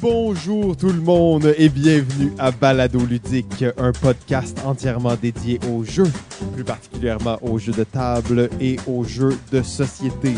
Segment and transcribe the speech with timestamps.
[0.00, 6.10] Bonjour tout le monde et bienvenue à Balado Ludique, un podcast entièrement dédié aux jeux,
[6.54, 10.34] plus particulièrement aux jeux de table et aux jeux de société.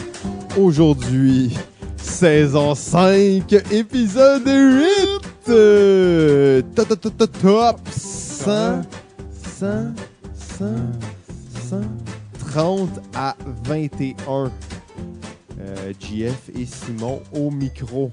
[0.59, 1.55] Aujourd'hui,
[1.99, 5.51] saison 5, épisode 8!
[5.51, 8.83] euh, Top, top, top, top, top 100,
[9.59, 9.67] 100,
[10.59, 10.65] 100,
[11.69, 11.81] 100,
[12.51, 14.51] 30 à 21.
[15.61, 18.11] Euh, JF et Simon au micro.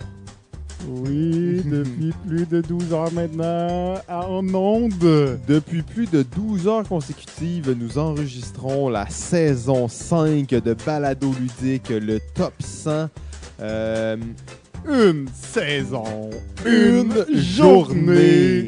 [0.90, 5.40] Oui, depuis plus de 12 heures maintenant, en onde.
[5.48, 12.20] Depuis plus de 12 heures consécutives, nous enregistrons la saison 5 de Balado Ludique, le
[12.36, 13.08] top 100.
[13.60, 14.18] Euh,
[14.88, 16.30] Une saison,
[16.66, 18.68] une journée.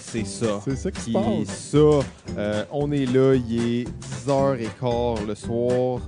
[0.00, 0.60] C'est ça.
[0.64, 1.58] C'est ça qui se passe.
[1.72, 2.38] ça.
[2.38, 3.88] Euh, on est là, il est
[4.28, 6.00] 10h15 le soir.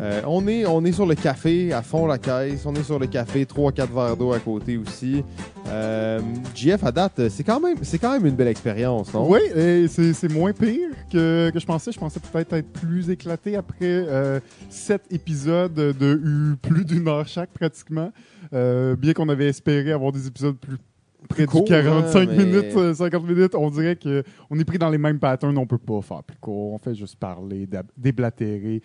[0.00, 2.64] Euh, on, est, on est sur le café, à fond la caisse.
[2.66, 5.22] On est sur le café, 3-4 verres d'eau à côté aussi.
[5.68, 6.20] Euh,
[6.54, 9.28] JF, à date, c'est quand, même, c'est quand même une belle expérience, non?
[9.30, 11.92] Oui, et c'est c'est moins pire que, que je pensais.
[11.92, 17.50] Je pensais peut-être être plus éclaté après euh, sept épisodes de plus d'une heure chaque
[17.50, 18.12] pratiquement.
[18.52, 20.76] Euh, bien qu'on avait espéré avoir des épisodes plus
[21.28, 24.64] près courts, du 45 hein, mais- minutes, euh, 50 minutes, on dirait que on est
[24.64, 26.72] pris dans les mêmes patterns, on peut pas faire plus court.
[26.74, 28.82] On fait juste parler, déblatérer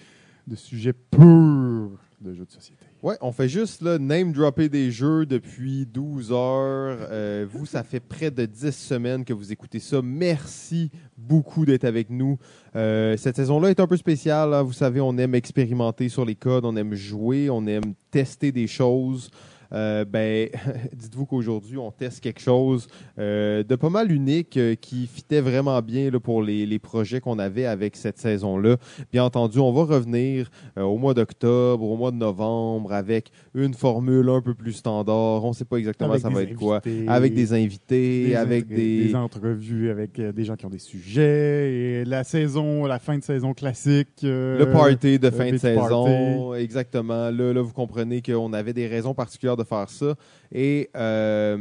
[0.48, 2.84] de sujets purs de jeux de société.
[3.03, 6.98] Ouais, on fait juste là, name dropper des jeux depuis 12 heures.
[7.12, 10.02] Euh, vous, ça fait près de 10 semaines que vous écoutez ça.
[10.02, 12.39] Merci beaucoup d'être avec nous.
[12.76, 14.54] Euh, cette saison-là est un peu spéciale.
[14.54, 14.64] hein.
[14.64, 18.66] Vous savez, on aime expérimenter sur les codes, on aime jouer, on aime tester des
[18.67, 19.30] choses.
[19.73, 20.50] Euh, ben,
[20.94, 22.88] dites-vous qu'aujourd'hui, on teste quelque chose
[23.20, 27.20] euh, de pas mal unique euh, qui fitait vraiment bien là, pour les, les projets
[27.20, 28.78] qu'on avait avec cette saison-là.
[29.12, 34.30] Bien entendu, on va revenir au mois d'octobre, au mois de novembre, avec une formule
[34.30, 35.44] un peu plus standard.
[35.44, 36.82] On ne sait pas exactement Avec ça des va être quoi.
[37.08, 39.16] Avec des invités, des avec intré- des...
[39.16, 43.54] entrevues avec des gens qui ont des sujets et la saison, la fin de saison
[43.54, 44.20] classique.
[44.23, 47.30] Le party de fin de saison, exactement.
[47.30, 50.16] Là, là, vous comprenez qu'on avait des raisons particulières de faire ça.
[50.52, 51.58] Et euh,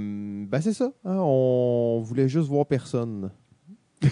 [0.46, 0.92] ben c'est ça.
[1.04, 3.30] hein, on voulait juste voir personne.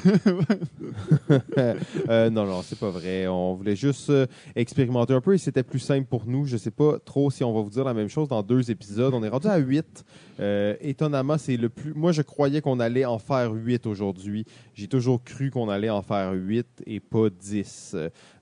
[2.09, 3.27] Euh, non, non, c'est pas vrai.
[3.27, 6.45] On voulait juste euh, expérimenter un peu et c'était plus simple pour nous.
[6.47, 9.15] Je sais pas trop si on va vous dire la même chose dans deux épisodes.
[9.15, 10.05] On est rendu à huit.
[10.41, 11.95] Euh, étonnamment, c'est le plus.
[11.95, 14.45] Moi, je croyais qu'on allait en faire huit aujourd'hui.
[14.75, 17.97] J'ai toujours cru qu'on allait en faire huit et pas dix.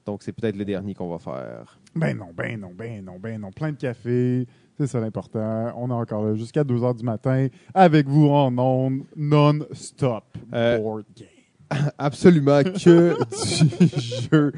[0.04, 1.78] Donc, c'est peut-être le dernier qu'on va faire.
[1.94, 3.50] Ben non, ben non, ben non, ben non.
[3.52, 4.46] Plein de café,
[4.86, 5.72] c'est ça l'important.
[5.76, 10.24] On est encore là jusqu'à 2 h du matin avec vous en ondes non-stop.
[10.52, 11.28] Euh, Board game.
[11.96, 14.00] Absolument que du
[14.30, 14.52] jeu,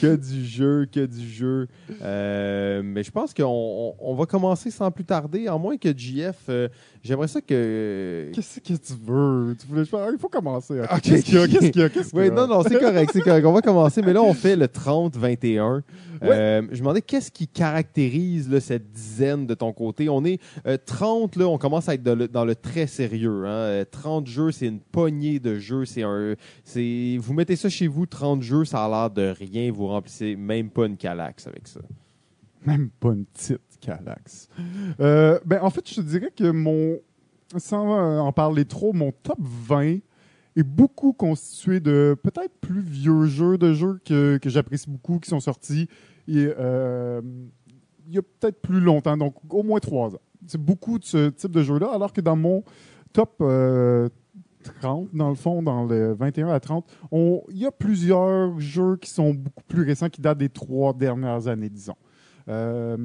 [0.00, 1.66] que du jeu, que du jeu.
[2.00, 5.88] Euh, mais je pense qu'on on- on va commencer sans plus tarder, à moins que
[5.96, 6.36] JF.
[6.48, 6.68] euh,
[7.02, 8.30] J'aimerais ça que.
[8.32, 9.56] Qu'est-ce que tu veux?
[9.58, 9.82] Tu voulais...
[10.12, 10.80] Il faut commencer.
[10.80, 11.00] Ok.
[11.02, 11.48] Qu'est-ce qu'il y a?
[11.48, 11.88] Qu'est-ce qu'il y a?
[11.88, 12.30] Y Oui, a?
[12.30, 13.44] non, non, c'est correct, c'est correct.
[13.46, 15.80] On va commencer, mais là, on fait le 30-21.
[16.22, 20.08] Euh, je me demandais qu'est-ce qui caractérise là, cette dizaine de ton côté?
[20.08, 23.44] On est euh, 30, là, on commence à être dans le, dans le très sérieux.
[23.46, 23.50] Hein.
[23.50, 25.84] Euh, 30 jeux, c'est une poignée de jeux.
[25.84, 29.72] C'est un, c'est, vous mettez ça chez vous, 30 jeux, ça a l'air de rien.
[29.72, 31.80] Vous remplissez même pas une calax avec ça.
[32.66, 34.48] Même pas une petite Calax.
[35.00, 36.98] Euh, ben, en fait, je te dirais que mon.
[37.56, 39.98] Sans euh, en parler trop, mon top 20
[40.56, 45.28] est beaucoup constitué de peut-être plus vieux jeux, de jeux que, que j'apprécie beaucoup, qui
[45.30, 45.88] sont sortis
[46.28, 47.20] et, euh,
[48.06, 50.20] il y a peut-être plus longtemps, donc au moins trois ans.
[50.46, 52.64] C'est beaucoup de ce type de jeu-là, alors que dans mon
[53.12, 54.08] top euh,
[54.80, 58.96] 30, dans le fond, dans le 21 à 30, on- il y a plusieurs jeux
[58.96, 61.94] qui sont beaucoup plus récents, qui datent des trois dernières années, disons.
[62.50, 62.96] Euh,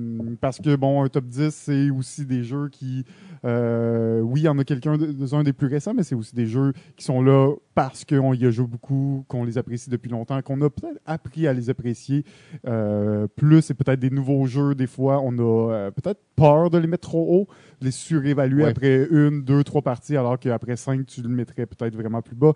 [0.42, 3.06] parce que, bon, un top 10, c'est aussi des jeux qui.
[3.46, 6.16] euh, oui, il y en a quelqu'un de- de- un des plus récents, mais c'est
[6.16, 9.90] aussi des jeux qui sont là parce qu'on y a joué beaucoup, qu'on les apprécie
[9.90, 12.24] depuis longtemps, qu'on a peut-être appris à les apprécier
[12.68, 14.74] euh, plus et peut-être des nouveaux jeux.
[14.74, 17.48] Des fois, on a peut-être peur de les mettre trop haut,
[17.82, 18.70] de les surévaluer Ouais.
[18.70, 22.54] après une, deux, trois parties, alors qu'après cinq, tu le mettrais peut-être vraiment plus bas.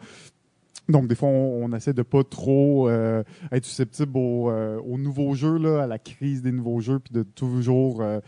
[0.90, 5.58] Donc, des fois, on, essaie de pas trop euh, être susceptible euh, aux nouveaux jeux,
[5.58, 8.20] là, à la crise des nouveaux jeux, puis de toujours euh,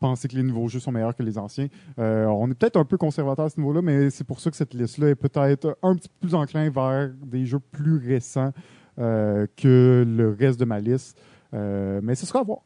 [0.00, 1.68] penser que les nouveaux jeux sont meilleurs que les anciens.
[1.96, 4.74] On est peut-être un peu conservateur à ce niveau-là, mais c'est pour ça que cette
[4.74, 8.52] liste-là est peut-être un petit peu plus enclin vers des jeux plus récents
[8.96, 11.20] que le reste de ma liste.
[11.52, 12.60] Mais ce sera à voir.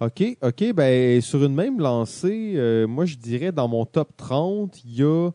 [0.00, 0.72] OK, OK.
[0.74, 5.30] Ben, sur une même lancée, moi, je dirais dans mon top 30, il y a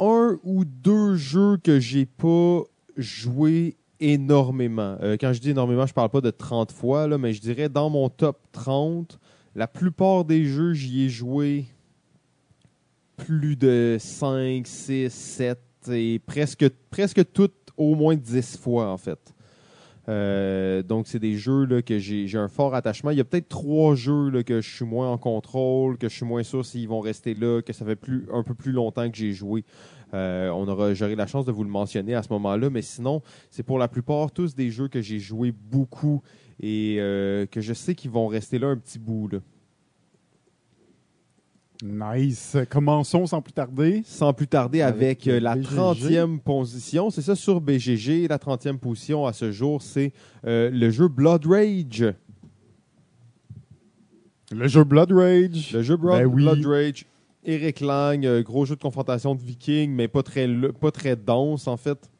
[0.00, 2.62] un ou deux jeux que j'ai pas
[2.96, 4.96] joué énormément.
[5.02, 7.68] Euh, quand je dis énormément, je parle pas de 30 fois, là, mais je dirais
[7.68, 9.18] dans mon top 30,
[9.54, 11.66] la plupart des jeux, j'y ai joué
[13.16, 15.58] plus de 5, 6, 7
[15.90, 19.34] et presque, presque toutes au moins 10 fois en fait.
[20.08, 23.10] Euh, donc, c'est des jeux là, que j'ai un fort attachement.
[23.10, 26.14] Il y a peut-être trois jeux là, que je suis moins en contrôle, que je
[26.14, 27.98] suis moins sûr s'ils vont rester là, que ça fait
[28.32, 29.64] un peu plus longtemps que j'ai joué.
[30.12, 33.22] Euh, on aura, j'aurai la chance de vous le mentionner à ce moment-là, mais sinon,
[33.50, 36.22] c'est pour la plupart tous des jeux que j'ai joué beaucoup
[36.60, 39.30] et euh, que je sais qu'ils vont rester là un petit bout.
[41.82, 42.56] Nice.
[42.68, 44.02] Commençons sans plus tarder.
[44.04, 45.74] Sans plus tarder avec, Avec, euh, la BGG.
[45.74, 47.10] 30e position.
[47.10, 48.28] C'est ça sur BGG.
[48.28, 50.12] La 30e position à ce jour, c'est
[50.46, 52.12] euh, le jeu Blood Rage.
[54.52, 55.72] Le jeu Blood Rage.
[55.72, 56.42] Le jeu Blood, Ben oui.
[56.42, 57.06] Blood Rage.
[57.44, 60.46] Eric Lang, euh, gros jeu de confrontation de vikings, mais pas très,
[60.78, 62.10] pas très dense en fait.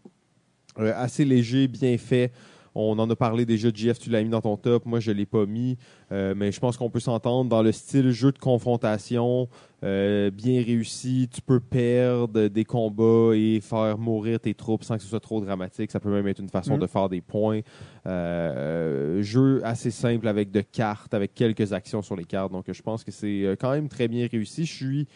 [0.78, 2.32] Euh, assez léger, bien fait.
[2.74, 4.86] On en a parlé déjà, JF, tu l'as mis dans ton top.
[4.86, 5.76] Moi, je ne l'ai pas mis.
[6.12, 9.48] Euh, mais je pense qu'on peut s'entendre dans le style jeu de confrontation,
[9.82, 11.28] euh, bien réussi.
[11.32, 15.40] Tu peux perdre des combats et faire mourir tes troupes sans que ce soit trop
[15.40, 15.90] dramatique.
[15.90, 16.80] Ça peut même être une façon Mhm.
[16.80, 17.60] de faire des points.
[18.06, 22.52] Euh, jeu assez simple avec de cartes, avec quelques actions sur les cartes.
[22.52, 24.64] Donc, je pense que c'est quand même très bien réussi.
[24.64, 25.08] Je suis.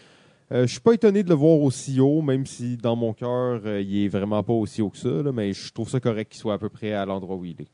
[0.55, 3.63] Euh, je suis pas étonné de le voir aussi haut, même si dans mon cœur,
[3.65, 6.31] euh, il est vraiment pas aussi haut que ça, là, mais je trouve ça correct
[6.31, 7.69] qu'il soit à peu près à l'endroit où il est.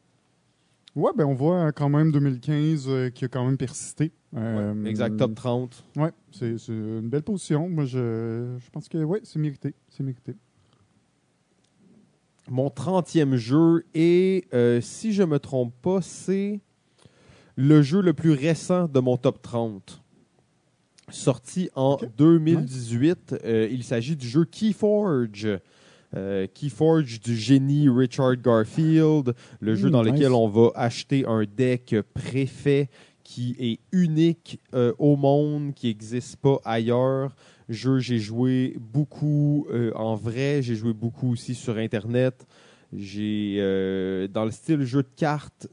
[0.96, 4.10] Ouais, ben on voit euh, quand même 2015 euh, qui a quand même persisté.
[4.36, 5.84] Euh, exact, top 30.
[5.96, 7.68] Ouais, c'est une belle position.
[7.68, 9.74] Moi, je, je pense que ouais, c'est mérité.
[9.88, 10.34] C'est mérité.
[12.48, 14.44] Mon 30e jeu et
[14.80, 16.60] si je me trompe pas, c'est
[17.54, 19.99] le jeu le plus récent de mon top 30.
[21.10, 22.08] Sorti en Ok.
[22.16, 25.48] 2018, euh, il s'agit du jeu Keyforge.
[26.16, 30.12] Euh, Keyforge du génie Richard Garfield, le jeu Mm, dans nice.
[30.14, 32.88] lequel on va acheter un deck préfet
[33.22, 37.36] qui est unique euh, au monde, qui n'existe pas ailleurs.
[37.68, 42.44] Jeu, j'ai joué beaucoup en vrai, j'ai joué beaucoup aussi sur Internet.
[42.92, 43.58] J'ai
[44.32, 45.68] dans le style jeu de cartes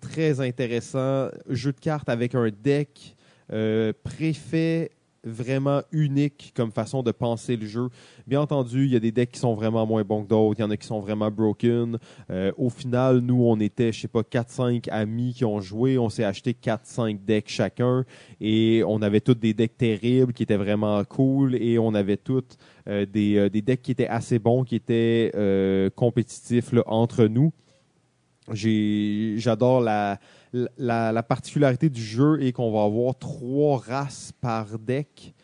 [0.00, 3.15] très intéressant, jeu de cartes avec un deck
[3.52, 4.90] euh, préfet
[5.26, 7.88] vraiment unique comme façon de penser le jeu.
[8.26, 10.62] Bien entendu, il y a des decks qui sont vraiment moins bons que d'autres, il
[10.62, 11.98] y en a qui sont vraiment broken.
[12.30, 16.08] Euh, au final, nous, on était, je sais pas, 4-5 amis qui ont joué, on
[16.08, 18.04] s'est acheté 4-5 decks chacun
[18.40, 22.44] et on avait tous des decks terribles qui étaient vraiment cool et on avait tous
[22.88, 25.32] euh, des, euh, des decks qui étaient assez bons, qui étaient
[25.96, 27.52] compétitifs entre nous.
[28.52, 30.20] J'adore la,
[30.52, 35.34] la, la particularité du jeu est qu'on va avoir trois races par deck.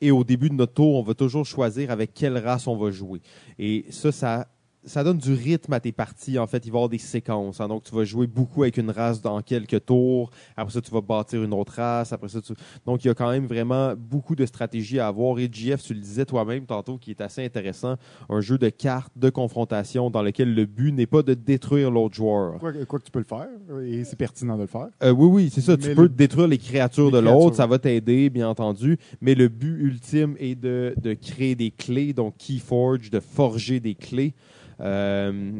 [0.00, 2.90] Et au début de notre tour, on va toujours choisir avec quelle race on va
[2.90, 3.20] jouer.
[3.58, 4.48] Et ça, ça,
[4.88, 6.38] ça donne du rythme à tes parties.
[6.38, 7.60] En fait, il va y avoir des séquences.
[7.60, 7.68] hein.
[7.68, 10.30] Donc, tu vas jouer beaucoup avec une race dans quelques tours.
[10.56, 12.12] Après ça, tu vas bâtir une autre race.
[12.12, 12.52] Après ça, tu...
[12.86, 15.38] Donc, il y a quand même vraiment beaucoup de stratégies à avoir.
[15.38, 17.96] Et GF, tu le disais toi-même tantôt, qui est assez intéressant.
[18.28, 22.14] Un jeu de cartes, de confrontation, dans lequel le but n'est pas de détruire l'autre
[22.14, 22.58] joueur.
[22.58, 23.46] Quoi, quoi que tu peux le faire,
[23.84, 24.88] et c'est pertinent de le faire.
[25.02, 25.76] Euh, oui, oui, c'est ça.
[25.76, 28.96] tu peux le- détruire les créatures les de l'autre, ça va t'aider, bien entendu.
[29.20, 33.94] Mais le but ultime est de, de créer des clés, donc Keyforge, de forger des
[33.94, 34.34] clés.
[34.80, 35.52] Euh,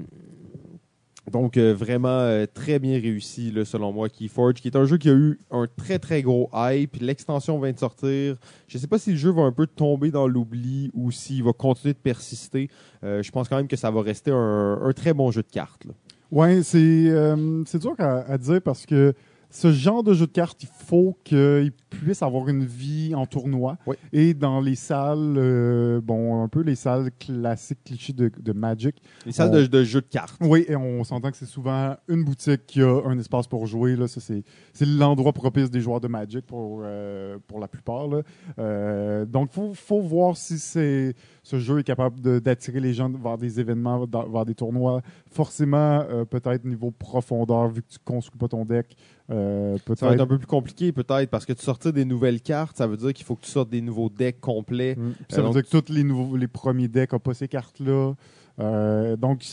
[1.30, 5.10] donc, euh, vraiment euh, très bien réussi, selon moi, Keyforge, qui est un jeu qui
[5.10, 6.96] a eu un très, très gros hype.
[7.00, 8.36] L'extension vient de sortir.
[8.66, 11.42] Je ne sais pas si le jeu va un peu tomber dans l'oubli ou s'il
[11.42, 12.70] va continuer de persister.
[13.02, 15.86] Je pense quand même que ça va rester un, très bon jeu de cartes.
[16.30, 19.14] Ouais, c'est dur à dire parce que
[19.50, 23.78] ce genre de jeu de cartes, il faut qu'il puisse avoir une vie en tournoi.
[23.86, 23.96] Oui.
[24.12, 28.96] Et dans les salles, euh, bon, un peu les salles classiques, clichés de, de Magic.
[29.24, 30.36] Les salles On- de, de jeux de cartes.
[30.42, 33.96] Oui, et on s'entend que c'est souvent une boutique qui a un espace pour jouer.
[33.96, 34.06] Là.
[34.06, 34.42] Ça, c'est,
[34.74, 38.06] c'est l'endroit propice des joueurs de Magic pour, euh, pour la plupart.
[38.06, 38.22] Là.
[38.58, 43.08] Euh, donc, il faut, faut voir si c'est, ce jeu est capable d'attirer les gens
[43.10, 45.00] vers des événements, vers des tournois.
[45.30, 48.94] Forcément, euh, peut-être niveau profondeur, vu que tu construis pas ton deck.
[49.30, 52.40] Euh, Ça va être un peu plus compliqué peut-être parce que tu sortir des nouvelles
[52.40, 54.96] cartes, ça veut dire qu'il faut que tu sortes des nouveaux decks complets.
[54.96, 55.12] Mm.
[55.28, 57.48] Ça Euh, veut donc- dire que tous les, nouveaux, les premiers decks n'ont pas ces
[57.48, 58.14] cartes-là.
[58.60, 59.44] Euh, donc,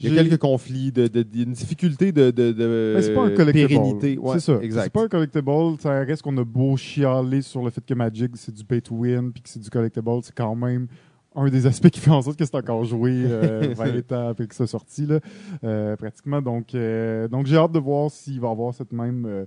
[0.00, 2.52] Il y a j'ai- quelques conflits, de, de- il y a une difficulté de, de,
[2.52, 3.68] de Mais c'est pas un collectible.
[3.68, 4.18] pérennité.
[4.18, 4.58] Ouais, c'est ça.
[4.60, 4.82] Exact.
[4.84, 5.50] C'est pas un collectible.
[5.78, 8.94] Ça reste qu'on a beau chialer sur le fait que Magic, c'est du pay to
[8.96, 10.10] win, puis que c'est du collectible.
[10.24, 10.88] C'est quand même
[11.34, 14.46] un des aspects qui fait en sorte que c'est encore joué euh, 20 ans après
[14.46, 15.20] que ça sorti, là,
[15.64, 16.42] euh, pratiquement.
[16.42, 19.46] Donc, euh, donc j'ai hâte de voir s'il va avoir cette même.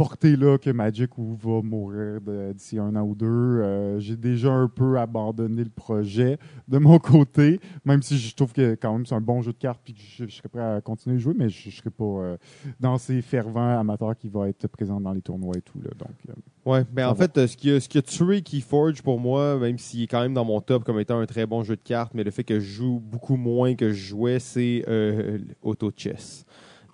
[0.00, 2.20] Euh, portée-là que Magic va mourir
[2.54, 3.26] d'ici un an ou deux.
[3.26, 6.38] Euh, j'ai déjà un peu abandonné le projet
[6.68, 9.58] de mon côté, même si je trouve que quand même c'est un bon jeu de
[9.58, 12.04] cartes puis que je, serais prêt à continuer de jouer, mais je ne serais pas
[12.04, 12.36] euh,
[12.78, 15.80] dans ces fervents amateurs qui vont être présents dans les tournois et tout.
[15.80, 19.02] Là, donc, euh, ouais, ben en fait, ce qui, a, ce qui a tué Keyforge
[19.02, 21.62] pour moi, même s'il est quand même dans mon top comme étant un très bon
[21.62, 24.84] jeu de cartes, mais le fait que je joue beaucoup moins que je jouais, c'est
[25.62, 26.46] Auto Chess.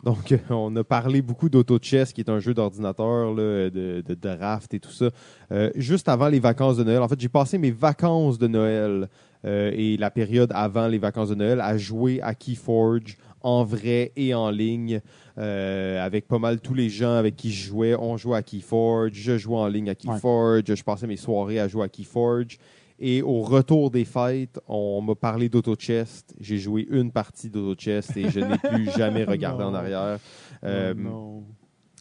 [0.05, 3.71] Donc, on a parlé beaucoup d'AutoChess, qui est un jeu d'ordinateur, de,
[4.07, 5.11] de, draft et tout ça,
[5.53, 7.03] euh, juste avant les vacances de Noël.
[7.03, 9.09] En fait, j'ai passé mes vacances de Noël
[9.45, 14.12] euh, et la période avant les vacances de Noël à jouer à Keyforge en vrai
[14.17, 15.00] et en ligne,
[15.38, 17.95] euh, avec pas mal tous les gens avec qui je jouais.
[17.95, 21.69] On jouait à Keyforge, je jouais en ligne à Keyforge, je passais mes soirées à
[21.69, 22.59] jouer à Keyforge.
[22.99, 26.35] Et au retour des fêtes, on m'a parlé d'AutoChest.
[26.41, 30.19] J'ai joué une partie d'AutoChest et je n'ai plus jamais regardé en arrière.
[30.65, 30.95] Euh,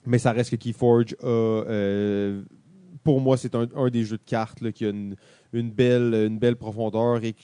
[0.06, 1.28] mais ça reste que Keyforge a.
[1.28, 2.44] Euh,
[3.04, 5.16] pour moi, c'est un, des jeux de cartes qui a une,
[5.54, 7.36] belle, une belle profondeur et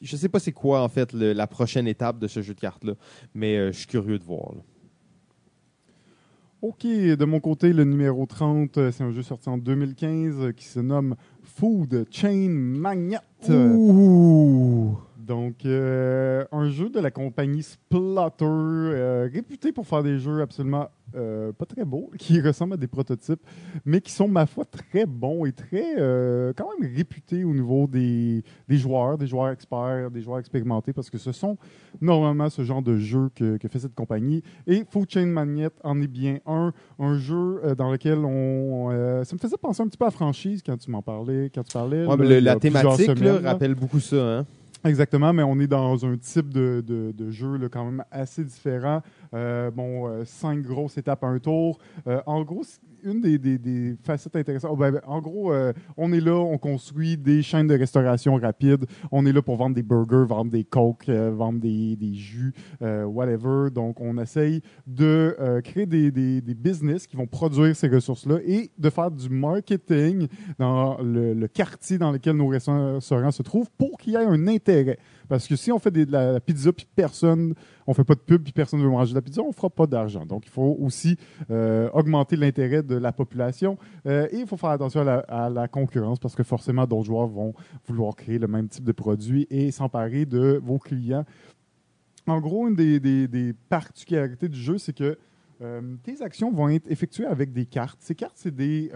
[0.00, 2.84] je sais pas c'est quoi en fait la prochaine étape de ce jeu de cartes
[2.84, 2.94] là,
[3.34, 4.52] mais euh, je suis curieux de voir.
[6.60, 10.78] Ok, de mon côté, le numéro 30, c'est un jeu sorti en 2015 qui se
[10.78, 11.16] nomme
[11.54, 13.22] Food Chain Magnet.
[15.22, 20.88] Donc, euh, un jeu de la compagnie Splotter, euh, réputé pour faire des jeux absolument
[21.14, 23.40] euh, pas très beaux, qui ressemblent à des prototypes,
[23.84, 25.94] mais qui sont, ma foi, très bons et très,
[26.56, 31.08] quand même réputés au niveau des, des, joueurs, des joueurs experts, des joueurs expérimentés, parce
[31.08, 31.56] que ce sont
[32.00, 34.42] normalement ce genre de jeu que, fait cette compagnie.
[34.66, 38.90] Et Food Chain Magnet en est bien un, un jeu dans lequel on.
[39.22, 41.72] ça me faisait penser un petit peu à franchise quand tu m'en parlais, quand tu
[41.72, 42.40] parlais.
[42.40, 43.10] la thématique
[43.44, 44.46] rappelle beaucoup ça, hein?
[44.84, 48.42] Exactement, mais on est dans un type de, de, de jeu là, quand même assez
[48.42, 49.00] différent.
[49.34, 51.78] Euh, bon, euh, cinq grosses étapes à un tour.
[52.06, 52.64] Euh, en gros,
[53.02, 54.70] une des, des, facettes intéressantes.
[54.72, 58.36] Oh, ben, ben, en gros, euh, on est là, on construit des chaînes de restauration
[58.36, 58.86] rapide.
[59.10, 63.04] On est là pour vendre des burgers, vendre des cokes, vendre des, des jus, euh,
[63.04, 63.70] whatever.
[63.70, 68.90] Donc, on essaye de créer des, des, business qui vont produire ces ressources-là et de
[68.90, 74.12] faire du marketing dans le, le quartier dans lequel nos restaurants se trouvent pour qu'il
[74.12, 74.98] y ait un intérêt.
[75.32, 77.54] Parce que si on fait de la pizza puis personne,
[77.86, 79.70] on fait pas de pub puis personne ne veut manger de la pizza, on fera
[79.70, 80.26] pas d'argent.
[80.26, 81.16] Donc il faut aussi
[81.50, 86.18] euh, augmenter l'intérêt de la population euh, et il faut faire attention à la, concurrence
[86.18, 87.54] parce que forcément d'autres joueurs vont
[87.86, 91.24] vouloir créer le même type de produit et s'emparer de vos clients.
[92.26, 95.16] En gros, une des, particularités du jeu, c'est que
[95.62, 97.96] euh, tes actions vont être effectuées avec des cartes.
[98.02, 98.90] Ces cartes, c'est des,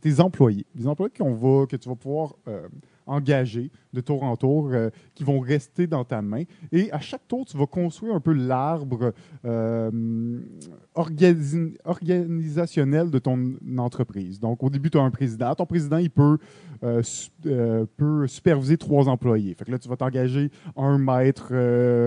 [0.00, 0.66] tes employés.
[0.76, 2.36] Des employés que tu vas pouvoir
[3.08, 6.44] engagés tour en tour euh, qui vont rester dans ta main.
[6.72, 9.12] Et à chaque tour, tu vas construire un peu l'arbre
[9.44, 10.40] euh,
[10.94, 14.40] organisationnel de ton entreprise.
[14.40, 15.54] Donc, au début, tu as un président.
[15.54, 16.38] Ton président, il peut,
[16.82, 17.02] euh,
[17.96, 19.54] peut superviser trois employés.
[19.54, 21.52] Fait que là, tu vas t'engager un maître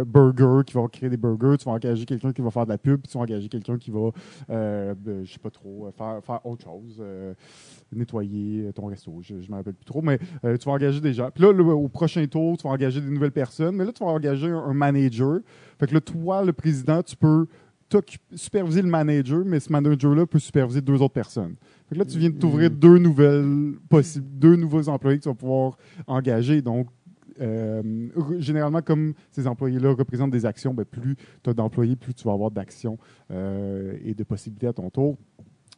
[0.03, 1.57] burger qui va créer des burgers.
[1.57, 3.01] Tu vas engager quelqu'un qui va faire de la pub.
[3.07, 4.11] tu vas engager quelqu'un qui va,
[4.49, 7.01] je sais pas trop, faire, autre chose
[7.93, 9.19] nettoyer ton resto.
[9.21, 11.29] Je ne me rappelle plus trop, mais tu vas engager des gens.
[11.33, 11.51] Puis là,
[11.83, 13.75] au prochain tour, tu vas engager des nouvelles personnes.
[13.75, 15.39] Mais là, tu vas engager un, manager.
[15.79, 17.47] Fait que là, toi, le président, tu peux
[18.33, 21.55] superviser le manager, mais ce manager-là peut superviser deux autres personnes.
[21.89, 22.75] Fait que là, tu viens de t'ouvrir mm.
[22.75, 26.61] deux nouvelles possibles, deux nouveaux employés que tu vas pouvoir engager.
[26.61, 26.87] Donc,
[27.41, 27.81] euh,
[28.39, 32.33] généralement, comme ces employés-là représentent des actions, ben, plus tu as d'employés, plus tu vas
[32.33, 32.97] avoir d'actions
[33.31, 35.17] euh, et de possibilités à ton tour.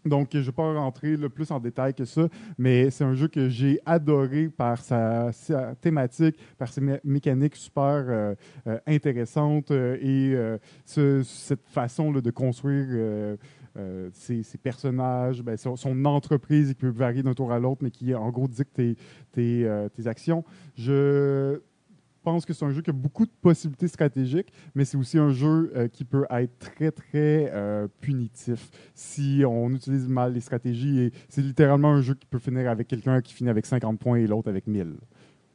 [0.05, 3.13] Donc, je ne vais pas rentrer le plus en détail que ça, mais c'est un
[3.13, 5.31] jeu que j'ai adoré par sa,
[5.81, 8.35] thématique, par ses mécaniques super euh,
[8.67, 13.37] euh, intéressantes euh, et cette façon de construire
[14.13, 18.29] ses, personnages, ben, son, entreprise qui peut varier d'un tour à l'autre, mais qui en
[18.29, 18.95] gros dicte tes,
[19.31, 20.43] tes actions.
[20.75, 21.61] Je
[22.23, 25.31] pense que c'est un jeu qui a beaucoup de possibilités stratégiques, mais c'est aussi un
[25.31, 30.99] jeu euh, qui peut être très, très euh, punitif si on utilise mal les stratégies.
[30.99, 34.17] Et c'est littéralement un jeu qui peut finir avec quelqu'un qui finit avec 50 points
[34.17, 34.95] et l'autre avec 1000.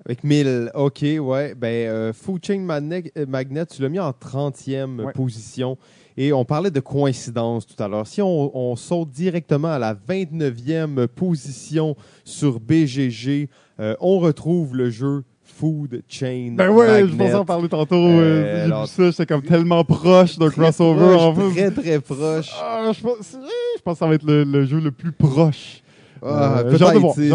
[0.05, 1.55] Avec 1000, OK, ouais.
[1.57, 5.77] Ben, euh, Food Chain Magnet, tu l'as mis en 30e position.
[6.17, 8.07] Et on parlait de coïncidence tout à l'heure.
[8.07, 13.49] Si on, on, saute directement à la 29e position sur BGG,
[13.79, 15.25] on retrouve le jeu
[15.59, 16.55] food chain.
[16.57, 17.97] Ben ouais, je pensais en parler tantôt.
[17.97, 21.15] Euh, ça, j'étais comme tellement proche d'un crossover.
[21.15, 21.71] en fait.
[21.71, 22.51] Très, très proche.
[22.61, 23.37] Ah, je, pense,
[23.77, 25.83] je pense que ça va être le, jeu le plus proche.
[26.23, 26.77] Ah, euh,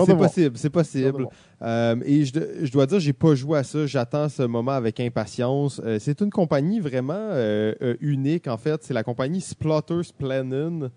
[0.05, 1.27] c'est possible, c'est possible.
[1.61, 3.85] Euh, et je, je, dois dire, j'ai pas joué à ça.
[3.85, 5.81] J'attends ce moment avec impatience.
[5.85, 7.29] Euh, c'est une compagnie vraiment
[8.01, 8.83] unique, en fait.
[8.83, 10.89] C'est la compagnie Splotters Planen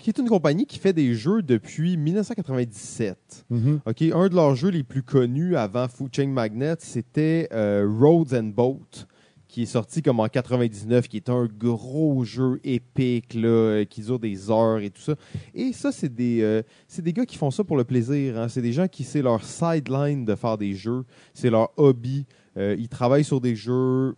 [0.00, 3.44] qui est une compagnie qui fait des jeux depuis 1997.
[3.50, 3.80] Mhm.
[3.86, 8.34] OK, un de leurs jeux les plus connus avant Food Chain Magnet, c'était euh, Roads
[8.34, 9.06] and Boat,
[9.48, 14.02] qui est sorti comme en 99, qui est un gros jeu épique, là, euh, qui
[14.02, 15.14] dure des heures et tout ça.
[15.54, 18.38] Et ça, c'est des, euh, c'est des gars qui font ça pour le plaisir.
[18.38, 18.48] hein.
[18.48, 21.04] C'est des gens qui, c'est leur sideline de faire des jeux.
[21.32, 22.26] C'est leur hobby.
[22.56, 24.14] Euh, ils travaillent sur des jeux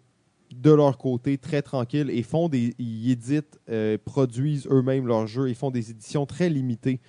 [0.54, 5.48] de leur côté, très tranquilles, et font des, ils éditent, euh, produisent eux-mêmes leurs jeux,
[5.48, 7.00] ils font des éditions très limitées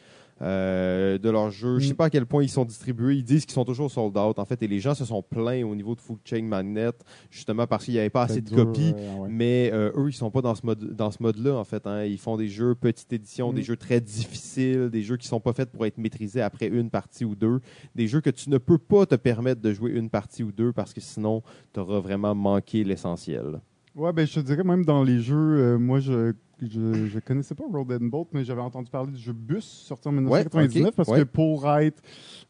[0.41, 1.79] euh, de leurs jeux.
[1.79, 1.97] Je sais Mm.
[1.97, 3.15] pas à quel point ils sont distribués.
[3.15, 5.63] Ils disent qu'ils sont toujours sold out, en fait, et les gens se sont plaints
[5.63, 6.89] au niveau de Food Chain Magnet,
[7.29, 8.93] justement parce qu'il n'y avait pas assez de dur, copies.
[8.97, 9.29] euh, ouais.
[9.29, 11.85] Mais euh, eux, ils sont pas dans ce mode dans ce mode-là, en fait.
[11.85, 12.03] hein.
[12.05, 13.55] Ils font des jeux petite édition, Mm.
[13.55, 16.89] des jeux très difficiles, des jeux qui sont pas faits pour être maîtrisés après une
[16.89, 17.59] partie ou deux,
[17.95, 20.71] des jeux que tu ne peux pas te permettre de jouer une partie ou deux
[20.71, 21.43] parce que sinon,
[21.73, 23.61] tu auras vraiment manqué l'essentiel.
[23.95, 27.55] Ouais, ben je te dirais même dans les jeux, euh, moi je, je je connaissais
[27.55, 30.95] pas Road and Boat, mais j'avais entendu parler du jeu Bus sorti en 1999 ok,
[30.95, 31.19] parce ouais.
[31.19, 32.01] que pour être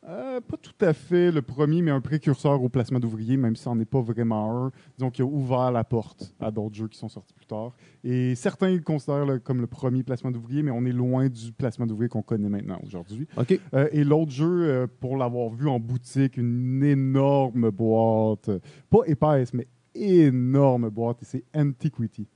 [0.08, 3.64] euh, pas tout à fait le premier, mais un précurseur au placement d'ouvriers, même si
[3.64, 6.98] c'en est pas vraiment un, disons qu'il a ouvert la porte à d'autres jeux qui
[6.98, 7.74] sont sortis plus tard.
[8.04, 11.52] Et certains le considèrent là, comme le premier placement d'ouvriers, mais on est loin du
[11.52, 13.28] placement d'ouvriers qu'on connaît maintenant aujourd'hui.
[13.38, 13.60] OK.
[13.74, 18.50] Euh, et l'autre jeu, euh, pour l'avoir vu en boutique, une énorme boîte,
[18.90, 22.28] pas épaisse, mais énorme boîte, et c'est Antiquity.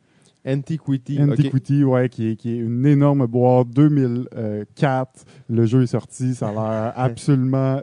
[0.48, 1.22] Antiquity.
[1.22, 5.25] Antiquity, ouais, qui est, qui est une énorme boîte, 2004.
[5.50, 7.82] Le jeu est sorti, ça a l'air absolument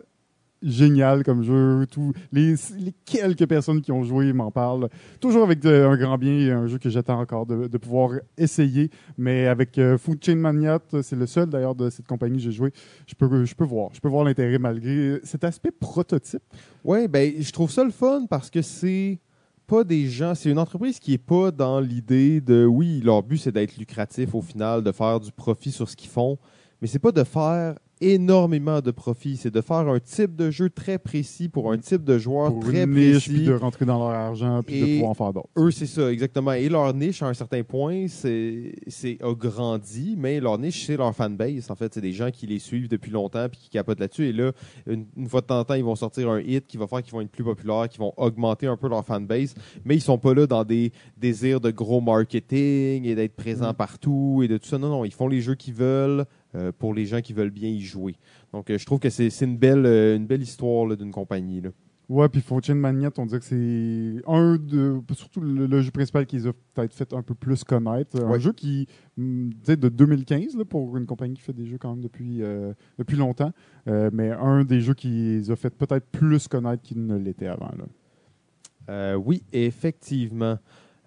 [0.63, 1.87] génial comme jeu.
[1.91, 4.89] Tout, les, les quelques personnes qui ont joué m'en parlent.
[5.21, 8.13] Toujours avec de- un grand bien et un jeu que j'attends encore de, de pouvoir
[8.39, 8.89] essayer.
[9.19, 12.53] Mais avec euh, Food Chain Maniat, c'est le seul d'ailleurs de cette compagnie que j'ai
[12.53, 12.71] joué.
[13.09, 13.91] Je peux, je peux voir.
[13.93, 16.43] Je peux voir l'intérêt malgré cet aspect prototype.
[16.85, 19.19] Ouais, ben, je trouve ça le fun parce que c'est
[19.67, 23.39] pas des gens, c'est une entreprise qui est pas dans l'idée de, oui, leur but
[23.39, 26.39] c'est d'être lucratif au final, de faire du profit sur ce qu'ils font,
[26.81, 30.69] mais c'est pas de faire énormément de profit, c'est de faire un type de jeu
[30.71, 33.47] très précis pour un type de joueur Pour très une niche, puis précis.
[33.49, 35.49] de rentrer dans leur argent, puis de Et pouvoir en faire d'autres.
[35.57, 36.53] Eux, c'est ça, exactement.
[36.53, 38.73] Et leur niche, à un certain point, c'est
[39.23, 41.71] a grandi, mais leur niche, c'est leur fanbase.
[41.71, 44.27] En fait, c'est des gens qui les suivent depuis longtemps puis qui capotent là-dessus.
[44.29, 44.53] Et là,
[44.87, 47.03] une, une fois de temps en temps, ils vont sortir un hit qui va faire
[47.03, 49.55] qu'ils vont être plus populaires, qui vont augmenter un peu leur fanbase.
[49.85, 53.75] Mais ils sont pas là dans des désirs de gros marketing et d'être présents Mm.
[53.75, 54.79] partout et de tout ça.
[54.79, 57.69] Non, non, ils font les jeux qu'ils veulent euh, pour les gens qui veulent bien
[57.69, 58.15] y jouer.
[58.53, 61.61] Donc, euh, je trouve que c'est une belle, euh, une belle histoire d'une compagnie.
[61.61, 61.71] Là.
[62.09, 65.01] Ouais, puis Fortune Magnet, on dirait que c'est un de.
[65.15, 68.21] Surtout le, le jeu principal qu'ils ont peut-être fait un peu plus connaître.
[68.23, 68.41] Un Ouais.
[68.41, 68.87] jeu qui,
[69.17, 72.43] tu sais, de 2015, là, pour une compagnie qui fait des jeux quand même depuis,
[72.43, 73.53] euh, depuis longtemps.
[73.89, 77.47] Euh, mais un des jeux qui les a fait peut-être plus connaître qu'il ne l'était
[77.47, 77.71] avant.
[77.79, 77.85] Là.
[78.91, 80.59] Euh, oui, effectivement.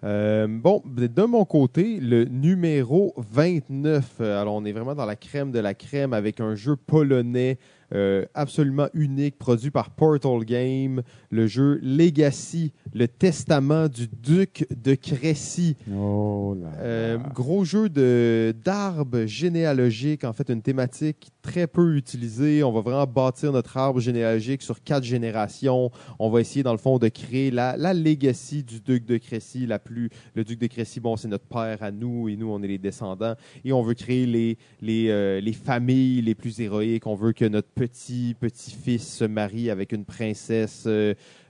[0.06, 4.18] Euh, bon, de mon côté, le numéro 29.
[4.20, 7.58] euh, Alors, on est vraiment dans la crème de la crème avec un jeu polonais
[7.94, 14.94] euh, absolument unique, produit par Portal Game, le jeu Legacy, le testament du duc de
[14.94, 15.76] Crécy.
[15.94, 16.72] Oh là.
[16.80, 17.32] Euh, là.
[17.34, 22.64] gros jeu de d'arbre généalogique, en fait, une thématique très peu utilisée.
[22.64, 25.90] On va vraiment bâtir notre arbre généalogique sur quatre générations.
[26.18, 29.66] On va essayer, dans le fond, de créer la, la legacy du duc de Crécy,
[29.66, 30.10] la plus.
[30.34, 32.78] Le duc de Crécy, bon, c'est notre père à nous, et nous, on est les
[32.78, 33.34] descendants.
[33.64, 37.06] Et on veut créer les, les, euh, les familles les plus héroïques.
[37.06, 40.88] On veut que notre petit petit-fils se marie avec une princesse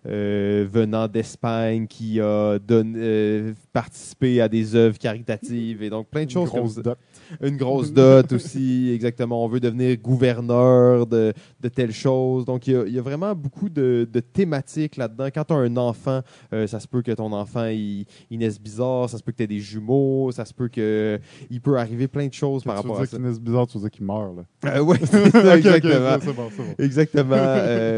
[0.09, 6.25] euh, venant d'Espagne qui a donné, euh, participé à des œuvres caritatives et donc plein
[6.25, 6.97] de choses grosse dot.
[7.43, 9.45] Une grosse dot aussi, exactement.
[9.45, 12.45] On veut devenir gouverneur de, de telle chose.
[12.45, 15.27] Donc, il y a, il y a vraiment beaucoup de, de thématiques là-dedans.
[15.35, 16.21] Quand tu as un enfant,
[16.53, 19.39] euh, ça se peut que ton enfant il, il naisse bizarre, ça se peut que
[19.39, 21.19] tu aies des jumeaux, ça se peut que
[21.51, 23.17] il peut arriver plein de choses par Tu veux rapport à dire ça.
[23.17, 24.37] qu'il naisse bizarre, tu veux dire qu'il meurt.
[24.37, 24.45] Là.
[24.87, 26.19] Ok, exactement.
[26.19, 26.65] bon, bon.
[26.79, 27.37] Exactement.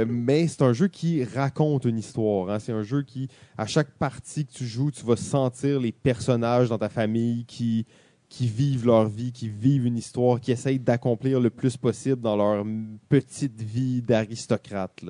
[0.08, 2.50] Mais c'est un jeu qui raconte une histoire.
[2.50, 2.58] hein.
[2.58, 6.68] C'est un jeu qui, à chaque partie que tu joues, tu vas sentir les personnages
[6.68, 7.86] dans ta famille qui,
[8.28, 12.36] qui vivent leur vie, qui vivent une histoire, qui essayent d'accomplir le plus possible dans
[12.36, 12.64] leur
[13.08, 15.04] petite vie d'aristocrate.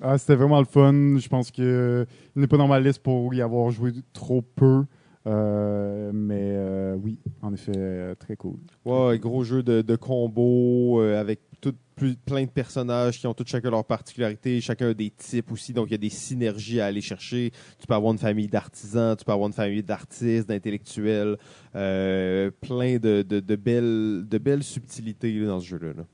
[0.00, 1.18] Ah, c'était vraiment le fun.
[1.18, 4.84] Je pense que il n'est pas dans ma liste pour y avoir joué trop peu.
[5.26, 8.58] Euh, mais euh, oui, en effet, euh, très cool.
[8.84, 13.34] Ouais, gros jeu de, de combo euh, avec tout, plus, plein de personnages qui ont
[13.34, 16.80] tous chacun leur particularité, chacun a des types aussi, donc il y a des synergies
[16.80, 17.50] à aller chercher.
[17.78, 21.36] Tu peux avoir une famille d'artisans, tu peux avoir une famille d'artistes, d'intellectuels,
[21.74, 25.92] euh, plein de, de, de belles, de belles subtilités là, dans ce jeu-là.
[25.96, 26.04] là.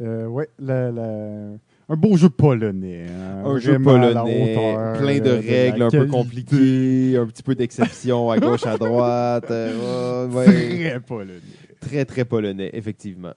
[0.00, 1.56] Euh, ouais, la- la-
[1.90, 3.06] un beau jeu polonais.
[3.08, 3.42] hein.
[3.46, 8.38] Un jeu polonais, hauteur, plein de règles un peu compliquées, un petit peu d'exception à
[8.38, 9.50] gauche, à droite.
[9.50, 10.44] euh, ouais.
[10.90, 11.40] Très polonais.
[11.80, 13.32] très, très polonais, effectivement.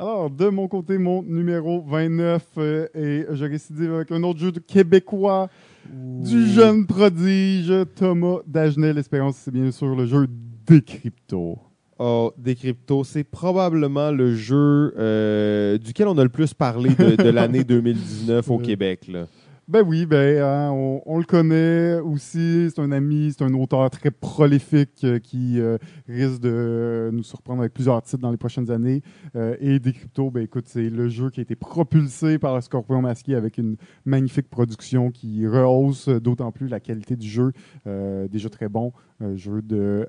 [0.00, 4.52] Alors, de mon côté, mon numéro 29, euh, et je récidive avec un autre jeu
[4.52, 5.48] de québécois
[5.92, 8.92] du jeune prodige Thomas Dagenet.
[8.92, 10.28] L'espérance, c'est bien sûr le jeu
[10.68, 11.58] Décrypto.
[11.98, 17.28] Oh, Décrypto, c'est probablement le jeu euh, duquel on a le plus parlé de, de
[17.30, 19.08] l'année 2019 au Québec.
[19.08, 19.26] Là.
[19.68, 22.70] Ben oui, ben hein, on, on le connaît aussi.
[22.70, 25.76] C'est un ami, c'est un auteur très prolifique euh, qui euh,
[26.08, 29.02] risque de nous surprendre avec plusieurs titres dans les prochaines années.
[29.36, 33.02] Euh, et Décrypto, ben écoute, c'est le jeu qui a été propulsé par le Scorpion
[33.02, 33.76] Masqué avec une
[34.06, 37.52] magnifique production qui rehausse d'autant plus la qualité du jeu.
[37.86, 38.94] Euh, déjà très bon.
[39.34, 40.08] Jeu de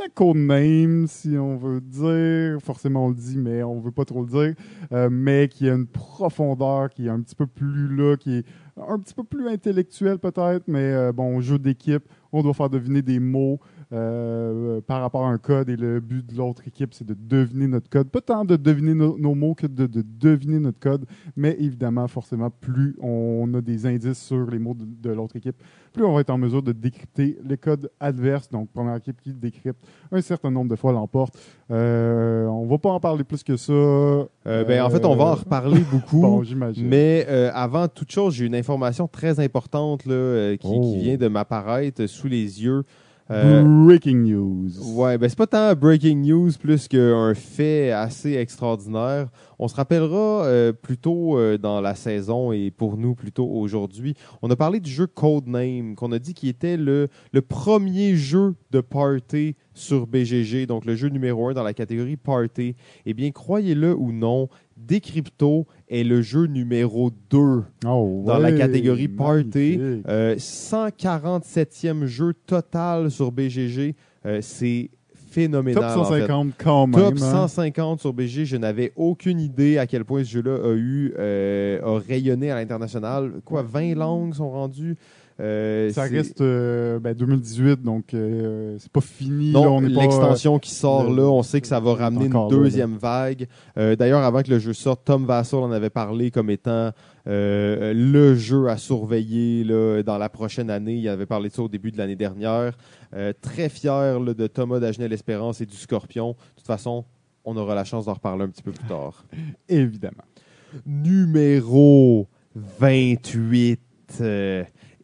[0.00, 2.60] la codename, si on veut dire.
[2.60, 4.54] Forcément, on le dit, mais on veut pas trop le dire.
[4.92, 8.44] Euh, mais qui a une profondeur qui est un petit peu plus là, qui est
[8.76, 13.02] un petit peu plus intellectuel peut-être, mais euh, bon, jeu d'équipe, on doit faire deviner
[13.02, 13.60] des mots
[13.94, 17.68] euh, par rapport à un code et le but de l'autre équipe, c'est de deviner
[17.68, 18.08] notre code.
[18.10, 22.08] Pas tant de deviner no- nos mots que de, de deviner notre code, mais évidemment,
[22.08, 25.56] forcément, plus on a des indices sur les mots de, de l'autre équipe,
[25.92, 28.50] plus on va être en mesure de décrypter les codes adverses.
[28.50, 29.78] Donc, première équipe qui décrypte
[30.10, 31.38] un certain nombre de fois l'emporte.
[31.70, 33.72] Euh, on va pas en parler plus que ça.
[33.72, 34.26] Euh,
[34.66, 36.20] ben, en fait, on va en reparler beaucoup.
[36.24, 36.86] Bon, j'imagine.
[36.88, 40.80] Mais avant toute chose, j'ai une information très importante là, qui, Oh.
[40.80, 42.82] qui vient de m'apparaître sous les yeux.
[43.30, 44.68] Euh, Breaking news.
[44.94, 49.28] Ouais, ben c'est pas tant breaking news plus qu'un fait assez extraordinaire.
[49.58, 54.14] On se rappellera euh, plus tôt euh, dans la saison et pour nous plutôt aujourd'hui,
[54.42, 58.56] on a parlé du jeu Codename qu'on a dit qu'il était le, le premier jeu
[58.70, 62.76] de party sur BGG, donc le jeu numéro un dans la catégorie party.
[63.06, 67.38] Eh bien, croyez-le ou non, Decrypto est le jeu numéro 2
[67.86, 69.78] Oh, dans la catégorie Party.
[69.78, 70.04] magnifique.
[70.08, 73.94] Euh, 147e jeu total sur BGG.
[74.26, 74.90] Euh, c'est
[75.30, 75.82] phénoménal.
[75.94, 76.20] Top en fait.
[76.20, 77.00] 150 quand même.
[77.00, 77.32] Top hein.
[77.32, 78.44] 150 sur BGG.
[78.44, 82.54] Je n'avais aucune idée à quel point ce jeu-là a eu, euh, a rayonné à
[82.56, 83.32] l'international.
[83.44, 84.96] Quoi, 20 langues sont rendues?
[85.40, 89.52] Euh, Ça reste euh, ben, 2018, donc euh, c'est pas fini.
[89.88, 92.62] L'extension qui sort le- là, on sait que ça va ramener une encore là, là.
[92.62, 93.48] deuxième vague.
[93.76, 96.90] Euh, D'ailleurs, avant que le jeu sorte, Tom Vassal en avait parlé comme étant
[97.26, 100.94] euh, le jeu à surveiller là, dans la prochaine année.
[100.94, 102.76] Il avait parlé de ça au début de l'année dernière.
[103.14, 106.30] Euh, très fier là, de Thomas Dagenel-Espérance et du Scorpion.
[106.32, 107.04] De toute façon,
[107.44, 109.24] on aura la chance d'en reparler un petit peu plus tard.
[109.68, 110.22] évidemment.
[110.86, 113.80] Numéro 28.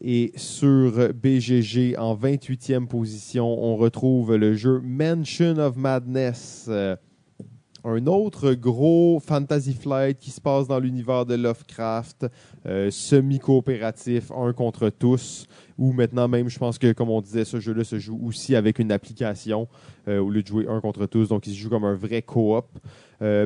[0.01, 6.67] Et sur BGG, en 28e position, on retrouve le jeu Mansion of Madness.
[6.69, 6.97] euh,
[7.83, 12.27] un autre gros Fantasy Flight qui se passe dans l'univers de Lovecraft,
[12.67, 15.47] euh, semi-coopératif, un contre tous,
[15.79, 18.79] ou maintenant même, je pense que, comme on disait, ce jeu-là se joue aussi avec
[18.81, 19.67] une application
[20.09, 22.23] euh, au lieu de jouer un contre tous, donc il se joue comme un vrai
[22.23, 22.67] coop.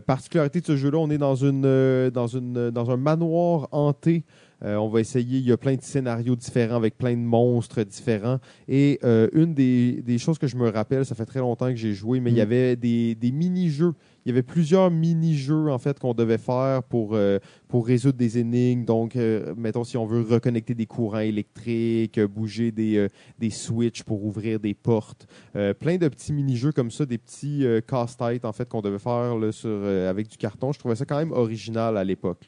[0.07, 4.25] Particularité de ce jeu-là, on est dans, une, dans, une, dans un manoir hanté.
[4.65, 7.83] Euh, on va essayer, il y a plein de scénarios différents avec plein de monstres
[7.83, 8.39] différents.
[8.67, 11.77] Et euh, une des, des choses que je me rappelle, ça fait très longtemps que
[11.77, 12.43] j'ai joué, mais il y Mm.
[12.43, 13.93] avait des, des mini-jeux.
[14.25, 18.39] Il y avait plusieurs mini-jeux en fait qu'on devait faire pour, euh, pour résoudre des
[18.39, 18.85] énigmes.
[18.87, 24.03] Donc, euh, mettons si on veut reconnecter des courants électriques, bouger des, euh, des switches
[24.03, 25.27] pour ouvrir des portes.
[25.53, 29.53] Plein de petits mini-jeux comme ça, des petits casse-têtes en fait qu'on devait faire là,
[29.53, 30.73] sur, avec du carton.
[30.73, 32.47] Je trouvais ça quand même original à l'époque.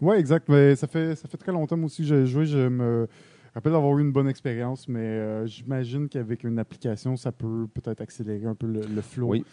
[0.00, 0.48] Oui, exact.
[0.48, 2.46] Mais ça fait, ça fait très longtemps moi aussi que j'ai joué.
[2.46, 3.08] Je me
[3.54, 8.00] rappelle avoir eu une bonne expérience, mais euh, j'imagine qu'avec une application, ça peut peut-être
[8.00, 9.28] accélérer un peu le, le flow.
[9.28, 9.44] Oui.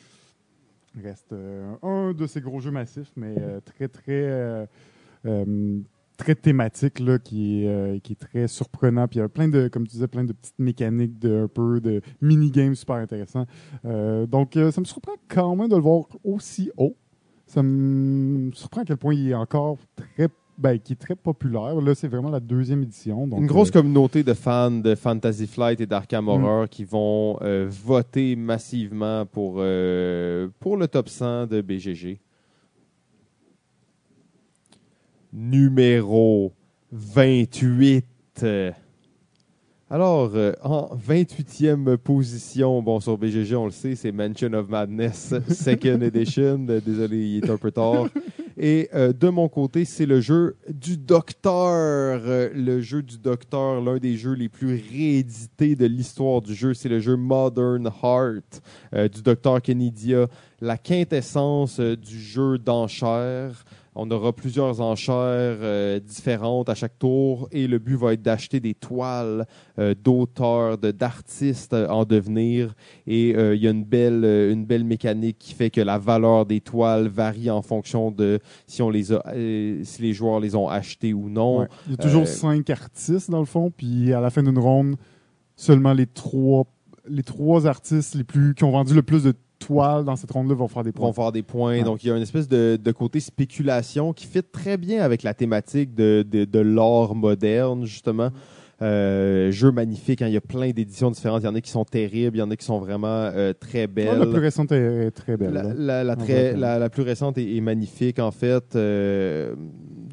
[1.04, 4.68] Reste euh, un de ces gros jeux massifs, mais euh, très, très,
[6.18, 9.08] très thématique, là, qui, est, euh, qui est très surprenant.
[9.08, 11.48] Puis il y a plein de, comme tu disais, plein de petites mécaniques, de, un
[11.48, 13.46] peu de mini-games super intéressants.
[13.86, 16.96] Euh, donc, euh, ça me surprend quand même de le voir aussi haut.
[17.48, 21.76] Ça me surprend à quel point il est encore très, ben, qui est très populaire.
[21.80, 23.28] Là, c'est vraiment la deuxième édition.
[23.28, 26.30] Donc, Une grosse euh, communauté de fans de Fantasy Flight et d'Arkham Mm.
[26.30, 32.20] Horror qui vont euh, voter massivement pour, euh, pour le top 100 de BGG.
[35.34, 36.54] Numéro
[36.92, 38.06] 28.
[39.96, 45.34] Alors, euh, en 28e position, bon, sur BGG, on le sait, c'est Mansion of Madness
[45.50, 46.58] Second Edition.
[46.86, 48.10] Désolé, il est un peu tard.
[48.58, 52.20] Et euh, de mon côté, c'est le jeu du Docteur.
[52.26, 56.74] Euh, le jeu du Docteur, l'un des jeux les plus réédités de l'histoire du jeu,
[56.74, 58.62] c'est le jeu Modern Heart
[59.14, 60.28] du Docteur Kennedia,
[60.60, 63.64] la quintessence du jeu d'enchères.
[63.98, 68.60] On aura plusieurs enchères euh, différentes à chaque tour et le but va être d'acheter
[68.60, 69.46] des toiles
[69.80, 72.74] euh, d'auteurs, de- d'artistes euh, en devenir.
[73.08, 76.46] Et euh, il y a une belle, une belle mécanique qui fait que la valeur
[76.46, 80.68] des toiles varie en fonction de si, on les a, si les joueurs les ont
[80.68, 81.60] achetées ou non.
[81.60, 81.68] Ouais.
[81.88, 84.96] Il y a toujours cinq artistes dans le fond, puis à la fin d'une ronde,
[85.56, 86.66] seulement les trois,
[87.08, 89.34] les trois artistes les plus qui ont vendu le plus de
[89.66, 91.08] toiles dans cette ronde-là vont faire des points.
[91.08, 91.72] vont faire des points.
[91.78, 91.84] Ouais.
[91.84, 95.24] Donc, il y a une espèce de, de côté spéculation qui fit très bien avec
[95.24, 98.30] la thématique de, de, de l'art moderne, justement.
[98.82, 100.28] Euh, jeu magnifique, hein.
[100.28, 101.42] il y a plein d'éditions différentes.
[101.44, 103.54] Il y en a qui sont terribles, il y en a qui sont vraiment euh,
[103.54, 104.20] très Ouais, belles.
[104.20, 105.54] la plus récente est, est très belle.
[105.54, 108.76] La, la- la très- plus récente est, est magnifique, en fait.
[108.76, 109.56] Euh,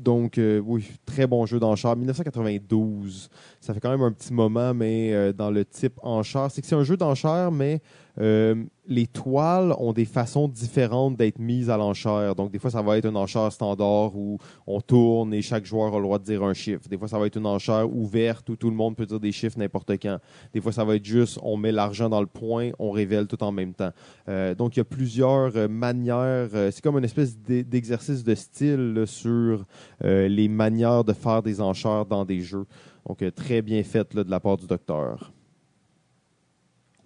[0.01, 1.97] donc, oui, très bon jeu d'enchères.
[1.97, 3.29] 1992,
[3.61, 6.75] ça fait quand même un petit moment, mais dans le type enchère, c'est que c'est
[6.77, 7.81] un jeu d'enchères, mais
[8.20, 12.35] euh, les toiles ont des façons différentes d'être mises à l'enchère.
[12.35, 15.94] Donc, des fois, ça va être une enchère standard où on tourne et chaque joueur
[15.94, 16.88] a le droit de dire un chiffre.
[16.88, 19.33] Des fois, ça va être une enchère ouverte où tout le monde peut dire des
[19.33, 20.18] chiffres n'importe quand.
[20.53, 23.42] Des fois, ça va être juste, on met l'argent dans le point, on révèle tout
[23.42, 23.92] en même temps.
[24.29, 26.48] Euh, donc, il y a plusieurs euh, manières.
[26.53, 29.64] c'est comme une espèce d'e- d'exercice de style sur
[30.03, 32.66] les manières de faire des enchères dans des jeux.
[33.09, 35.33] Donc, très bien fait là, de la part du docteur.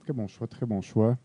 [0.07, 1.19] Très bon choix, très bon choix.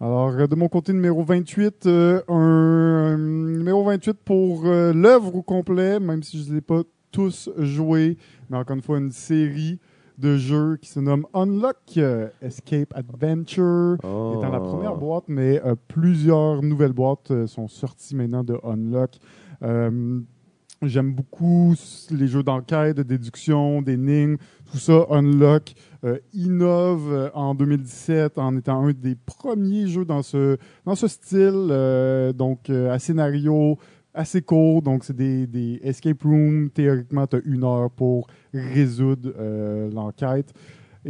[0.00, 5.34] Alors, euh, de mon côté, numéro 28, euh, un, un numéro 28 pour euh, l'œuvre
[5.34, 8.16] au complet, même si je ne les ai pas tous joués,
[8.48, 9.80] mais encore une fois, une série
[10.16, 13.96] de jeux qui se nomme Unlock euh, Escape Adventure.
[14.04, 14.34] Oh.
[14.36, 19.18] est dans la première boîte, mais plusieurs nouvelles boîtes sont sorties maintenant de Unlock.
[20.82, 21.74] J'aime beaucoup
[22.10, 24.36] les jeux d'enquête, de déduction, d'énigmes,
[24.70, 25.06] tout ça.
[25.10, 30.94] Unlock euh, innove euh, en 2017 en étant un des premiers jeux dans ce, dans
[30.94, 33.76] ce style, euh, donc euh, à scénario
[34.14, 34.82] assez court.
[34.82, 36.70] Donc, c'est des, des escape rooms.
[36.70, 39.32] Théoriquement, tu as une heure pour résoudre
[39.92, 40.52] l'enquête.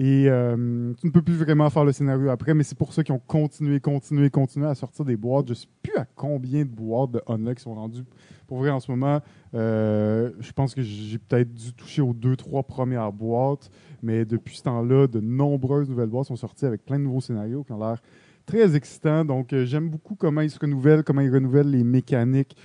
[0.01, 3.03] Et euh, tu ne peux plus vraiment faire le scénario après, mais c'est pour ça
[3.03, 5.47] qu'ils ont continué, continué, continué à sortir des boîtes.
[5.47, 8.05] Je ne sais plus à combien de boîtes de Unlock sont rendues.
[8.47, 9.21] Pour vrai, en ce moment,
[9.55, 14.59] euh, je pense que j'ai peut-être dû toucher aux deux, trois premières boîtes, mais depuis
[14.59, 17.81] ce temps-là, de nombreuses nouvelles boîtes sont sorties avec plein de nouveaux scénarios qui ont
[17.81, 18.01] l'air
[18.47, 19.25] très excitants.
[19.25, 22.57] Donc, euh, j'aime beaucoup comment ils se renouvellent, comment ils renouvellent les mécaniques.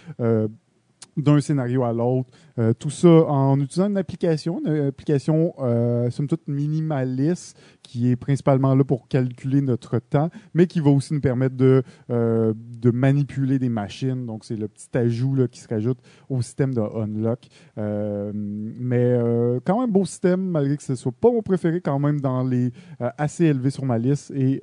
[1.18, 2.30] D'un scénario à l'autre.
[2.60, 8.16] Euh, tout ça en utilisant une application, une application euh, somme toute minimaliste qui est
[8.16, 12.92] principalement là pour calculer notre temps, mais qui va aussi nous permettre de, euh, de
[12.92, 14.26] manipuler des machines.
[14.26, 15.98] Donc, c'est le petit ajout là, qui se rajoute
[16.30, 17.48] au système de Unlock.
[17.78, 19.18] Euh, mais
[19.66, 22.72] quand même beau système, malgré que ce soit pas mon préféré, quand même dans les
[23.00, 24.62] assez élevé sur ma liste et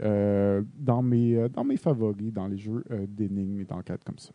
[0.78, 4.30] dans, mes, dans mes favoris dans les jeux d'énigmes et d'enquête comme ça.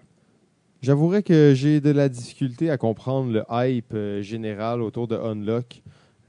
[0.86, 5.82] J'avouerais que j'ai de la difficulté à comprendre le hype euh, général autour de Unlock.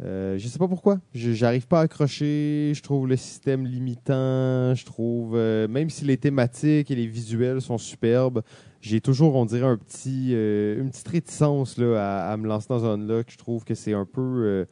[0.02, 0.98] Euh, je sais pas pourquoi.
[1.12, 2.72] Je- J'arrive pas à accrocher.
[2.74, 4.74] Je trouve le système limitant.
[4.74, 8.40] Je trouve, euh, même si les thématiques et les visuels sont superbes,
[8.80, 11.96] j'ai toujours, on dirait, un petit, euh, une petite réticence là,
[12.28, 13.26] à, à me lancer dans Unlock.
[13.28, 14.64] Je trouve que c'est un peu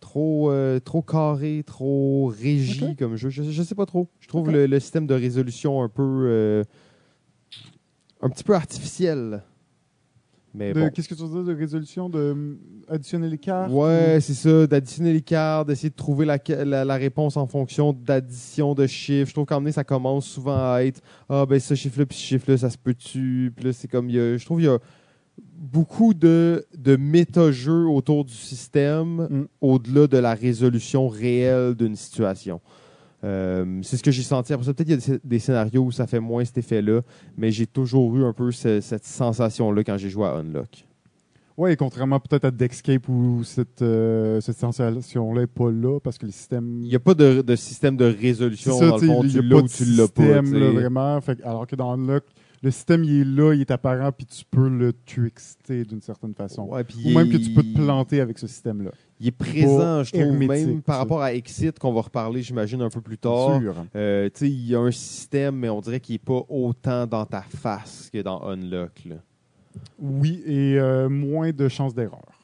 [0.00, 0.52] trop,
[0.84, 3.30] trop carré, trop régi comme jeu.
[3.30, 4.08] Je, je sais pas trop.
[4.18, 6.64] Je trouve le, le système de résolution un peu,
[8.22, 9.42] un petit peu artificiel.
[10.54, 10.90] Mais De- bon.
[10.90, 12.54] Qu'est-ce que tu veux dire de résolution de euh,
[12.88, 16.94] additionner les cartes Ouais, c'est ça, d'additionner les cartes, d'essayer de trouver la, la, la
[16.96, 19.28] réponse en fonction d'addition de chiffres.
[19.28, 22.56] Je trouve donné, ça commence souvent à être Ah, ben ce chiffre-là, puis ce chiffre-là,
[22.56, 23.52] ça se peut-tu.
[23.54, 24.78] Puis là, c'est comme, il y a- je trouve qu'il y a
[25.56, 29.44] beaucoup de, de méta-jeux autour du système, Mm.
[29.60, 32.60] au-delà de la résolution réelle d'une situation.
[33.24, 34.52] Euh, c'est ce que j'ai senti.
[34.52, 37.00] Après ça, peut-être qu'il y a des, scénarios où ça fait moins cet effet-là,
[37.36, 40.84] mais j'ai toujours eu un peu ce- cette sensation-là quand j'ai joué à Unlock.
[41.66, 46.26] Et contrairement peut-être à Dexcape où cette, euh, cette sensation-là n'est pas là parce que
[46.26, 46.78] le système.
[46.82, 49.22] Il n'y a pas de, de système de résolution ça, dans le fond.
[49.22, 50.22] Tu l'as pas ou tu l'as pas.
[50.22, 51.20] système, là, vraiment.
[51.20, 52.22] Fait, alors que dans Unlock,
[52.62, 56.34] le système il est là, il est apparent, puis tu peux le trickster d'une certaine
[56.34, 56.64] façon.
[56.64, 58.90] Ouais, Ou même que tu peux te planter avec ce système-là.
[59.20, 62.90] Il est présent, je trouve, même par rapport à Exit, qu'on va reparler, j'imagine, un
[62.90, 63.60] peu plus tard.
[63.96, 67.42] Euh, il y a un système, mais on dirait qu'il n'est pas autant dans ta
[67.42, 69.04] face que dans Unlock.
[69.06, 69.16] là.
[69.98, 72.37] Oui, et euh, moins de chances d'erreur,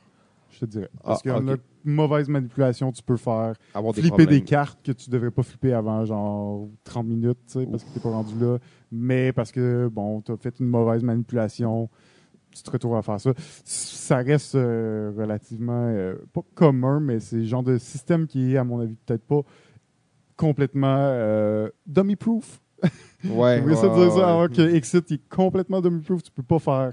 [0.54, 0.88] je te dirais.
[1.02, 1.60] Parce Ah, qu'en ok.
[1.84, 5.72] mauvaise manipulation, tu peux faire Avoir des flipper des cartes que tu devrais pas flipper
[5.72, 8.58] avant genre 30 minutes, tu parce que t'es pas rendu là.
[8.90, 11.88] Mais parce que, bon, tu as fait une mauvaise manipulation,
[12.54, 13.32] tu te retrouves à faire ça.
[13.64, 18.56] Ça reste euh, relativement, euh, pas commun, mais c'est le genre de système qui est,
[18.56, 19.40] à mon avis, peut-être pas
[20.36, 22.60] complètement euh, dummy-proof.
[23.28, 26.92] Ouais, J'aimerais ça dire ça, alors que Exit est complètement dummy-proof, tu peux pas faire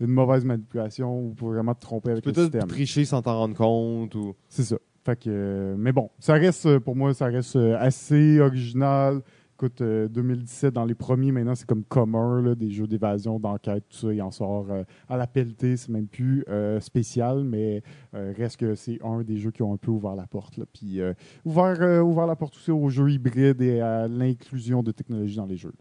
[0.00, 2.68] une mauvaise manipulation ou pour vraiment te tromper avec le Peut-être système.
[2.68, 4.14] tricher sans t'en rendre compte.
[4.14, 4.34] Ou...
[4.48, 4.76] C'est ça.
[5.04, 9.22] Fait que, euh, mais bon, ça reste, euh, pour moi, ça reste euh, assez original.
[9.54, 13.84] Écoute, euh, 2017, dans les premiers, maintenant, c'est comme commun, là, des jeux d'évasion, d'enquête,
[13.90, 14.12] tout ça.
[14.14, 17.82] Il en sort euh, à la pelletée, c'est même plus euh, spécial, mais
[18.14, 20.56] euh, reste que c'est un des jeux qui ont un peu ouvert la porte.
[20.56, 20.64] Là.
[20.72, 21.12] Puis euh,
[21.44, 25.44] ouvert, euh, ouvert la porte aussi aux jeux hybrides et à l'inclusion de technologies dans
[25.46, 25.72] les jeux.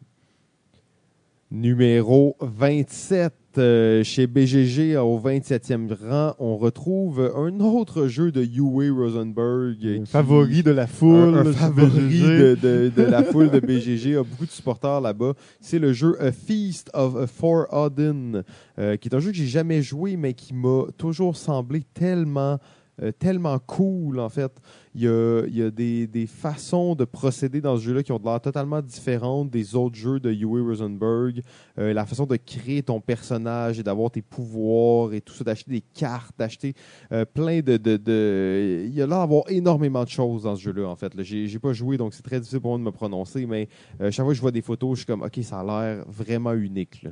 [1.51, 3.33] Numéro 27.
[3.57, 9.77] Euh, chez BGG, au 27e rang, on retrouve un autre jeu de Uwe Rosenberg.
[9.83, 11.35] Un qui- favori de la foule.
[11.35, 15.01] un, un chez favori de, de- de la foule de BGG, a beaucoup de supporters
[15.01, 15.33] là-bas.
[15.59, 18.43] C'est le jeu A Feast of For Odin,
[18.77, 22.59] euh, qui est un jeu que j'ai jamais joué, mais qui m'a toujours semblé tellement,
[23.01, 24.51] euh, tellement cool, en fait.
[24.95, 28.11] Il y a, il y a des, des façons de procéder dans ce jeu-là qui
[28.11, 31.41] ont l'air totalement différentes des autres jeux de Uwe Rosenberg.
[31.77, 35.71] Euh, la façon de créer ton personnage et d'avoir tes pouvoirs et tout ça, d'acheter
[35.71, 36.73] des cartes, d'acheter
[37.11, 40.87] euh, plein de, de, Il y a l'air d'avoir énormément de choses dans ce jeu-là,
[40.87, 41.13] en fait.
[41.15, 41.23] là.
[41.23, 44.27] J'ai pas joué, donc c'est très difficile pour moi de me prononcer, mais chaque fois
[44.27, 47.03] que je vois des photos, je suis comme, OK, ça a l'air vraiment unique.
[47.03, 47.11] là.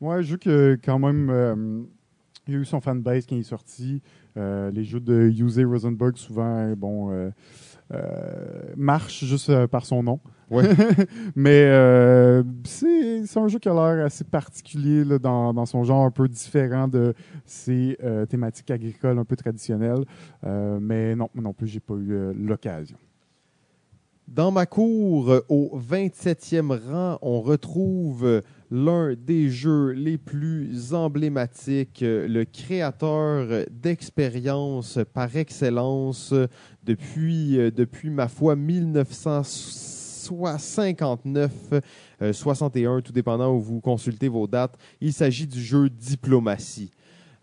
[0.00, 1.86] Ouais, un jeu que quand même,
[2.46, 4.02] il y a eu son fanbase il est sorti.
[4.36, 7.30] Euh, les jeux de Uwe Rosenberg, souvent, euh, bon, euh,
[7.92, 10.20] euh, marchent juste euh, par son nom.
[10.50, 10.64] Ouais.
[11.36, 15.82] Mais euh, c'est c'est un jeu qui a l'air assez particulier là, dans, dans son
[15.82, 20.04] genre, un peu différent de ses thématiques agricoles un peu traditionnelles.
[20.44, 22.98] Euh, mais non, non plus, j'ai pas eu l'occasion.
[24.28, 32.28] Dans ma cour, au 27e rang, on retrouve l'un des jeux les plus emblématiques, euh,
[32.28, 36.46] le créateur euh, d'expérience par excellence euh,
[36.84, 37.70] depuis, euh,
[38.04, 41.52] ma foi, 1959,
[42.22, 44.78] euh, 61, tout dépendant où vous consultez vos dates.
[45.00, 46.90] Il s'agit du jeu Diplomatie.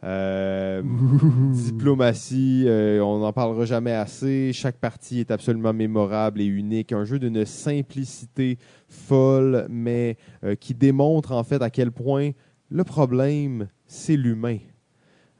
[0.03, 0.81] Euh,
[1.53, 4.51] Diplomatie, euh, on n'en parlera jamais assez.
[4.53, 6.91] Chaque partie est absolument mémorable et unique.
[6.91, 8.57] Un jeu d'une simplicité
[8.89, 12.31] folle, mais euh, qui démontre en fait à quel point
[12.69, 14.57] le problème, c'est l'humain.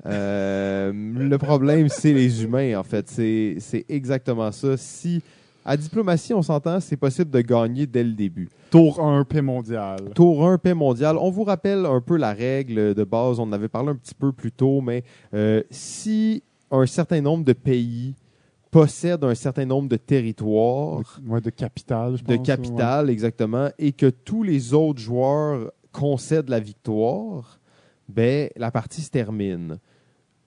[0.06, 3.10] Le problème, c'est les humains, en fait.
[3.10, 4.76] C'est c'est exactement ça.
[4.76, 5.22] Si
[5.66, 8.50] à diplomatie, on s'entend, c'est possible de gagner dès le début.
[8.70, 10.12] Tour 1, paix mondiale.
[10.16, 11.18] Tour 1, paix mondiale.
[11.18, 13.40] On vous rappelle un peu la règle de base.
[13.40, 17.46] On en avait parlé un petit peu plus tôt, mais euh, si un certain nombre
[17.46, 18.16] de pays
[18.72, 22.46] possèdent un certain nombre de territoires, De, ouais, de je de pense.
[22.48, 27.60] capitales exactement, et que tous les autres joueurs concèdent la victoire,
[28.10, 29.78] ben la partie se termine.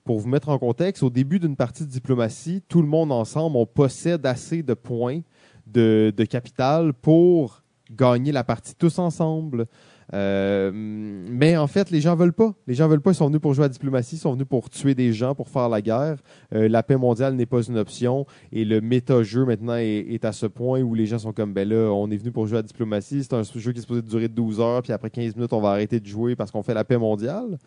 [0.07, 3.57] Pour vous mettre en contexte, au début d'une partie de diplomatie, tout le monde ensemble,
[3.57, 5.23] on possède assez de points
[5.66, 9.66] de, capital pour gagner la partie tous ensemble.
[10.14, 12.55] Euh, mais en fait, les gens veulent pas.
[12.69, 13.11] Les gens veulent pas.
[13.11, 15.35] Ils sont venus pour jouer à la diplomatie, ils sont venus pour tuer des gens,
[15.35, 16.19] pour faire la guerre.
[16.55, 18.27] Euh, la paix mondiale n'est pas une option.
[18.53, 21.69] Et le méta-jeu maintenant est, est à ce point où les gens sont comme, ben
[21.69, 23.25] là, on est venu pour jouer à la diplomatie.
[23.25, 25.71] C'est un jeu qui est supposé durer 12 heures, puis après 15 minutes, on va
[25.71, 27.59] arrêter de jouer parce qu'on fait la paix mondiale.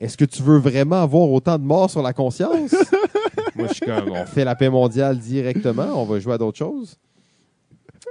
[0.00, 2.74] Est-ce que tu veux vraiment avoir autant de morts sur la conscience?
[3.54, 6.56] Moi, je suis comme, on fait la paix mondiale directement, on va jouer à d'autres
[6.58, 6.96] choses.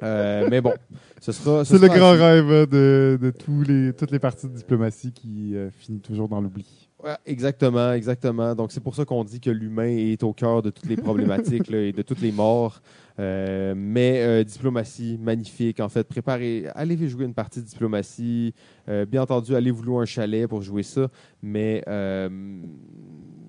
[0.04, 0.74] Euh, mais bon,
[1.20, 1.66] ce sera.
[1.66, 5.56] ce C'est le grand rêve de, de tous les, toutes les parties de diplomatie qui
[5.56, 6.89] euh, finit toujours dans l'oubli.
[7.02, 8.54] Ouais, exactement, exactement.
[8.56, 11.70] Donc, c'est pour ça qu'on dit que l'humain est au cœur de toutes les problématiques
[11.70, 12.82] là, et de toutes les morts.
[13.20, 15.80] Euh, mais euh, diplomatie, magnifique.
[15.80, 18.54] En fait, préparez, allez jouer une partie de diplomatie.
[18.90, 21.08] Euh, bien entendu, allez vous louer un chalet pour jouer ça.
[21.42, 21.84] Mais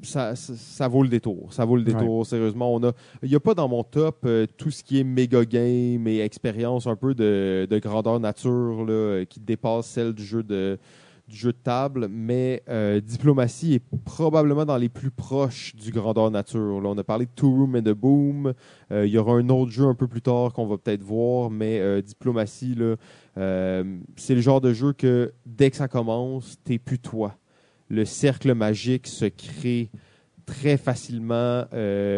[0.03, 1.53] ça, ça, ça vaut le détour.
[1.53, 2.27] Ça vaut le détour.
[2.27, 2.93] Sérieusement, on a.
[3.23, 6.87] Il n'y a pas dans mon top tout ce qui est méga game et expérience
[6.87, 10.79] un peu de, de grandeur nature là, qui dépasse celle du jeu de
[11.31, 16.31] du jeu de table, mais euh, Diplomatie est probablement dans les plus proches du grandeur
[16.31, 16.81] nature.
[16.81, 18.53] Là, on a parlé de Two Room and the Boom.
[18.91, 21.49] Euh, il y aura un autre jeu un peu plus tard qu'on va peut-être voir,
[21.51, 22.77] mais euh, Diplomatie,
[23.37, 27.37] c'est le genre de jeu que dès que ça commence, t'es plus toi.
[27.89, 29.91] Le cercle magique se crée
[30.47, 31.65] très facilement.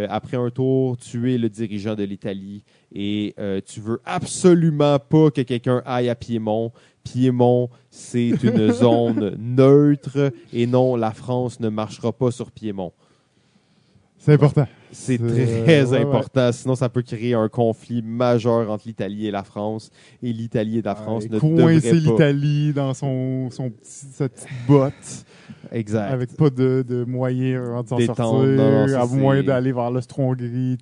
[0.09, 5.31] Après un tour, tu es le dirigeant de l'Italie et euh, tu veux absolument pas
[5.31, 6.73] que quelqu'un aille à Piémont.
[7.05, 12.93] Piémont, c'est une zone neutre et non, la France ne marchera pas sur Piémont.
[14.19, 14.67] C'est important.
[14.95, 19.43] C'est très ouais, important, sinon ça peut créer un conflit majeur entre l'Italie et la
[19.43, 19.91] France.
[20.23, 21.97] Et l'Italie et la France ne devraient coincer pas.
[21.97, 25.25] l'Italie dans son, son petit, sa petite botte,
[25.71, 26.11] Exact.
[26.13, 29.91] avec pas de, de moyens de s'en sortir, non, non, ça, à moins d'aller vers
[29.91, 30.77] l'Austro-Hongrie,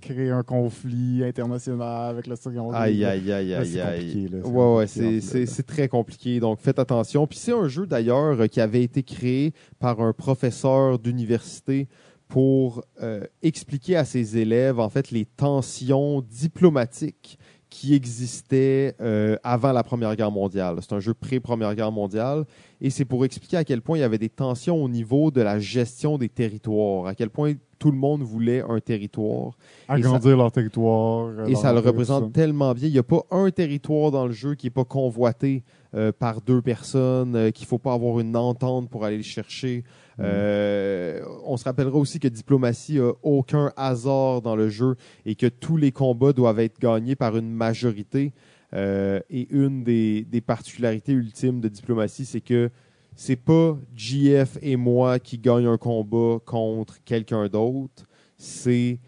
[0.00, 2.76] créer un conflit international avec l'Austro-Hongrie.
[2.78, 4.06] Aïe, aïe, aïe, Là, aïe, c'est aïe.
[4.12, 6.40] compliqué, là, Ouais, ouais, c'est- très compliqué.
[6.40, 7.26] Donc, faites attention.
[7.26, 11.86] Puis, c'est un jeu d'ailleurs qui avait été créé par un professeur d'université
[12.30, 19.72] pour euh, expliquer à ses élèves, en fait, les tensions diplomatiques qui existaient euh, avant
[19.72, 20.76] la Première Guerre mondiale.
[20.80, 22.44] C'est un jeu pré-Première Guerre mondiale
[22.80, 25.40] et c'est pour expliquer à quel point il y avait des tensions au niveau de
[25.40, 29.56] la gestion des territoires, à quel point tout le monde voulait un territoire.
[29.88, 31.28] Agrandir leur territoire.
[31.28, 32.88] euh, Et leur ça le représente tellement bien.
[32.88, 35.64] Il n'y a pas un territoire dans le jeu qui n'est pas convoité
[35.94, 39.22] euh, par deux personnes, euh, qu'il ne faut pas avoir une entente pour aller le
[39.22, 39.82] chercher.
[40.20, 45.46] Euh, on se rappellera aussi que Diplomatie n'a aucun hasard dans le jeu et que
[45.46, 48.32] tous les combats doivent être gagnés par une majorité.
[48.72, 52.70] Euh, et une des, particularités ultimes de Diplomatie, c'est que
[53.16, 58.04] c'est pas GF et moi qui gagnent un combat contre quelqu'un d'autre.
[58.36, 59.00] C'est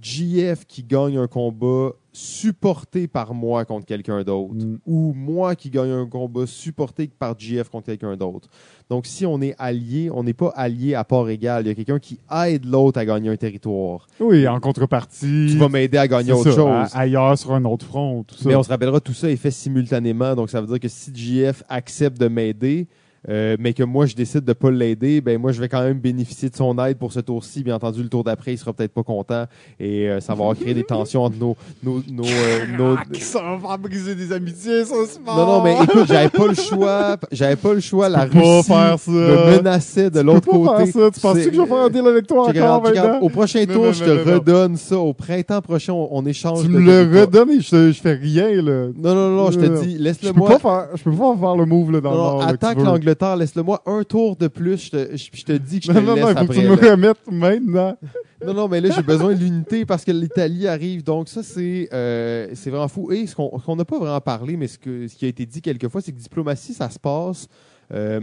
[0.00, 4.54] GF qui gagne un combat supporté par moi contre quelqu'un d'autre.
[4.54, 4.78] Mm.
[4.86, 8.48] Ou moi qui gagne un combat supporté par GF contre quelqu'un d'autre.
[8.88, 11.64] Donc, si on est allié, on n'est pas allié à part égale.
[11.64, 14.08] Il y a quelqu'un qui aide l'autre à gagner un territoire.
[14.18, 15.46] Oui, en contrepartie.
[15.50, 16.90] Tu vas m'aider à gagner autre ça, chose.
[16.94, 18.48] ailleurs sur un autre front, tout ça.
[18.48, 20.34] Mais on se rappellera, tout ça est fait simultanément.
[20.34, 22.88] Donc, ça veut dire que si GF accepte de m'aider,
[23.28, 25.98] euh, mais que moi, je décide de pas l'aider, ben moi, je vais quand même
[25.98, 27.62] bénéficier de son aide pour ce tour-ci.
[27.62, 29.44] Bien entendu, le tour d'après, il sera peut-être pas content
[29.78, 31.54] et euh, ça va créé des tensions entre nos...
[31.82, 35.62] nos, nos, euh, nos- Ah, qui ça va briser des amitiés, ça, c'est Non, non,
[35.62, 37.16] mais écoute, j'avais pas le choix.
[37.30, 38.08] J'avais pas le choix.
[38.08, 39.10] La peux Russie faire ça.
[39.10, 40.86] me menaçait de l'autre peux côté.
[40.90, 41.10] faire ça.
[41.10, 43.18] Tu penses-tu C'est- que je vais faire un deal avec toi encore maintenant?
[43.20, 44.98] Au prochain tour, je te redonne ça.
[44.98, 46.62] Au printemps prochain, on, on échange.
[46.62, 48.86] Tu me le redonnes et je, je fais rien, là.
[48.96, 49.80] Non, non, non, je te non.
[49.82, 50.48] dis, Je laisse-le peux moi.
[50.50, 54.02] pas faire, je peux pas faire le move, là, dans là, que l'Angleterre, laisse-le-moi un
[54.04, 56.20] tour de plus, je te, je, je te dis que je te Non, non, le
[56.20, 57.96] non, faut que tu me remettes maintenant.
[58.42, 61.04] Non, non, mais là, j'ai besoin de l'unité parce que l'Italie arrive.
[61.04, 63.12] Donc, ça, c'est euh, c'est vraiment fou.
[63.12, 65.60] Et ce qu'on n'a pas vraiment parlé, mais ce, que, ce qui a été dit
[65.60, 67.48] quelquefois, c'est que diplomatie, ça se passe
[67.92, 68.22] euh,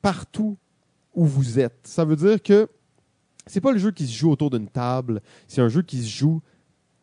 [0.00, 0.56] partout
[1.14, 1.80] où vous êtes.
[1.82, 2.66] Ça veut dire que
[3.46, 6.08] c'est pas le jeu qui se joue autour d'une table, c'est un jeu qui se
[6.08, 6.40] joue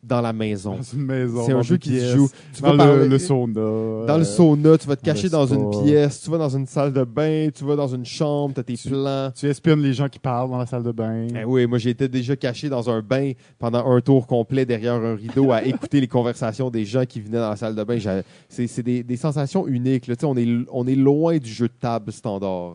[0.02, 0.76] dans la maison.
[0.76, 1.44] Dans une maison.
[1.46, 2.28] C'est un jeu qui se joue.
[2.54, 3.54] Tu Dans vas parler- le, le sauna.
[3.54, 5.54] dans le euh, sauna, tu vas te cacher dans spa.
[5.54, 8.60] une pièce, tu vas dans une salle de bain, tu vas dans une chambre, tu
[8.60, 9.30] as tes Tu- plans.
[9.34, 11.28] Tu espionnes les gens qui parlent dans la salle de bain.
[11.40, 15.14] Eh oui, moi j'étais déjà caché dans un bain pendant un tour complet derrière un
[15.14, 17.98] rideau à écouter les conversations des gens qui venaient dans la salle de bain.
[18.48, 20.08] C'est des, des sensations uniques.
[20.08, 20.14] là.
[20.24, 22.74] On est, on est loin du jeu de table standard.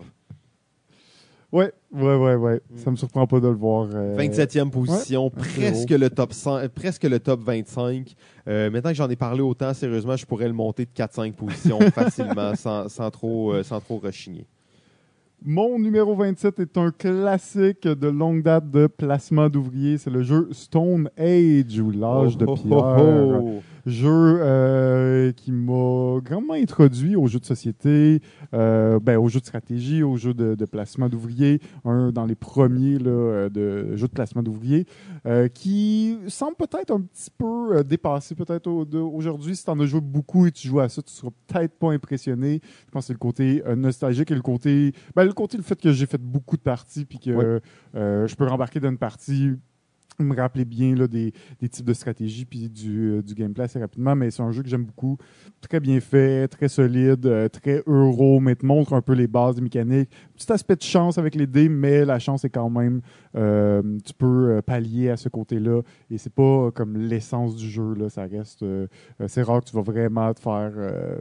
[1.54, 2.62] Ouais, ouais, ouais, ouais.
[2.70, 2.78] Mm.
[2.78, 3.88] Ça me surprend pas de le voir.
[3.94, 8.16] euh, 27e position, presque le top 100, euh, presque le top 25.
[8.50, 11.80] Euh, maintenant que j'en ai parlé autant, sérieusement, je pourrais le monter de 4-5 positions
[11.94, 14.46] facilement, sans, sans trop, euh, sans trop rechigner.
[15.46, 20.00] Mon numéro 27 est un classique de longue date de placement d'ouvriers.
[20.00, 22.78] C'est le jeu Stone Age ou l'âge de Oh, oh, pierre.
[23.00, 23.62] oh, oh.
[23.88, 28.20] Jeu euh, qui m'a grandement introduit aux jeux de société,
[28.54, 31.62] euh, ben, aux jeux de stratégie, aux jeux de, de placement d'ouvriers.
[31.86, 34.86] Un dans les premiers là, euh, de jeux de placement d'ouvriers,
[35.26, 39.56] euh, qui semble peut-être un petit peu euh, dépassé peut-être au- aujourd'hui.
[39.56, 41.92] Si tu en as joué beaucoup et tu joues à ça, tu seras peut-être pas
[41.94, 42.60] impressionné.
[42.88, 45.64] Je pense que c'est le côté euh, nostalgique et le côté, ben, le côté le
[45.64, 47.62] fait que j'ai fait beaucoup de parties puis que
[47.96, 49.52] euh, je peux rembarquer dans une partie
[50.24, 53.80] me rappeler bien là, des, des types de stratégies puis du, euh, du gameplay assez
[53.80, 55.18] rapidement, mais c'est un jeu que j'aime beaucoup.
[55.62, 59.56] Très bien fait, très solide, euh, très euro, mais te montre un peu les bases
[59.56, 60.10] des mécaniques.
[60.36, 63.02] Petit aspect de chance avec les dés, mais la chance est quand même,
[63.36, 65.82] euh, tu peux euh, pallier à ce côté-là.
[66.10, 68.10] Et c'est pas comme l'essence du jeu, là.
[68.10, 68.88] Ça reste, euh,
[69.28, 71.18] c'est rare que tu vas vraiment te faire, euh,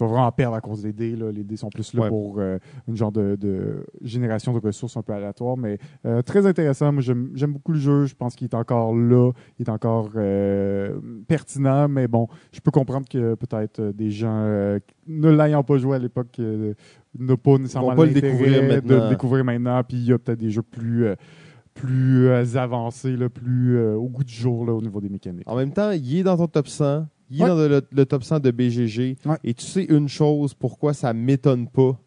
[0.00, 1.30] tu vas vraiment perdre à cause des dés, là.
[1.30, 2.08] Les dés sont plus là Ouais.
[2.08, 6.46] pour euh, une genre de, de génération de ressources un peu aléatoire, mais euh, très
[6.46, 6.90] intéressant.
[6.90, 8.06] Moi, j'aime beaucoup le jeu.
[8.06, 9.30] Je pense qu'il est encore là.
[9.58, 10.98] Il est encore euh,
[11.28, 11.86] pertinent.
[11.88, 14.42] Mais bon, je peux comprendre que peut-être des gens
[15.06, 16.40] ne l'ayant pas joué à l'époque
[17.18, 19.04] n'ont pas nécessairement pas le découvrir de maintenant.
[19.04, 19.82] le découvrir maintenant.
[19.84, 21.08] Puis il y a peut-être des jeux plus,
[21.74, 25.48] plus là, plus euh, au goût du jour là, au niveau des mécaniques.
[25.48, 27.06] En même temps, il est dans ton top 100.
[27.30, 27.48] Il est Ouais.
[27.48, 29.16] dans le, le top 100 de BGG.
[29.24, 29.36] Ouais.
[29.44, 31.98] Et tu sais une chose, pourquoi ça m'étonne pas?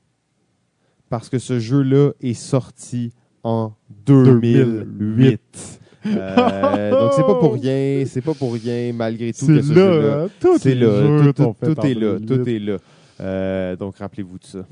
[1.10, 3.12] Parce que ce jeu-là est sorti
[3.44, 3.72] en
[4.06, 5.80] 2008.
[6.06, 9.74] Euh, donc c'est pas pour rien, c'est pas pour rien malgré tout que C'est ce
[9.74, 10.24] là, jeu-là.
[10.24, 10.28] hein,
[10.60, 10.88] C'est là,
[11.34, 12.28] tout, est là, 2008.
[12.28, 12.78] tout est là.
[13.22, 14.66] Euh, donc rappelez-vous de ça.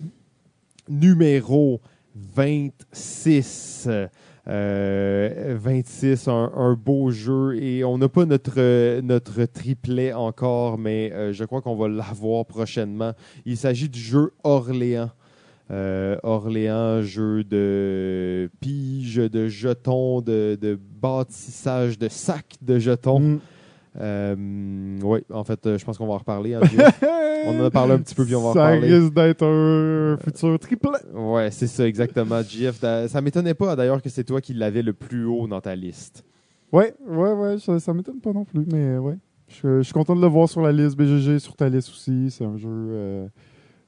[0.90, 1.80] Numéro
[2.16, 3.88] 26.
[4.52, 7.56] Euh, 26, un, un beau jeu.
[7.62, 11.88] Et on n'a pas notre, euh, notre triplet encore, mais euh, je crois qu'on va
[11.88, 13.14] l'avoir prochainement.
[13.46, 15.12] Il s'agit du jeu Orléans.
[15.72, 23.20] Euh, Orléans, jeu de pige, de jetons, de, bâtissage, de sacs de jetons.
[23.20, 23.40] Mm.
[24.00, 26.54] Oui, en fait, euh, je pense qu'on va en reparler.
[26.56, 26.62] hein.
[27.48, 28.94] On en a parlé un petit peu, puis on va en Ça reparler.
[29.00, 30.92] risque d'être un futur triplet.
[31.12, 32.40] Ouais, c'est ça, exactement.
[32.44, 35.76] GF, ça m'étonnait pas d'ailleurs que c'est toi qui l'avais le plus haut dans ta
[35.76, 36.24] liste.
[36.72, 39.18] Ouais, ouais, ouais, ça, ça m'étonne pas non plus, mais ouais.
[39.48, 42.30] Je, je suis content de le voir sur la liste BGG, sur ta liste aussi.
[42.30, 43.28] C'est un jeu euh,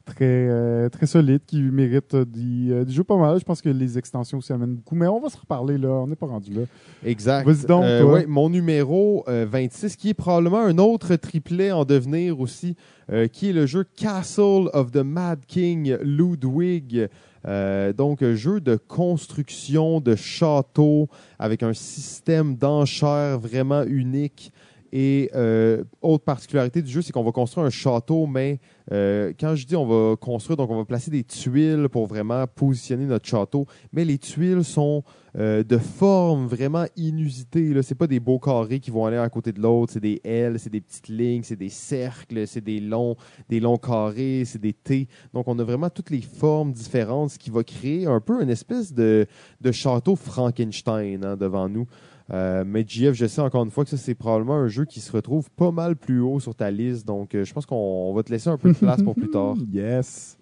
[0.06, 3.40] très, euh, très solide qui mérite euh, euh, d'y jouer pas mal.
[3.40, 5.90] Je pense que les extensions aussi amènent beaucoup, mais on va se reparler là.
[5.90, 6.62] On n'est pas rendu là.
[7.06, 7.46] Exact.
[7.48, 8.14] Vas-y donc, Euh, toi.
[8.14, 12.76] ouais, mon numéro euh, 26, qui est probablement un autre triplet en devenir aussi,
[13.12, 17.08] euh, qui est le jeu Castle of the Mad King Ludwig.
[17.46, 24.52] Euh, donc, un jeu de construction de château avec un système d'enchères vraiment unique.
[24.96, 28.60] Et euh, autre particularité du jeu, c'est qu'on va construire un château, mais
[28.92, 32.46] euh, quand je dis on va construire, donc on va placer des tuiles pour vraiment
[32.48, 35.04] positionner notre château, mais les tuiles sont
[35.38, 37.82] euh, de forme vraiment inusitée.
[37.82, 40.22] Ce n'est pas des beaux carrés qui vont aller à côté de l'autre, c'est des
[40.24, 43.16] L, c'est des petites lignes, c'est des cercles, c'est des longs,
[43.82, 45.08] carrés, c'est des T.
[45.34, 48.50] Donc on a vraiment toutes les formes différentes, ce qui va créer un peu une
[48.50, 49.26] espèce de,
[49.62, 51.88] de château Frankenstein hein, devant nous.
[52.32, 55.00] Euh, mais JF, je sais encore une fois que ça, c'est probablement un jeu qui
[55.02, 57.06] se retrouve pas mal plus haut sur ta liste.
[57.06, 59.30] Donc, euh, je pense qu'on on va te laisser un peu de place pour plus
[59.32, 59.56] tard.
[59.72, 60.38] Yes.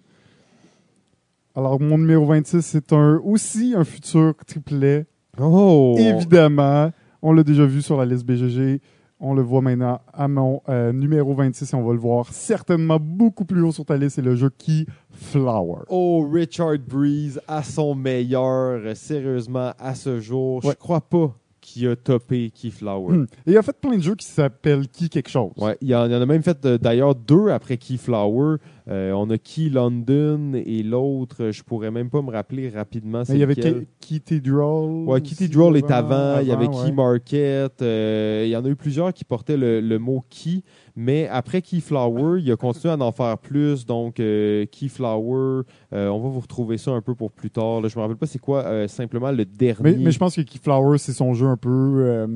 [1.54, 5.06] Alors, mon numéro 26, c'est un, aussi un futur triplet.
[5.40, 5.96] Oh!
[5.98, 8.80] Évidemment, on l'a déjà vu sur la liste BGG.
[9.24, 12.98] On le voit maintenant à mon euh, numéro 26 et on va le voir certainement
[13.00, 14.16] beaucoup plus haut sur ta liste.
[14.16, 15.82] C'est le jeu Keyflower.
[15.90, 20.60] Oh, Richard Breeze à son meilleur, sérieusement, à ce jour.
[20.62, 20.74] Je Ouais.
[20.76, 21.32] crois pas
[21.72, 23.16] qu'il a topé Keyflower.
[23.16, 23.26] Hmm.
[23.46, 25.52] Et il a fait plein de jeux qui s'appellent Key quelque chose.
[25.56, 28.58] Ouais, il y en il en a même fait euh, d'ailleurs deux après Keyflower.
[28.88, 33.22] Euh, on a Key London et l'autre, je pourrais même pas me rappeler rapidement.
[33.28, 33.54] Il y avait.
[33.54, 35.04] Key Cathedral.
[35.06, 36.92] Ouais, aussi Cathedral est avant, il y avait Key ouais.
[36.92, 40.62] Market, euh, il y en a eu plusieurs qui portaient le, le mot Key,
[40.96, 45.62] mais après Keyflower, il a continué à en faire plus, donc euh, Keyflower,
[45.92, 47.88] euh, on va vous retrouver ça un peu pour plus tard, là.
[47.88, 49.82] je me rappelle pas c'est quoi euh, simplement le dernier.
[49.82, 52.26] Mais, mais je pense que Keyflower, c'est son jeu un peu.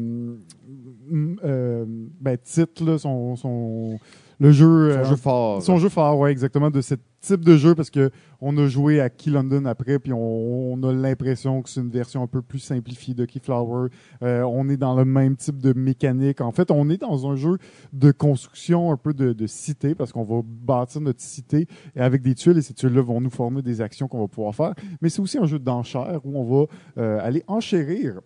[1.10, 3.98] ben, titre, là, son, son,
[4.38, 4.92] le jeu.
[4.92, 5.62] Son euh, jeu fort.
[5.62, 8.10] Son jeu fort, ouais, exactement, de ce type de jeu, parce que
[8.40, 11.90] on a joué à Key London après, puis on, on a l'impression que c'est une
[11.90, 13.88] version un peu plus simplifiée de Keyflower.
[14.22, 16.40] Euh, on est dans le même type de mécanique.
[16.40, 17.58] En fait, on est dans un jeu
[17.92, 22.22] de construction un peu de, de cité, parce qu'on va bâtir notre cité et avec
[22.22, 24.74] des tuiles, et ces tuiles-là vont nous former des actions qu'on va pouvoir faire.
[25.00, 26.66] Mais c'est aussi un jeu d'enchères où on va
[26.98, 28.20] euh, aller enchérir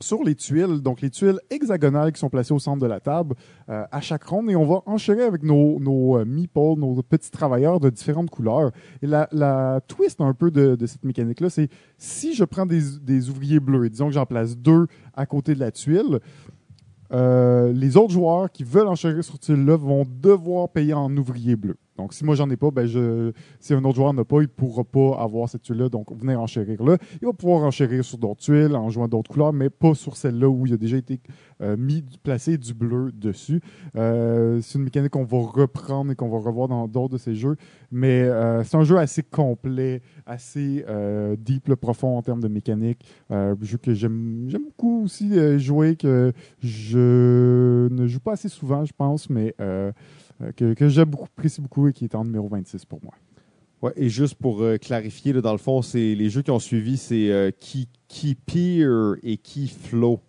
[0.00, 3.34] sur les tuiles, donc les tuiles hexagonales qui sont placées au centre de la table
[3.68, 7.30] euh, à chaque ronde, et on va enchérir avec nos, nos euh, meeples, nos petits
[7.30, 8.70] travailleurs de différentes couleurs.
[9.02, 11.68] Et la, twist un peu de, de cette mécanique-là, c'est
[11.98, 15.54] si je prends des, des ouvriers bleus, et disons que j'en place deux à côté
[15.54, 16.20] de la tuile,
[17.14, 21.54] euh, les autres joueurs qui veulent enchérir sur cette tuile-là vont devoir payer en ouvrier
[21.54, 21.76] bleu.
[21.96, 24.40] Donc, si moi, j'en ai pas, ben je, si un autre joueur n'en a pas,
[24.40, 25.88] il pourra pas avoir cette tuile-là.
[25.88, 26.96] Donc, venir enchérir là.
[27.22, 30.48] Il va pouvoir enchérir sur d'autres tuiles en jouant d'autres couleurs, mais pas sur celle-là
[30.48, 31.20] où il a déjà été
[31.60, 33.60] mis, placé du bleu dessus.
[33.96, 37.34] Euh, c'est une mécanique qu'on va reprendre et qu'on va revoir dans d'autres de ces
[37.34, 37.56] jeux.
[37.90, 43.04] Mais euh, c'est un jeu assez complet, assez euh, deep, profond en termes de mécanique.
[43.30, 48.84] Euh, jeu que j'aime beaucoup aussi euh, jouer, que je ne joue pas assez souvent,
[48.84, 49.92] je pense, mais euh,
[50.42, 53.14] euh, que, que j'aime beaucoup, apprécie beaucoup et qui est en numéro 26 pour moi.
[53.82, 56.58] Ouais, et juste pour euh, clarifier, là, dans le fond, c'est les jeux qui ont
[56.58, 60.20] suivi, c'est euh, Key, Key Peer et Key Flow.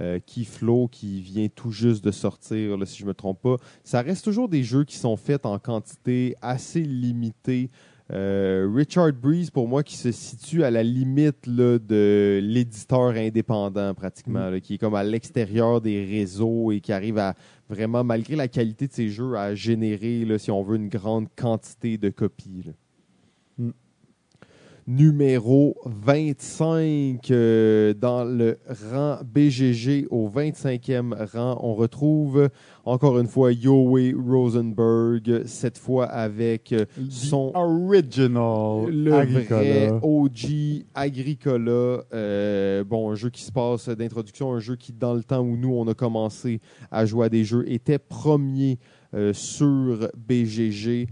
[0.00, 3.56] Euh, Key Flow qui vient tout juste de sortir, là, si je me trompe pas.
[3.84, 7.70] Ça reste toujours des jeux qui sont faits en quantité assez limitée.
[8.10, 13.94] Euh, Richard Breeze, pour moi, qui se situe à la limite là, de l'éditeur indépendant,
[13.94, 17.34] pratiquement, là, qui est comme à l'extérieur des réseaux et qui arrive à
[17.68, 21.28] vraiment, malgré la qualité de ses jeux, à générer, là, si on veut, une grande
[21.36, 22.72] quantité de copies.
[24.88, 28.58] Numéro 25 euh, dans le
[28.92, 32.48] rang BGG au 25e rang, on retrouve
[32.84, 39.60] encore une fois Yowie Rosenberg, cette fois avec euh, son original le Agricola.
[39.60, 42.02] vrai OG Agricola.
[42.12, 45.56] Euh, bon, un jeu qui se passe d'introduction, un jeu qui, dans le temps où
[45.56, 46.60] nous, on a commencé
[46.90, 48.80] à jouer à des jeux, était premier
[49.14, 51.06] euh, sur BGG.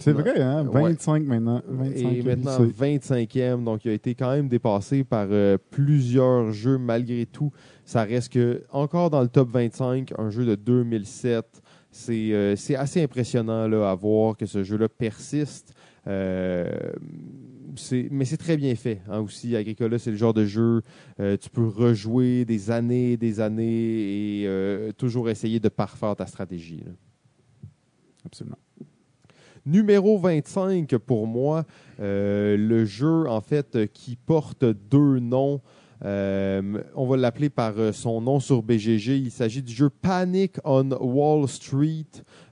[0.00, 0.66] C'est vrai, hein?
[0.66, 0.82] Ouais.
[0.82, 1.62] 25 maintenant.
[1.68, 3.26] 25 et maintenant lycées.
[3.28, 7.52] 25e, donc il a été quand même dépassé par euh, plusieurs jeux malgré tout.
[7.84, 11.62] Ça reste que encore dans le top 25, un jeu de 2007.
[11.90, 15.72] C'est euh, c'est assez impressionnant là, à voir que ce jeu-là persiste.
[16.06, 16.68] Euh,
[18.10, 19.56] mais c'est très bien fait hein, aussi.
[19.56, 20.82] Agricola, c'est le genre de jeu,
[21.20, 26.26] euh, tu peux rejouer des années, des années et euh, toujours essayer de parfaire ta
[26.26, 26.82] stratégie.
[26.84, 26.92] là.
[28.26, 28.58] Absolument.
[29.64, 31.64] Numéro 25 pour moi,
[32.00, 35.60] euh, le jeu en fait qui porte deux noms.
[36.04, 39.18] Euh, on va l'appeler par euh, son nom sur BGG.
[39.18, 42.06] Il s'agit du jeu Panic on Wall Street.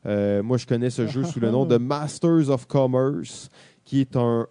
[0.07, 3.51] Euh, moi, je connais ce jeu sous le nom de Masters of Commerce,
[3.85, 4.47] qui est un,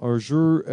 [0.00, 0.64] un jeu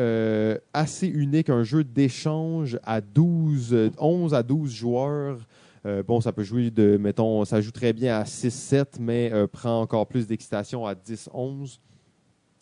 [0.74, 5.38] assez unique, un jeu d'échange à 12, euh, 11 à 12 joueurs.
[5.86, 9.48] Euh, bon, ça peut jouer de, mettons, ça joue très bien à 6-7, mais euh,
[9.48, 11.80] prend encore plus d'excitation à 10-11.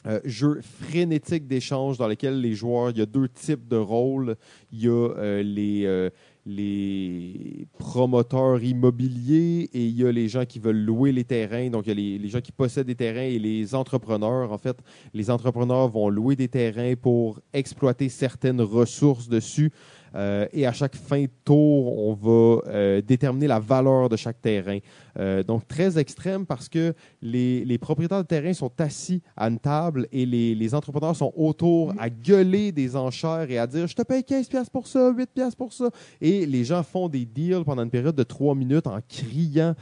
[0.07, 4.37] Euh, jeu frénétique d'échange dans lequel les joueurs, il y a deux types de rôles.
[4.71, 6.09] Il y a les,
[6.45, 11.69] les promoteurs immobiliers et il y a les gens qui veulent louer les terrains.
[11.69, 14.53] Donc, il y a les, les gens qui possèdent des terrains et les entrepreneurs.
[14.53, 14.77] En fait,
[15.13, 19.69] les entrepreneurs vont louer des terrains pour exploiter certaines ressources dessus.
[20.15, 24.41] Euh, et à chaque fin de tour, on va euh, déterminer la valeur de chaque
[24.41, 24.79] terrain.
[25.17, 30.07] Euh, donc, très extrême parce que les, propriétaires de terrain sont assis à une table
[30.11, 34.21] et les, entrepreneurs sont autour à gueuler des enchères et à dire Je te paye
[34.21, 35.89] 15$ piastres pour ça, 8$ piastres pour ça.
[36.21, 39.75] Et les gens font des deals pendant une période de 3 minutes en criant.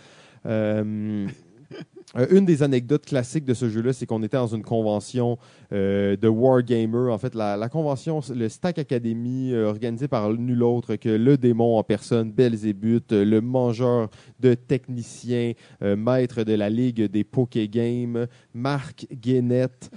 [2.16, 5.38] Euh, une des anecdotes classiques de ce jeu-là, c'est qu'on était dans une convention
[5.74, 7.12] euh, de Wargamer.
[7.12, 11.78] En fait, la, convention, le Stack Academy, euh, organisée par nul autre que le démon
[11.78, 15.52] en personne, Belzébuth, euh, le mangeur de techniciens,
[15.82, 19.92] euh, maître de la ligue des Poké Games, Marc Guénette.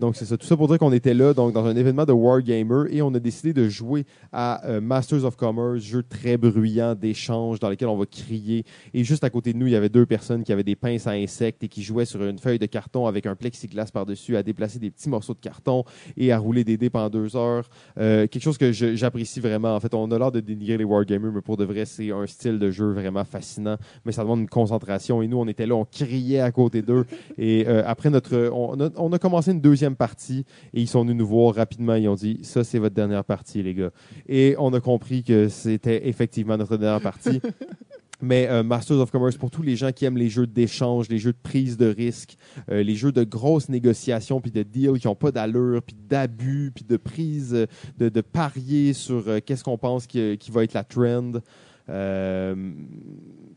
[0.00, 0.36] Donc, c'est ça.
[0.38, 3.14] Tout ça pour dire qu'on était là, donc dans un événement de Wargamer, et on
[3.14, 7.96] a décidé de jouer à Masters of Commerce, jeu très bruyant d'échange dans lequel on
[7.96, 8.64] va crier.
[8.94, 11.06] Et juste à côté de nous, il y avait deux personnes qui avaient des pinces
[11.06, 14.42] à insectes et qui jouaient sur une feuille de carton avec un plexiglas par-dessus à
[14.42, 15.84] déplacer des petits morceaux de carton
[16.16, 17.68] et à rouler des dés pendant deux heures.
[17.98, 19.74] Euh, quelque chose que j'apprécie vraiment.
[19.74, 22.26] En fait, on a l'air de dénigrer les wargamers, mais pour de vrai, c'est un
[22.26, 23.76] style de jeu vraiment fascinant.
[24.04, 25.22] Mais ça demande une concentration.
[25.22, 27.04] Et nous, on était là, on criait à côté d'eux.
[27.38, 31.02] Et euh, après notre, on a, on a commencé une deuxième partie et ils sont
[31.02, 31.94] venus nous voir rapidement.
[31.94, 33.90] Ils ont dit, ça, c'est votre dernière partie, les gars.
[34.28, 37.40] Et on a compris que c'était effectivement notre dernière partie.
[38.22, 41.18] Mais euh, Masters of Commerce, pour tous les gens qui aiment les jeux d'échange, les
[41.18, 42.36] jeux de prise de risque,
[42.70, 46.70] euh, les jeux de grosses négociations, puis de deals qui n'ont pas d'allure, puis d'abus,
[46.72, 50.84] puis de prise, euh, de, parier sur qu'est-ce qu'on pense qui, qui va être la
[50.84, 51.32] trend.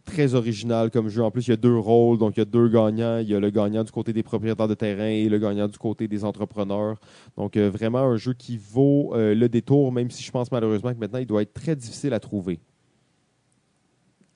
[0.04, 1.24] Très original comme jeu.
[1.24, 3.20] En plus, il y a deux rôles, donc il y a deux gagnants.
[3.20, 5.78] Il y a le gagnant du côté des propriétaires de terrain et le gagnant du
[5.78, 7.00] côté des entrepreneurs.
[7.38, 11.20] Donc, vraiment un jeu qui vaut le détour, même si je pense malheureusement que maintenant,
[11.20, 12.60] il doit être très difficile à trouver.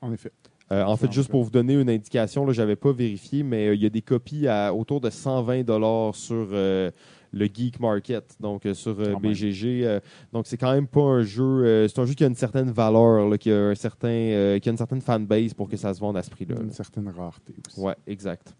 [0.01, 0.31] En effet.
[0.71, 3.75] Euh, en fait, juste pour vous donner une indication, je n'avais pas vérifié, mais euh,
[3.75, 6.91] il y a des copies à autour de 120 dollars sur euh,
[7.31, 8.95] le Geek Market, donc sur.
[9.19, 9.99] BGG.
[10.31, 11.87] donc c'est quand même pas un jeu.
[11.87, 14.71] c'est un jeu qui a une certaine valeur, là, qui, a un certain, qui a
[14.71, 16.55] une certaine fanbase pour que ça se vende à ce prix-là.
[16.59, 16.73] Une là.
[16.73, 17.79] certaine rareté aussi.
[17.79, 18.55] Ouais, exact.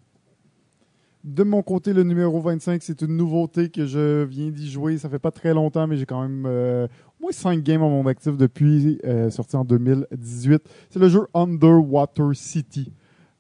[1.24, 4.98] De mon côté, le numéro 25, c'est une nouveauté que je viens d'y jouer.
[4.98, 6.88] Ça fait pas très longtemps, mais j'ai quand même euh,
[7.20, 10.62] moins 5 games à mon actif depuis euh, sorti en 2018.
[10.90, 12.92] C'est le jeu Underwater City.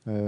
[0.07, 0.27] Euh,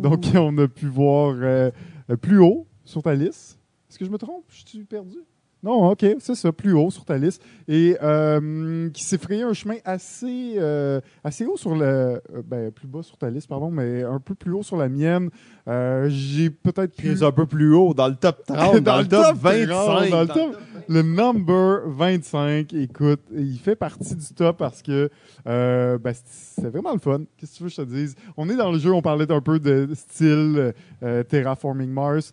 [0.00, 1.70] donc, on a pu voir euh,
[2.10, 3.58] euh, plus haut sur ta liste.
[3.88, 4.44] Est-ce que je me trompe?
[4.48, 5.18] Je suis perdu?
[5.62, 7.42] Non, ok, c'est ça, plus haut sur ta liste.
[7.68, 11.84] Et euh, qui s'est frayé un chemin assez, euh, assez haut sur le.
[11.86, 14.90] euh, ben, plus bas sur ta liste, pardon, mais un peu plus haut sur la
[14.90, 15.30] mienne.
[15.66, 17.16] Euh, J'ai peut-être pu.
[17.24, 19.68] un peu plus haut, dans le top 30, Dans le top 25.
[19.68, 20.56] 30, dans le top-
[20.88, 25.08] Le number 25, écoute, il fait partie du top parce que
[25.46, 27.20] euh, ben, c'est vraiment le fun.
[27.38, 28.14] Qu'est-ce que tu veux que je te dise?
[28.36, 32.32] On est dans le jeu, on parlait un peu de style euh, Terraforming Mars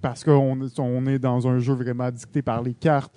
[0.00, 3.12] parce qu'on on est dans un jeu vraiment dicté par les cartes.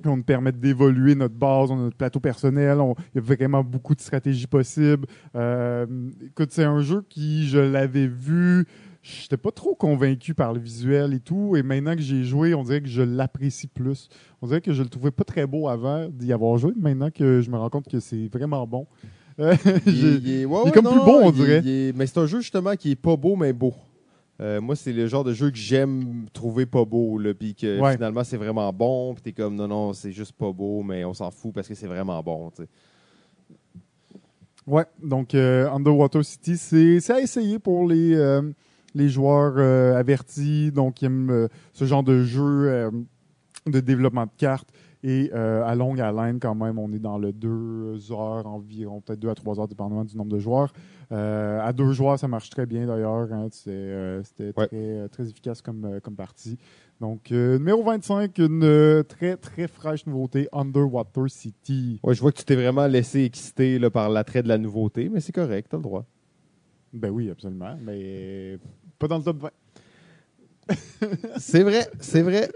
[0.00, 3.18] Puis on nous permet d'évoluer notre base, on a notre plateau personnel, on- il y
[3.18, 5.06] a vraiment beaucoup de stratégies possibles.
[5.34, 5.86] Euh,
[6.26, 8.64] écoute, c'est un jeu qui, je l'avais vu,
[9.02, 12.62] j'étais pas trop convaincu par le visuel et tout, et maintenant que j'ai joué, on
[12.62, 14.08] dirait que je l'apprécie plus.
[14.40, 17.40] On dirait que je le trouvais pas très beau avant d'y avoir joué, maintenant que
[17.40, 18.86] je me rends compte que c'est vraiment bon.
[19.38, 19.46] Il,
[19.86, 21.92] il est, ouais, il est ouais, comme non, plus beau, on il dirait.
[21.96, 23.72] mais c'est un jeu justement qui est pas beau, mais beau.
[24.40, 27.94] Euh, moi, c'est le genre de jeu que j'aime trouver pas beau, puis que Ouais.
[27.94, 31.12] finalement c'est vraiment bon, puis t'es comme non, non, c'est juste pas beau, mais on
[31.12, 32.50] s'en fout parce que c'est vraiment bon.
[34.66, 38.42] Ouais, donc euh, Underwater City, c'est à essayer pour les, euh,
[38.94, 39.58] les joueurs
[39.96, 42.90] avertis, donc qui aiment ce genre de jeu
[43.66, 44.68] de développement de cartes.
[45.04, 49.28] Et à longue haleine, quand même, on est dans le 2 heures environ, peut-être 2
[49.30, 50.72] à 3 heures, dépendamment du nombre de joueurs.
[51.10, 53.32] Euh, à deux joueurs, ça marche très bien d'ailleurs.
[53.32, 54.66] hein, euh, C'était Ouais.
[54.66, 56.58] très, euh, très efficace comme, comme partie.
[57.00, 61.98] Donc, euh, numéro 25, une très, très fraîche nouveauté, Underwater City.
[62.02, 65.08] Ouais, je vois que tu t'es vraiment laissé exciter là, par l'attrait de la nouveauté,
[65.08, 66.04] mais c'est correct, t'as le droit.
[66.92, 68.58] Ben oui, absolument, mais
[68.98, 69.50] pas dans le top 20.
[71.38, 72.50] C'est vrai, c'est vrai.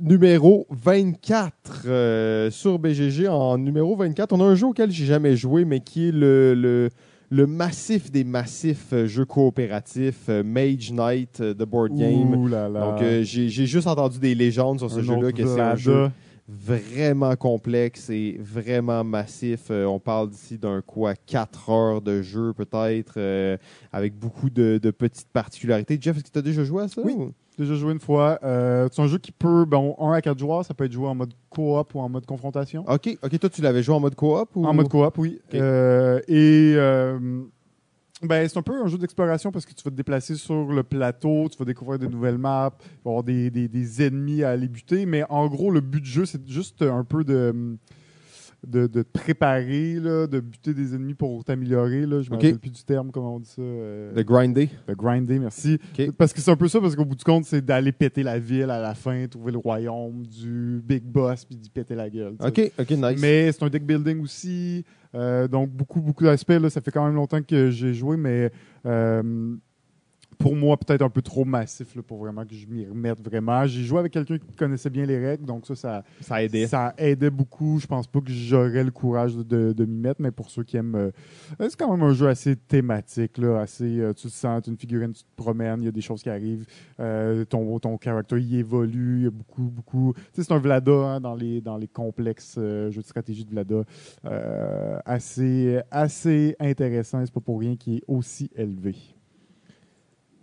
[0.00, 3.28] Numéro 24 euh, sur BGG.
[3.28, 6.54] En numéro 24, on a un jeu auquel j'ai jamais joué, mais qui est le,
[6.54, 6.90] le,
[7.30, 12.34] le massif des massifs euh, jeux coopératifs, euh, Mage Knight euh, de Board Game.
[12.34, 12.80] Ouh là là.
[12.80, 15.60] Donc, euh, j'ai j'ai juste entendu des légendes sur ce Un jeu-là, autre que c'est
[15.60, 16.10] un jeu
[16.48, 19.62] vraiment complexe et vraiment massif.
[19.70, 23.56] Euh, on parle d'ici d'un quoi, 4 heures de jeu peut-être, euh,
[23.92, 25.98] avec beaucoup de, de petites particularités.
[26.00, 27.00] Jeff, est-ce que tu as déjà joué à ça?
[27.04, 27.14] Oui.
[27.16, 28.38] ou- Déjà joué une fois.
[28.42, 31.06] Euh, c'est un jeu qui peut, bon, 1 à 4 joueurs, ça peut être joué
[31.08, 32.84] en mode coop ou en mode confrontation.
[32.86, 34.66] Ok, ok, toi tu l'avais joué en mode coop ou?
[34.66, 35.40] En mode coop, oui.
[35.62, 37.18] Euh, et euh,
[38.22, 40.82] ben, c'est un peu un jeu d'exploration parce que tu vas te déplacer sur le
[40.82, 42.72] plateau, tu vas découvrir de nouvelles maps,
[43.04, 45.06] avoir des, des- des ennemis à aller buter.
[45.06, 47.76] Mais en gros, le but du jeu, c'est juste un peu de,
[48.66, 52.04] de, de te préparer, là, de buter des ennemis pour t'améliorer.
[52.04, 52.20] là.
[52.20, 52.42] Je me Ok.
[52.42, 53.62] rappelle plus du terme, comment on dit ça.
[53.62, 54.68] euh, de grinder?
[54.88, 55.78] de grinder, merci.
[56.18, 58.38] Parce que c'est un peu ça, parce qu'au bout du compte, c'est d'aller péter la
[58.38, 62.34] ville à la fin, trouver le royaume du big boss, puis d'y péter la gueule.
[62.40, 63.20] Ok, ok, nice.
[63.20, 64.84] Mais c'est un deck building aussi.
[65.14, 66.50] euh, donc, beaucoup, beaucoup d'aspects.
[66.50, 66.68] là.
[66.68, 68.50] Ça fait quand même longtemps que j'ai joué, mais
[68.84, 69.54] euh,
[70.38, 73.66] pour moi, peut-être un peu trop massif là, pour vraiment que je m'y remette vraiment.
[73.66, 76.66] J'ai joué avec quelqu'un qui connaissait bien les règles, donc ça, ça, ça a aidé.
[76.66, 77.78] ça aidait beaucoup.
[77.80, 80.62] Je pense pas que j'aurais le courage de, de- de m'y mettre, mais pour ceux
[80.62, 81.10] qui aiment, euh,
[81.60, 83.98] c'est quand même un jeu assez thématique, là, assez.
[84.00, 86.22] euh, tu te sens, t'es une figurine, tu te promènes, il y a des choses
[86.22, 86.66] qui arrivent,
[87.00, 90.12] euh, ton ton caractère il évolue, il y a beaucoup beaucoup.
[90.14, 93.44] Tu sais, c'est un Vlada hein, dans les dans les complexes euh, jeux de stratégie
[93.44, 93.82] de Vlada,
[94.24, 97.24] euh, assez assez intéressant.
[97.24, 98.94] C'est pas pour rien qu'il est aussi élevé.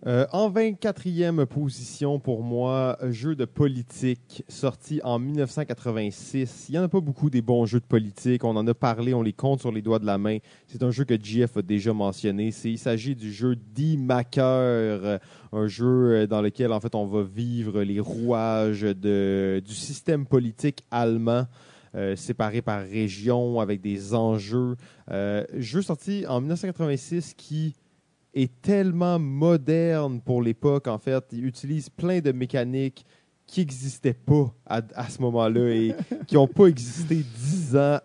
[0.06, 6.66] Euh, en 24e position pour moi, jeu de politique sorti en 1986.
[6.68, 8.44] Il n'y en a pas beaucoup des bons jeux de politique.
[8.44, 10.40] On en a parlé, on les compte sur les doigts de la main.
[10.68, 12.52] C'est un jeu que GF a déjà mentionné.
[12.66, 15.18] Il s'agit du jeu D-Maker, euh,
[15.54, 20.84] un jeu euh, dans lequel en fait on va vivre les rouages du système politique
[20.92, 21.46] allemand.
[22.16, 24.76] séparé par région avec des enjeux.
[25.12, 27.76] Euh, jeu sorti en 1986 qui
[28.34, 31.24] est tellement moderne pour l'époque, en fait.
[31.32, 33.06] Il utilise plein de mécaniques
[33.46, 35.94] qui n'existaient pas à, à ce moment-là et
[36.28, 38.00] qui n'ont pas existé dix ans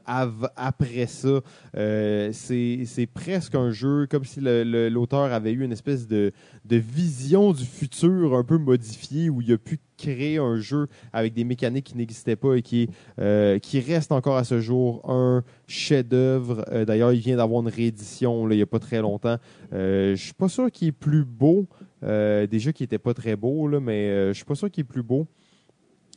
[0.56, 1.40] après ça.
[1.76, 6.32] Euh, c'est c'est presque un jeu comme si l'auteur avait eu une espèce de,
[6.64, 11.34] de vision du futur un peu modifiée où il a pu créer un jeu avec
[11.34, 15.42] des mécaniques qui n'existaient pas et qui, euh, qui reste encore à ce jour un
[15.66, 16.64] chef-d'œuvre.
[16.70, 19.36] Euh, D'ailleurs, il vient d'avoir une réédition là, il n'y a pas très longtemps.
[19.72, 21.66] Euh, je suis pas sûr qu'il est plus beau.
[22.04, 24.82] Euh, déjà qu'il était pas très beau, là, mais euh, je suis pas sûr qu'il
[24.82, 25.26] est plus beau.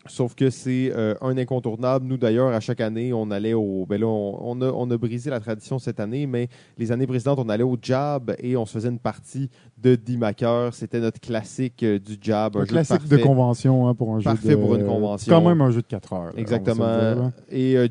[0.08, 2.08] Sauf que c'est euh, un incontournable.
[2.08, 3.86] Nous, d'ailleurs, à chaque année, on allait au.
[3.88, 6.48] Ben là, on, on a, on a brisé la tradition cette année, mais
[6.80, 10.74] les années précédentes, on allait au Jab et on se faisait une partie de D-Maker.
[10.74, 12.58] C'était notre classique euh, du Jab.
[12.58, 13.18] Un, Un jeu classique parfait.
[13.18, 15.32] de convention hein, pour un jeu Parfait de- pour une convention.
[15.40, 16.32] Quand même un jeu de 4 heures.
[16.36, 16.84] Exactement.
[16.84, 17.32] là.
[17.52, 17.88] Et euh,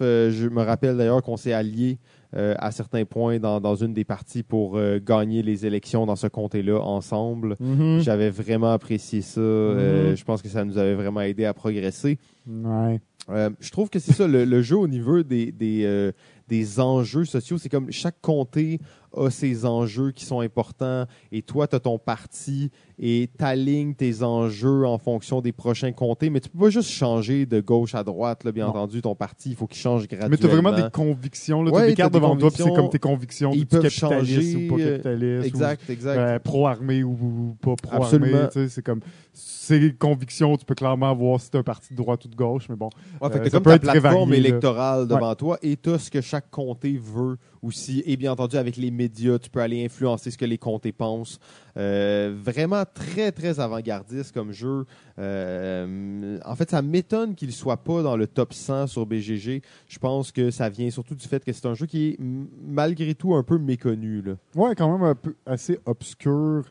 [0.00, 1.98] euh, je me rappelle d'ailleurs qu'on s'est alliés
[2.34, 6.16] euh, à certains points dans, dans une des parties pour euh, gagner les élections dans
[6.16, 7.56] ce comté-là ensemble.
[7.60, 8.00] Mhm.
[8.00, 9.40] J'avais vraiment apprécié ça.
[9.40, 12.18] Euh, je pense que ça nous avait vraiment aidé à progresser.
[12.46, 13.00] Ouais.
[13.28, 16.12] Je trouve que c'est ça, le, le jeu au niveau des, des,
[16.48, 18.80] des enjeux sociaux, c'est comme chaque comté
[19.16, 24.22] a ses enjeux qui sont importants et toi, tu as ton parti et tu tes
[24.22, 28.04] enjeux en fonction des prochains comtés, mais tu peux pas juste changer de gauche à
[28.04, 28.70] droite, là, bien Non.
[28.70, 30.30] entendu, ton parti, il faut qu'il change graduellement.
[30.30, 31.62] Mais tu as vraiment des convictions.
[31.62, 33.50] Là, Ouais, des cartes des devant toi, puis c'est comme tes convictions.
[33.52, 34.00] Ils peuvent capitaliste
[34.36, 35.46] changer, ou pas euh, capitaliste.
[35.46, 36.18] Exact, Ou, exact.
[36.18, 38.28] euh, pro-armé ou, ou pas Absolument.
[38.30, 38.48] pro-armé.
[38.52, 39.00] tu sais, C'est comme.
[39.34, 42.68] Ces convictions, tu peux clairement voir si tu un parti de droite ou de gauche,
[42.68, 42.90] mais bon.
[43.20, 44.48] Ouais, fait que Euh, comme peut ta être très plateforme varié, là.
[44.48, 48.02] électorale devant toi et tu ce que chaque comté veut aussi.
[48.04, 51.38] Et bien entendu, avec les médias, tu peux aller influencer ce que les comtés pensent.
[51.78, 54.84] Euh, vraiment très, très avant-gardiste comme jeu.
[55.18, 59.62] Euh, en fait, ça m'étonne qu'il soit pas dans le top 100 sur BGG.
[59.88, 62.18] Je pense que ça vient surtout du fait que c'est un jeu qui est
[62.62, 64.20] malgré tout un peu méconnu.
[64.22, 64.34] là.
[64.54, 66.64] Ouais, quand même un peu assez obscur.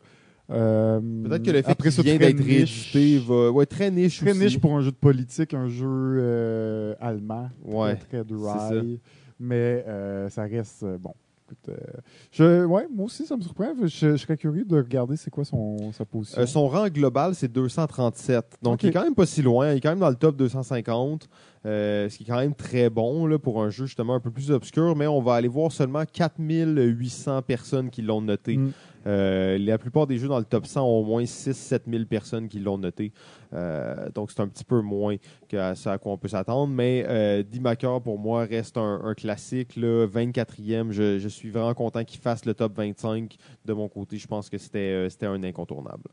[0.52, 2.92] Euh, Peut-être que le fait qu'il vient très d'être niche.
[2.92, 3.50] réédité va...
[3.50, 4.40] Ouais, très niche Très aussi.
[4.40, 7.48] niche pour un jeu de politique, un jeu euh, allemand.
[7.64, 9.00] Ouais, Très, dry.
[9.40, 11.14] Mais euh, ça reste, bon,
[11.46, 11.74] écoute,
[12.30, 13.72] je, ouais, moi aussi, ça me surprend.
[13.82, 16.46] Je, je serais curieux de regarder c'est quoi son, sa position.
[16.46, 18.58] Son rang global, c'est 237.
[18.62, 19.72] Donc, il est quand même pas si loin.
[19.72, 21.28] Il est quand même dans le top 250.
[21.64, 24.30] euh, ce qui est quand même très bon là, pour un jeu justement un peu
[24.30, 24.94] plus obscur.
[24.96, 28.56] Mais on va aller voir seulement 4800 personnes qui l'ont noté.
[28.56, 28.72] Mm.
[29.06, 32.48] Euh, la plupart des jeux dans le top 100 ont au moins 6-7 000 personnes
[32.48, 33.12] qui l'ont noté.
[33.52, 35.16] Euh, donc, c'est un petit peu moins
[35.48, 36.72] que ce à quoi on peut s'attendre.
[36.72, 37.42] Mais euh,
[38.02, 39.76] pour moi, reste un, classique.
[39.76, 40.90] Là, 24e.
[40.90, 43.36] Je, suis vraiment content qu'il fasse le top 25.
[43.64, 46.10] De mon côté, je pense que c'était euh, un incontournable.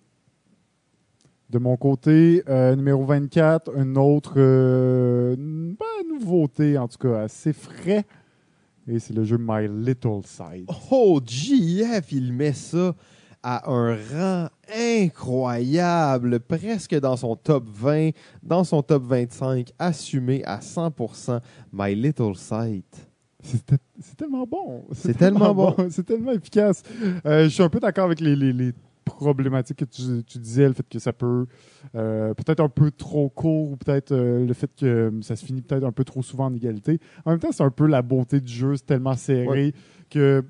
[1.50, 5.36] De mon côté, numéro 24, une autre euh,
[6.08, 8.06] nouveauté, en tout cas assez frais.
[8.90, 10.66] Et c'est le jeu My Little Side.
[10.92, 12.96] Oh, JF, il met ça
[13.44, 18.10] à un rang incroyable, presque dans son top 20,
[18.44, 21.40] dans son top 25, assumé à 100%.
[21.72, 23.08] My Little Sight.
[23.42, 24.86] C'est tellement bon.
[24.92, 25.76] C'est tellement bon.
[25.90, 26.84] C'est tellement efficace.
[27.26, 28.74] Euh, je suis un peu d'accord avec les, les- les
[29.16, 31.46] problématiques que tu, tu disais, le fait que ça peut
[31.96, 35.46] euh, peut-être un peu trop court ou peut-être euh, le fait que euh, ça se
[35.46, 37.00] finit peut-être un peu trop souvent en égalité.
[37.26, 39.74] En même temps, c'est un peu la beauté du jeu, c'est tellement serré Ouais.
[40.10, 40.44] que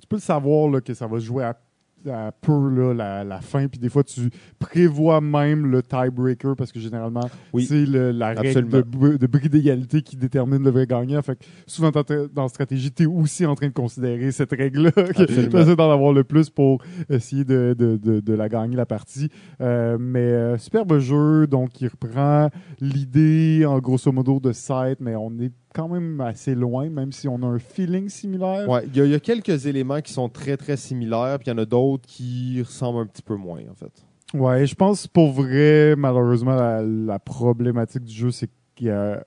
[0.00, 1.58] tu peux le savoir là, que ça va jouer à,
[2.06, 6.72] à peu là, la, la fin, puis des fois tu prévois même le tiebreaker parce
[6.72, 7.64] que généralement Oui.
[7.66, 11.20] c'est la règle de, de bris d'égalité qui détermine le vrai gagnant.
[11.22, 11.90] Fait que souvent
[12.34, 14.90] dans, stratégie, tu es aussi en train de considérer cette règle-là.
[15.16, 18.86] tu essaies d'en avoir le plus pour essayer de, de, de, de la gagner la
[18.86, 19.28] partie.
[19.60, 22.48] Euh, mais euh, superbe jeu, donc il reprend
[22.80, 27.28] l'idée en grosso modo de Sight, mais on est quand même assez loin, même si
[27.28, 28.68] on a un feeling similaire.
[28.68, 31.54] Ouais, il y, y a quelques éléments qui sont très très similaires, puis il y
[31.54, 33.92] en a d'autres qui ressemblent un petit peu moins en fait.
[34.34, 39.22] Ouais, je pense pour vrai, malheureusement, la, la problématique du jeu, c'est qu'il y a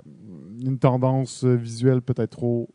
[0.64, 2.70] une tendance visuelle peut-être trop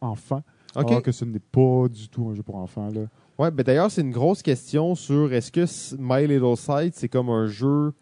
[0.00, 0.42] enfant.
[0.76, 0.88] Ok.
[0.88, 2.88] Alors que ce n'est pas du tout un jeu pour enfants.
[2.90, 3.02] Là.
[3.38, 5.64] Ouais, ben d'ailleurs, c'est une grosse question sur est-ce que
[5.98, 7.92] My Little Sight, c'est comme un jeu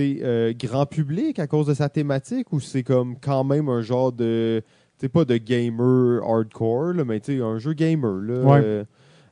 [0.00, 4.12] euh, grand public à cause de sa thématique ou c'est comme quand même un genre
[4.12, 4.62] de.
[4.98, 8.20] Tu sais, pas de gamer hardcore, là, mais tu sais, un jeu gamer.
[8.22, 8.60] Là, Ouais.
[8.62, 8.84] Euh,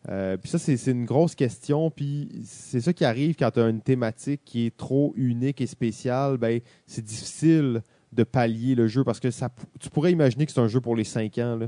[0.09, 1.91] euh, puis ça, c'est c'est une grosse question.
[1.91, 5.67] Puis c'est ça qui arrive quand tu as une thématique qui est trop unique et
[5.67, 6.39] spéciale.
[6.39, 7.83] Ben, c'est difficile
[8.13, 10.97] de pallier le jeu parce que ça, tu pourrais imaginer que c'est un jeu pour
[10.97, 11.57] les 5 ans.
[11.57, 11.67] Là.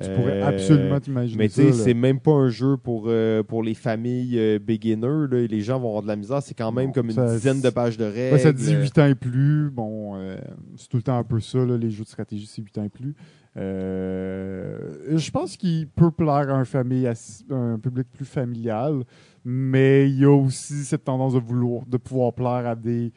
[0.00, 3.42] Tu pourrais Euh, absolument t'imaginer mais tu sais, c'est même pas un jeu pour, euh,
[3.42, 5.26] pour les familles euh, beginners.
[5.30, 6.42] Là, les gens vont avoir de la misère.
[6.42, 8.34] C'est quand même comme une dizaine de pages de règles.
[8.34, 9.70] Ouais, ça dit 8 ans et plus.
[9.70, 10.36] Bon, euh,
[10.76, 12.84] c'est tout le temps un peu ça, là, les jeux de stratégie, c'est 8 ans
[12.84, 13.14] et plus.
[13.56, 14.78] Euh,
[15.16, 17.10] je pense qu'il peut plaire à un, famille,
[17.50, 19.02] un public plus familial,
[19.44, 23.12] mais il y a aussi cette tendance de vouloir, de pouvoir plaire à des,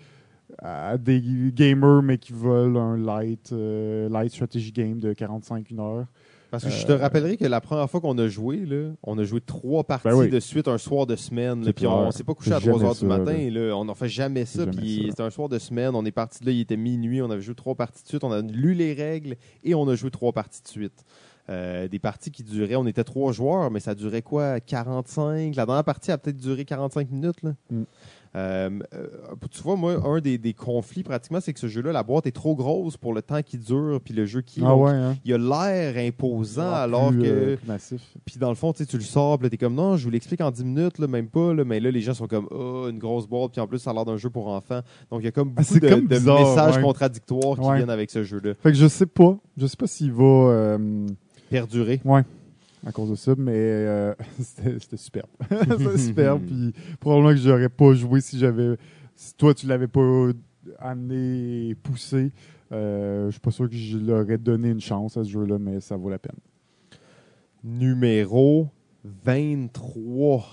[0.59, 1.21] à des
[1.53, 6.05] gamers, mais qui veulent un light, euh, light strategy game de 45 une heure.
[6.51, 9.17] Parce que je te Euh, rappellerai que la première fois qu'on a joué, là, on
[9.17, 10.29] a joué trois parties Ben oui.
[10.29, 11.63] de suite un soir de semaine.
[11.65, 13.49] là, Puis on, on s'est pas couché à Jamais 3 heures ça, du matin.
[13.49, 13.75] Là.
[13.77, 14.67] On n'en fait jamais ça.
[14.67, 15.95] Puis c'était un soir de semaine.
[15.95, 17.21] On est parti de là, il était minuit.
[17.21, 18.23] On avait joué trois parties de suite.
[18.23, 21.05] On a lu les règles et on a joué trois parties de suite.
[21.49, 24.59] Euh, des parties qui duraient, on était trois joueurs, mais ça durait quoi?
[24.59, 27.41] 45 La dernière partie a peut-être duré 45 minutes.
[27.43, 27.53] Là.
[27.71, 27.83] Mm.
[28.33, 29.07] Euh, euh,
[29.51, 32.31] tu vois, moi, un des, des conflits pratiquement, c'est que ce jeu-là, la boîte est
[32.31, 34.61] trop grosse pour le temps qui dure, puis le jeu qui.
[34.63, 35.17] Ah ouais, hein?
[35.25, 37.27] Il a l'air imposant Ah, alors plus, que.
[37.27, 37.77] euh.
[38.25, 40.49] Puis dans le fond, tu le sors, puis t'es comme non, je vous l'explique en
[40.49, 41.53] 10 minutes, là, même pas.
[41.53, 43.89] Là, mais là, les gens sont comme oh, une grosse boîte, puis en plus, ça
[43.91, 44.79] a l'air d'un jeu pour enfants.
[45.09, 46.81] Donc il y a comme Ah, beaucoup de, comme de bizarre, messages ouais.
[46.83, 47.77] contradictoires qui Ouais.
[47.77, 48.53] viennent avec ce jeu-là.
[48.63, 49.37] Fait que je sais pas.
[49.57, 50.23] Je sais pas s'il va.
[50.23, 51.07] euh,
[51.49, 51.99] Perdurer.
[52.85, 55.29] À cause de ça, mais euh, c'était superbe.
[55.49, 58.77] c'était superbe, puis probablement que j'aurais pas joué si j'avais...
[59.15, 60.29] Si toi, tu l'avais pas
[60.79, 62.31] amené et poussé,
[62.71, 65.79] euh, je suis pas sûr que je l'aurais donné une chance à ce jeu-là, mais
[65.79, 66.37] ça vaut la peine.
[67.63, 68.69] Numéro
[69.03, 70.43] 23.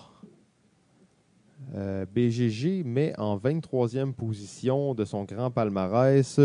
[1.74, 6.40] Euh, BGG met en 23e position de son grand palmarès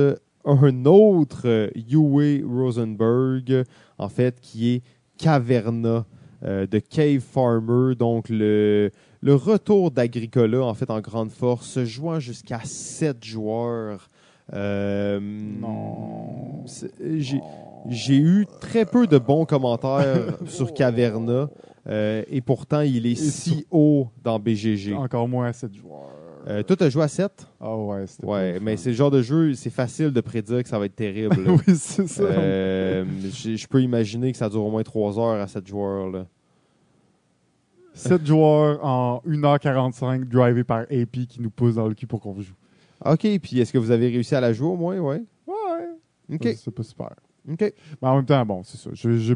[0.46, 3.64] un autre euh, Uwe Rosenberg,
[3.98, 4.84] en fait, qui est
[5.24, 6.06] Caverna
[6.44, 12.20] euh, de Cave Farmer, donc le, le retour d'Agricola, en fait, en grande force, jouant
[12.20, 14.10] jusqu'à 7 joueurs.
[14.54, 16.66] Euh, Non.
[17.18, 17.40] J'ai
[17.90, 21.50] j'ai eu très peu de bons commentaires sur Caverna.
[21.88, 24.94] euh, et pourtant, il est Et si haut dans BGG.
[24.94, 26.10] Encore moins à 7 joueurs.
[26.48, 28.84] Euh, toi, joué à 7 Ah ouais, c'était Ouais, mais fun.
[28.84, 31.42] c'est le genre de jeu, c'est facile de prédire que ça va être terrible.
[31.42, 31.52] là.
[31.68, 32.24] oui, c'est ça.
[32.24, 36.10] Euh, je peux imaginer que ça dure au moins 3 heures à 7 joueurs.
[36.10, 36.26] Là.
[37.94, 42.40] 7 joueurs en 1h45 drivé par AP qui nous pousse dans le cul pour qu'on
[42.42, 42.56] joue.
[43.06, 44.98] OK, puis est-ce que vous avez réussi à la jouer au moins?
[44.98, 45.24] Ouais.
[45.48, 45.54] Ouais,
[46.34, 46.40] OK.
[46.44, 47.12] c'est- c'est pas super.
[47.52, 47.60] OK.
[47.62, 48.90] Mais en même temps, bon, c'est ça.
[48.94, 49.34] Je, je-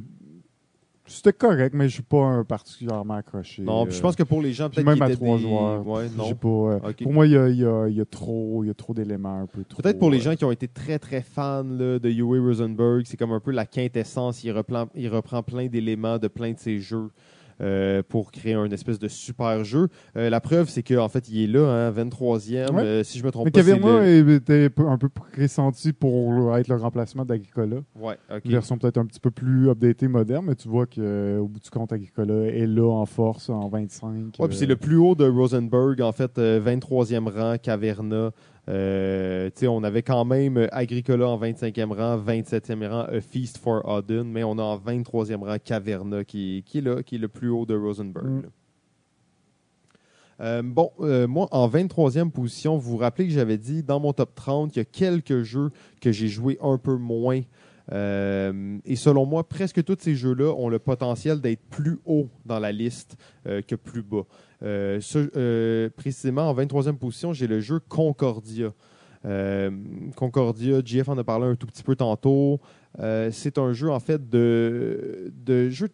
[1.07, 3.61] C'était correct, mais je suis pas un particulièrement accroché.
[3.61, 6.07] Non, puis je pense que pour les gens, peut-être même à trois des- joueurs, Ouais,
[6.15, 6.33] non.
[6.35, 7.03] pas, euh, Ok.
[7.03, 8.73] Pour moi, il y a, il y a- il y a trop, il y a
[8.73, 9.81] trop d'éléments un peu trop.
[9.81, 13.03] Peut-être pour les euh, gens qui ont été très très fans là, de Uwe Rosenberg,
[13.05, 14.43] c'est comme un peu la quintessence.
[14.43, 17.09] Il reprend, il reprend plein d'éléments de plein de ses jeux
[17.61, 19.87] euh, pour créer un espèce de super jeu.
[20.15, 22.71] Euh, la preuve, c'est qu'en fait, il est là, hein, 23e.
[22.75, 22.83] Ouais.
[22.83, 24.35] Euh, si je me trompe Mais pas, Caverna le...
[24.35, 27.77] était un peu- pressenti pour être le remplacement d'Agricola.
[27.95, 28.41] Ouais, ok.
[28.45, 31.69] Une version peut-être un petit peu plus updatée, moderne, mais tu vois qu'au bout du
[31.69, 34.33] compte, Agricola est là en force, en 25.
[34.39, 38.31] Ouais, puis c'est le plus haut de Rosenberg, en fait, euh, 23e rang, Caverna.
[38.70, 44.26] Euh, on avait quand même Agricola en 25e rang, 27e rang, A Feast for Odin,
[44.26, 47.49] mais on a en 23e rang Caverna qui, qui est là, qui est le plus
[47.49, 48.28] haut de Rosenberg.
[48.28, 48.41] Mm.
[50.39, 54.13] Euh, bon, euh, moi, en 23e position, vous vous rappelez que j'avais dit dans mon
[54.13, 57.41] top 30, il y a quelques jeux que j'ai joué un peu moins.
[57.93, 62.59] Euh, et selon moi, presque tous ces jeux-là ont le potentiel d'être plus haut dans
[62.59, 64.26] la liste que plus bas.
[64.63, 68.73] Euh, euh, précisément, en 23e position, j'ai le jeu Concordia.
[69.25, 69.71] Euh,
[70.15, 72.59] Concordia, JF en a parlé un tout petit peu tantôt.
[73.29, 75.87] C'est un jeu, en fait, de, de jeu.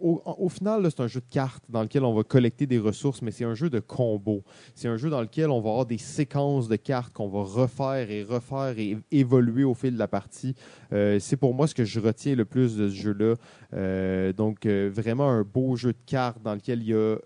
[0.00, 3.22] au, au final, c'est un jeu de cartes dans lequel on va collecter des ressources,
[3.22, 4.42] mais c'est un jeu de combo.
[4.74, 8.10] C'est un jeu dans lequel on va avoir des séquences de cartes qu'on va refaire
[8.10, 10.56] et refaire et évoluer au fil de la partie.
[10.90, 14.32] C'est pour moi ce que je retiens le plus de ce jeu-là.
[14.32, 17.16] Donc, vraiment un beau jeu de cartes dans lequel il y a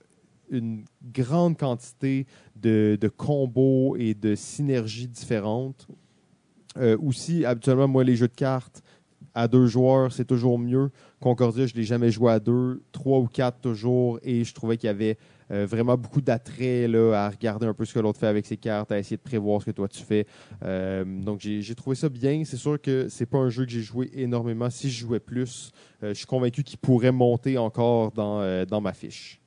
[0.54, 2.26] une grande quantité
[2.56, 5.86] de, combos et de synergies différentes.
[6.76, 8.82] Euh, aussi, habituellement, moi, les jeux de cartes
[9.34, 10.90] à deux joueurs, c'est toujours mieux.
[11.20, 14.76] Concordia, je ne l'ai jamais joué à deux, trois ou quatre toujours, et je trouvais
[14.76, 15.18] qu'il y avait
[15.50, 18.92] euh, vraiment beaucoup d'attrait à regarder un peu ce que l'autre fait avec ses cartes,
[18.92, 20.26] à essayer de prévoir ce que toi tu fais.
[20.62, 22.44] Euh, donc j'ai trouvé ça bien.
[22.44, 24.70] C'est sûr que c'est pas un jeu que j'ai joué énormément.
[24.70, 29.40] Si je jouais plus, je suis convaincu qu'il pourrait monter encore dans, dans ma fiche.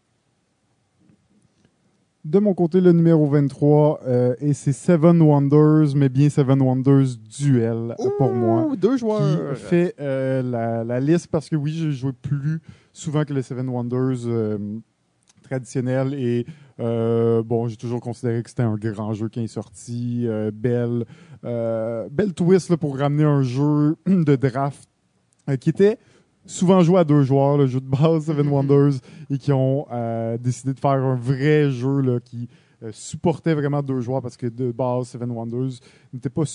[2.28, 7.16] De mon côté, le numéro 23, euh, et c'est Seven Wonders, mais bien Seven Wonders
[7.40, 8.76] Duel euh, pour moi.
[8.76, 9.54] Deux joueurs.
[9.54, 12.60] Qui fait euh, la, la liste parce que oui, j'ai joué plus
[12.92, 14.58] souvent que le Seven Wonders euh,
[15.42, 16.46] traditionnel et
[16.78, 20.28] bon, j'ai toujours considéré que c'était un grand jeu qui est sorti.
[20.54, 21.06] belle,
[21.44, 24.90] belle twist là, pour ramener un jeu de draft
[25.62, 25.98] qui était
[26.48, 28.94] souvent joué à deux joueurs, le jeu de base Seven Wonders,
[29.30, 32.50] et qui ont euh, décidé de faire un vrai jeu là, qui
[32.82, 35.80] euh, supportait vraiment deux joueurs parce que de base Seven Wonders
[36.14, 36.46] n'était pas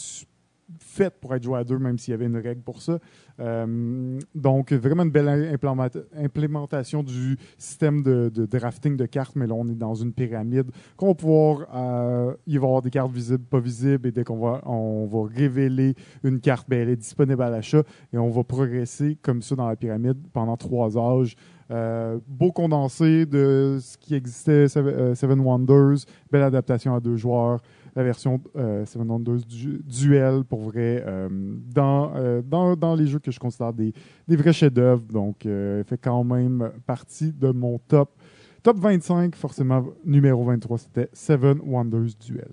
[0.79, 2.99] fait pour être joué à deux, même s'il y avait une règle pour ça.
[3.41, 9.55] Euh, donc, vraiment une belle implémenta- implémentation du système de, drafting de cartes, mais là,
[9.55, 11.69] on est dans une pyramide qu'on va pouvoir...
[11.75, 15.07] euh, il va y avoir des cartes visibles, pas visibles, et dès qu'on va, on
[15.07, 19.43] va révéler une carte, ben, elle est disponible à l'achat, et on va progresser comme
[19.43, 21.37] ça dans la pyramide pendant trois âges.
[21.71, 27.63] Euh, beau condensé de ce qui existait, Seven Wonders, belle adaptation à deux joueurs,
[27.95, 31.29] la version euh, Seven Wonders du- Duel pour vrai euh,
[31.75, 33.93] dans, euh, dans, dans les jeux que je considère des,
[34.29, 35.03] des vrais chefs-d'œuvre.
[35.13, 38.11] Donc, euh, elle fait quand même partie de mon top.
[38.63, 42.49] Top 25, forcément, numéro 23, c'était Seven Wonders Duel.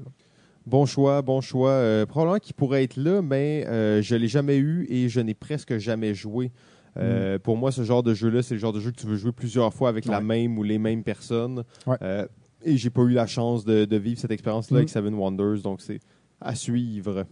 [0.66, 1.82] Bon choix, bon choix.
[2.08, 3.64] Probablement qu'il pourrait être là, mais
[4.02, 6.52] je ne l'ai jamais eu et je n'ai presque jamais joué.
[6.98, 9.16] Euh, Pour moi, ce genre de jeu-là, c'est le genre de jeu que tu veux
[9.16, 11.64] jouer plusieurs fois avec la même ou les mêmes personnes.
[11.88, 11.96] Ouais.
[12.02, 12.26] Euh,
[12.64, 14.80] et j'ai pas eu la chance de, de vivre cette expérience-là Mm.
[14.80, 16.00] avec Seven Wonders, donc c'est
[16.42, 17.26] à suivre.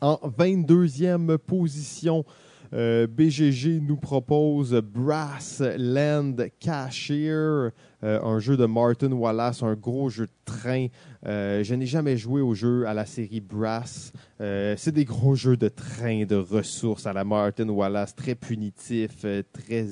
[0.00, 2.24] En 22e position,
[2.72, 7.70] euh, BGG nous propose Brass Land Cashier, euh,
[8.02, 10.86] un jeu de Martin Wallace, un gros jeu de train.
[11.26, 14.12] Euh, je n'ai jamais joué au jeu à la série Brass.
[14.38, 19.42] C'est des gros jeux de train, de ressources à la Martin Wallace, très punitifs, euh,
[19.52, 19.84] très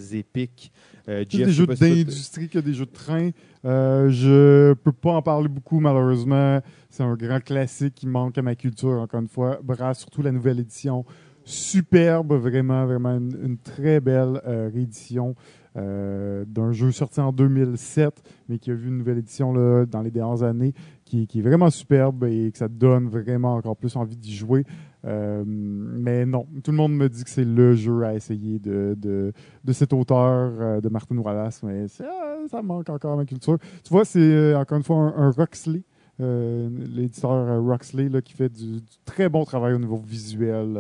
[1.05, 3.31] Plus Jeff, des je jeux d'industrie que des jeux de train.
[3.65, 6.61] Euh, je peux pas en parler beaucoup, malheureusement.
[6.91, 9.59] C'est un grand classique qui manque à ma culture, encore une fois.
[9.63, 11.05] Brass, surtout la nouvelle édition.
[11.45, 15.35] Superbe, vraiment, vraiment une, une très belle euh, réédition
[15.79, 20.03] euh, d'un jeu sorti en 2007, mais qui a vu une nouvelle édition là, dans
[20.03, 23.95] les dernières années, qui, qui est vraiment superbe et que ça donne vraiment encore plus
[23.97, 24.65] envie d'y jouer.
[25.05, 28.97] Euh, mais non, tout le monde me dit que c'est le jeu à essayer de,
[28.99, 29.33] de,
[29.65, 32.05] de cet auteur, euh, de Martin Wallace, mais ça,
[32.51, 33.59] ça manque encore ma culture.
[33.85, 35.83] Tu vois, c'est euh, encore une fois un, Roxley,
[36.19, 40.77] l'éditeur Roxley, là, qui fait du, très bon travail au niveau visuel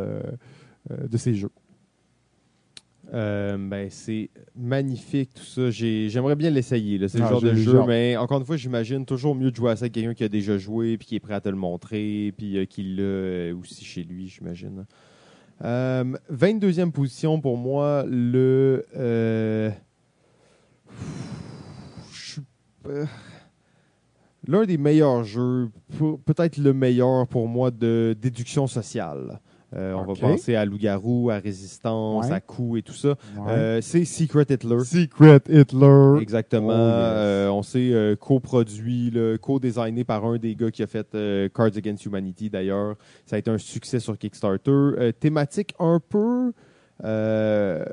[0.90, 1.50] de ses jeux.
[3.14, 5.70] Euh, ben, c'est magnifique tout ça.
[5.70, 6.98] J'ai- J'aimerais bien l'essayer.
[7.08, 9.70] C'est le Ah, genre de jeu, mais encore une fois, j'imagine toujours mieux de jouer
[9.70, 11.56] à ça avec quelqu'un qui a déjà joué, puis qui est prêt à te le
[11.56, 14.84] montrer, puis euh, qui l'a euh, aussi chez lui, j'imagine.
[15.64, 18.84] Euh, 22e position pour moi, le.
[24.46, 25.70] L'un des meilleurs jeux,
[26.24, 29.40] peut-être le meilleur pour moi de déduction sociale.
[29.76, 32.32] Euh, on va penser à Loup-Garou, à Résistance, Ouais.
[32.32, 33.10] à Coup et tout ça.
[33.10, 33.14] Ouais.
[33.50, 34.80] Euh, c'est Secret Hitler.
[34.80, 36.22] Secret Hitler.
[36.22, 36.68] Exactement.
[36.68, 36.78] Oh, yes.
[36.80, 39.12] Euh, on sait euh, coproduit,
[39.42, 42.96] co-designé par un des gars qui a fait euh, Cards Against Humanity d'ailleurs.
[43.26, 44.70] Ça a été un succès sur Kickstarter.
[44.70, 46.52] Euh, thématique un peu
[47.04, 47.84] euh,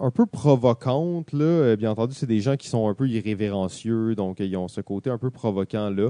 [0.00, 1.76] un peu provocante là.
[1.76, 5.10] Bien entendu, c'est des gens qui sont un peu irrévérencieux, donc ils ont ce côté
[5.10, 6.08] un peu provoquant là.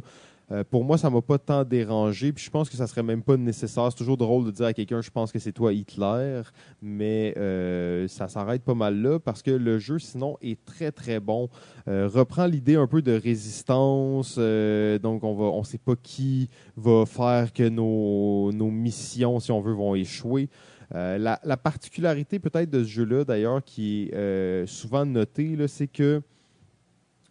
[0.51, 3.23] Euh, pour moi, ça m'a pas tant dérangé, puis je pense que ça serait même
[3.23, 3.87] pas nécessaire.
[3.91, 6.43] C'est toujours drôle de dire à quelqu'un, je pense que c'est toi Hitler,
[6.83, 11.21] mais euh, ça s'arrête pas mal là parce que le jeu, sinon, est très très
[11.21, 11.49] bon.
[11.89, 17.07] Euh, reprend l'idée un peu de résistance, donc on va, on sait pas qui va
[17.07, 20.49] faire que nos, nos missions, si on veut, vont échouer.
[20.93, 26.23] La, la particularité peut-être de ce jeu-là, d'ailleurs, qui est souvent notée, c'est que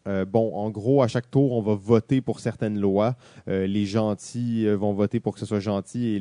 [0.08, 3.16] euh, bon, en gros, à chaque tour, on va voter pour certaines lois.
[3.48, 6.20] Euh, les gentils euh, vont voter pour que ce soit gentil et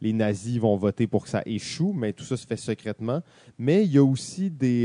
[0.00, 3.22] les, nazis vont voter pour que ça échoue, mais tout ça se fait secrètement.
[3.58, 4.84] Mais il y a aussi des...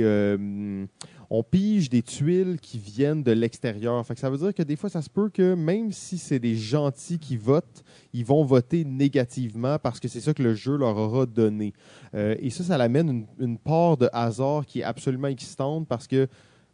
[1.30, 4.04] on pige des tuiles qui viennent de l'extérieur.
[4.16, 7.20] Ça veut dire que des fois, ça se peut que même si c'est des gentils
[7.20, 7.84] qui votent,
[8.14, 11.74] ils vont voter négativement parce que c'est ça que le jeu leur aura donné.
[12.14, 16.28] Et ça, ça l'amène une part de hasard qui est absolument existante parce que,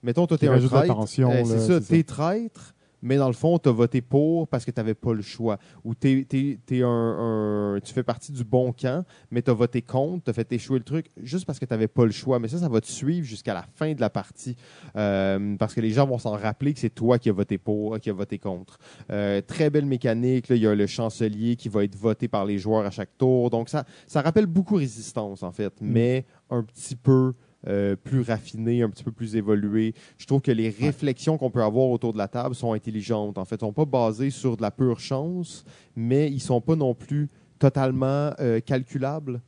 [0.05, 0.85] mettons, toi, t'es un traître.
[1.29, 4.65] Euh, là, c'est ça, t'es traître, mais dans le fond, tu as voté pour parce
[4.65, 5.59] que tu n'avais pas le choix.
[5.83, 9.53] Ou t'es, t'es- t'es un, un- tu fais partie du bon camp, mais tu as
[9.53, 12.11] voté contre, tu as fait échouer le truc juste parce que tu n'avais pas le
[12.11, 12.39] choix.
[12.39, 14.55] Mais ça, ça va te suivre jusqu'à la fin de la partie
[14.95, 17.99] euh, parce que les gens vont s'en rappeler que c'est toi qui as voté pour,
[17.99, 18.79] qui a voté contre.
[19.11, 20.49] Euh, très belle mécanique.
[20.49, 20.55] là.
[20.55, 23.49] Il y a le chancelier qui va être voté par les joueurs à chaque tour.
[23.51, 25.87] Donc, ça, ça rappelle beaucoup Résistance, en fait, Mm.
[25.91, 27.33] mais un petit peu
[27.67, 29.93] euh, plus raffiné, un petit peu plus évolué.
[30.17, 33.37] Je trouve que les réflexions qu'on peut avoir autour de la table sont intelligentes.
[33.37, 35.63] En fait, ils sont pas basées sur de la pure chance,
[35.95, 39.41] mais ils sont pas non plus totalement euh, calculables.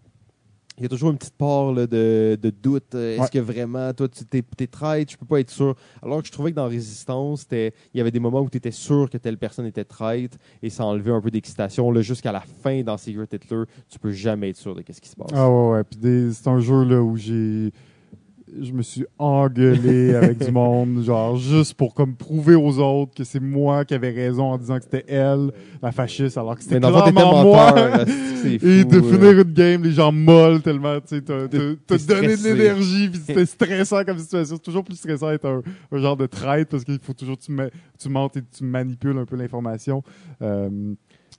[0.79, 2.93] Il y a toujours une petite part là, de, de doute.
[2.93, 3.29] Euh, Est-ce Ouais.
[3.33, 5.73] que vraiment, toi, tu t'es, t'es traître, je peux pas être sûr.
[6.03, 8.69] Alors que je trouvais que dans Résistance, il y avait des moments où tu étais
[8.69, 11.89] sûr que telle personne était traître et ça enlevait un peu d'excitation.
[11.91, 15.09] Là, jusqu'à la fin dans Secret Hitler, tu peux jamais être sûr de qu'est-ce qui
[15.09, 15.31] se passe.
[15.33, 15.83] Ah ouais, ouais.
[15.83, 17.71] Puis des- c'est un jeu là où j'ai.
[18.59, 23.23] Je me suis engueulé avec du monde, genre juste pour comme prouver aux autres que
[23.23, 25.51] c'est moi qui avais raison en disant que c'était elle,
[25.81, 27.73] la fasciste, alors que c'était clairement moi.
[28.45, 33.09] Et de finir une game, les gens molles tellement, tu sais, t'as donné de l'énergie,
[33.09, 34.55] puis c'était stressant comme situation.
[34.55, 37.43] C'est toujours plus stressant d'être un, un genre de traite parce qu'il faut toujours que
[37.43, 37.55] tu,
[37.99, 40.03] tu mentes et tu manipules un peu l'information.
[40.41, 40.69] Euh,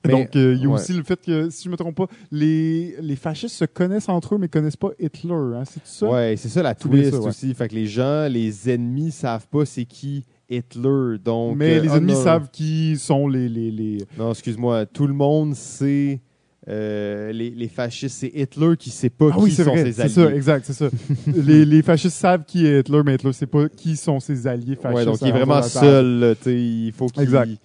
[0.06, 0.74] Mais- donc, euh, il y a ouais.
[0.74, 4.34] aussi le fait que, si je me trompe pas, les, les fascistes se connaissent entre
[4.36, 5.32] eux, mais connaissent pas Hitler.
[5.34, 6.08] Hein, c'est ça?
[6.08, 7.28] Ouais, c'est ça la twist ça, ouais.
[7.28, 7.52] aussi.
[7.54, 11.18] Fait que les gens, les ennemis savent pas c'est qui Hitler.
[11.24, 13.98] Donc, mais euh, les ah, ennemis non, savent qui sont les, les, les...
[14.18, 14.86] Non, excuse-moi.
[14.86, 16.20] Tout le monde sait.
[16.68, 19.84] euh, les, les fascistes, c'est Hitler qui sait pas Ah qui oui, c'est sont vrai,
[19.84, 20.12] ses c'est alliés.
[20.14, 20.88] ça, exact, c'est ça.
[21.26, 24.76] les, les fascistes savent qui est Hitler, mais Hitler sait pas qui sont ses alliés
[24.76, 24.96] fascistes.
[24.96, 26.36] Ouais, donc il est vraiment seul.
[26.46, 27.58] il faut qu'il.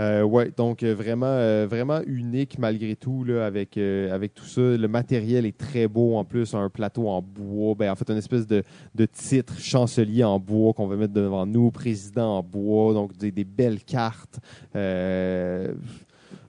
[0.00, 4.44] Euh, ouais, donc euh, vraiment, euh, vraiment unique malgré tout là, avec euh, avec tout
[4.46, 4.60] ça.
[4.62, 7.74] Le matériel est très beau en plus, un plateau en bois.
[7.74, 8.62] Ben en fait, une espèce de,
[8.94, 13.30] de titre chancelier en bois qu'on va mettre devant nous, président en bois, donc des,
[13.30, 14.40] des belles cartes.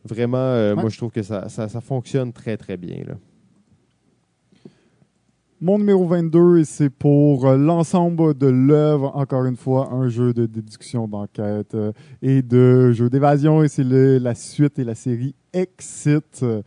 [0.04, 0.74] Vraiment, Ouais.
[0.76, 3.14] moi je trouve que ça, ça, ça fonctionne très très bien là.
[5.64, 10.34] Mon numéro 22, et c'est pour euh, l'ensemble de l'œuvre, encore une fois, un jeu
[10.34, 11.92] de déduction d'enquête euh,
[12.24, 16.42] et de jeu d'évasion, et c'est la suite et la série Exit.
[16.42, 16.64] Euh,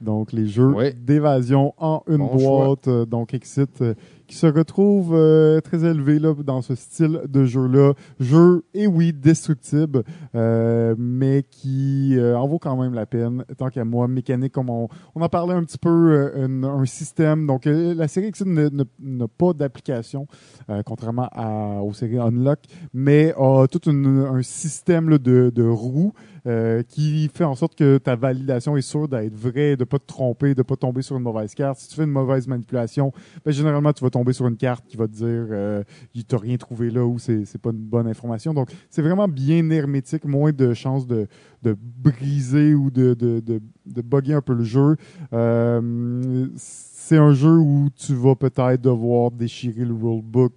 [0.00, 2.88] Donc, les jeux d'évasion en une Bon boîte.
[3.10, 3.84] Donc, Exit,
[4.30, 7.94] qui se retrouve euh, très élevé là, dans ce style de jeu-là.
[8.20, 10.04] Jeu, et oui, destructible,
[10.36, 14.06] euh, mais qui euh, en vaut quand même la peine, tant qu'à moi.
[14.06, 17.44] Mécanique, comme on, on en parlait un petit peu, euh, un, un système.
[17.44, 20.28] Donc, euh, la série Exit n'a pas d'application,
[20.68, 22.60] euh, contrairement à, aux séries Unlock,
[22.94, 26.12] mais a tout un système là, de, de roues
[26.46, 30.06] euh, qui fait en sorte que ta validation est sûre d'être vraie, de pas te
[30.06, 31.78] tromper, de pas tomber sur une mauvaise carte.
[31.78, 33.12] Si tu fais une mauvaise manipulation,
[33.44, 35.82] ben, généralement, tu vas tomber sur une carte qui va te dire euh,
[36.14, 38.54] il t'a rien trouvé là ou c'est pas une bonne information.
[38.54, 41.26] Donc, c'est vraiment bien hermétique, moins de chances de,
[41.62, 44.96] de briser ou de, de, de, de bugger un peu le jeu.
[45.32, 46.46] Euh,
[47.10, 50.52] c'est un jeu où tu vas peut-être devoir déchirer le rulebook,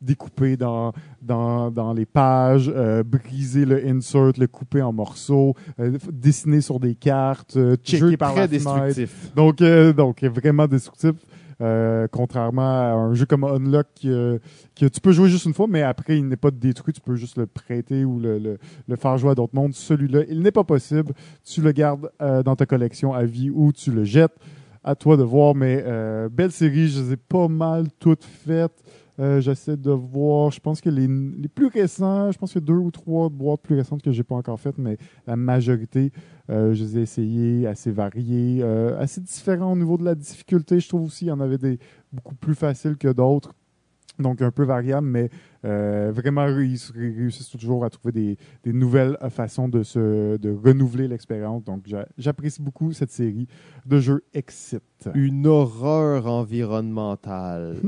[0.00, 5.96] découper dans, dans, dans les pages, euh, briser le insert, le couper en morceaux, euh,
[6.12, 9.32] dessiner sur des cartes, euh, checker Jeu par très la destructif.
[9.36, 11.14] Donc, euh, donc vraiment destructif.
[11.60, 14.40] Euh, contrairement à un jeu comme Unlock euh,
[14.74, 17.14] que tu peux jouer juste une fois, mais après il n'est pas détruit, tu peux
[17.14, 18.58] juste le prêter ou le, le,
[18.88, 19.72] le faire jouer à d'autres mondes.
[19.72, 21.12] Celui-là, il n'est pas possible.
[21.44, 24.34] Tu le gardes euh, dans ta collection à vie ou tu le jettes.
[24.84, 28.82] À toi de voir, mais euh, belle série, je les ai pas mal toutes faites.
[29.20, 32.72] Euh, J'essaie de voir, je pense que les, les plus récents, je pense a deux
[32.74, 34.96] ou trois boîtes plus récentes que j'ai pas encore faites, mais
[35.26, 36.10] la majorité,
[36.50, 38.62] euh, je les ai essayées, assez variées,
[38.98, 40.80] assez différents au niveau de la difficulté.
[40.80, 41.78] Je trouve aussi qu'il y en avait des
[42.12, 43.54] beaucoup plus faciles que d'autres.
[44.22, 45.28] Donc un peu variable, mais
[45.64, 50.50] euh, vraiment ils réussissent toujours à trouver des, des nouvelles euh, façons de se de
[50.50, 51.62] renouveler l'expérience.
[51.64, 53.46] Donc j'a- j'apprécie beaucoup cette série
[53.84, 54.82] de jeux Exit.
[55.14, 57.76] Une horreur environnementale.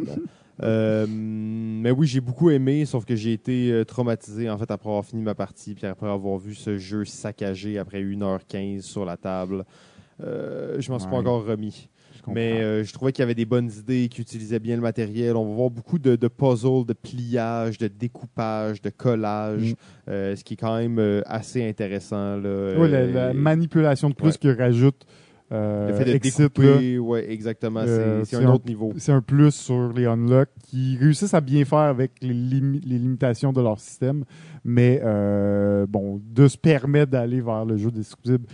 [0.62, 5.04] Euh, mais oui, j'ai beaucoup aimé, sauf que j'ai été traumatisé en fait après avoir
[5.04, 9.64] fini ma partie, puis après avoir vu ce jeu saccagé après 1h15 sur la table.
[10.22, 11.88] Euh, je m'en suis pas encore remis.
[12.32, 15.36] Mais euh, je trouvais qu'il y avait des bonnes idées, qu'il utilisait bien le matériel.
[15.36, 19.74] On va voir beaucoup de, de puzzles, de pliage, de découpage, de collage, Mm.
[20.10, 22.36] euh, ce qui est quand même euh, assez intéressant.
[22.36, 22.78] Là.
[22.78, 24.38] Ouais, la, la manipulation de plus ouais.
[24.40, 25.04] que rajoute
[25.52, 26.18] euh, le fait de là.
[26.18, 27.82] découper, ouais, exactement.
[28.24, 28.92] c'est- un un- autre niveau.
[28.96, 32.98] c'est un plus sur les unlock qui réussissent à bien faire avec les, limi- les
[32.98, 34.24] limitations de leur système.
[34.64, 35.00] Mais
[35.86, 38.46] bon, de se permettre d'aller vers le jeu destructible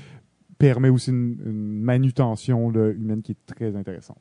[0.61, 4.19] permet aussi une, une manutention là, humaine qui est très intéressante.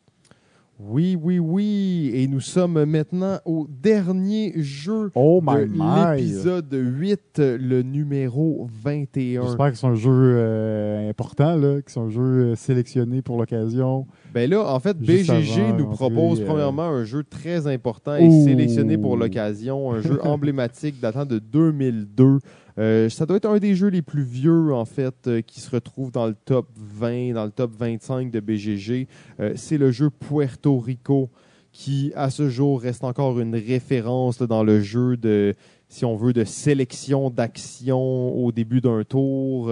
[0.82, 2.10] Oui, oui, oui.
[2.14, 6.16] Et nous sommes maintenant au dernier jeu Oh de my my!
[6.16, 9.44] l'épisode 8, le numéro 21.
[9.44, 13.38] J'espère que c'est un jeu euh, important, là, que c'est un jeu euh, sélectionné pour
[13.38, 14.07] l'occasion.
[14.34, 18.32] Ben là, en fait, BGG avant nous propose euh, premièrement un jeu très important et
[18.45, 22.40] sélectionné pour l'occasion, un jeu emblématique datant de 2002.
[22.80, 25.69] Euh, ça doit être un des jeux les plus vieux, en fait, euh, qui se
[25.69, 29.07] retrouve dans le top 20, dans le top 25 de BGG.
[29.41, 31.30] Euh, C'est le jeu Puerto Rico
[31.73, 35.53] qui, à ce jour, reste encore une référence dans le jeu de,
[35.89, 39.72] si on veut, de sélection d'actions au début d'un tour,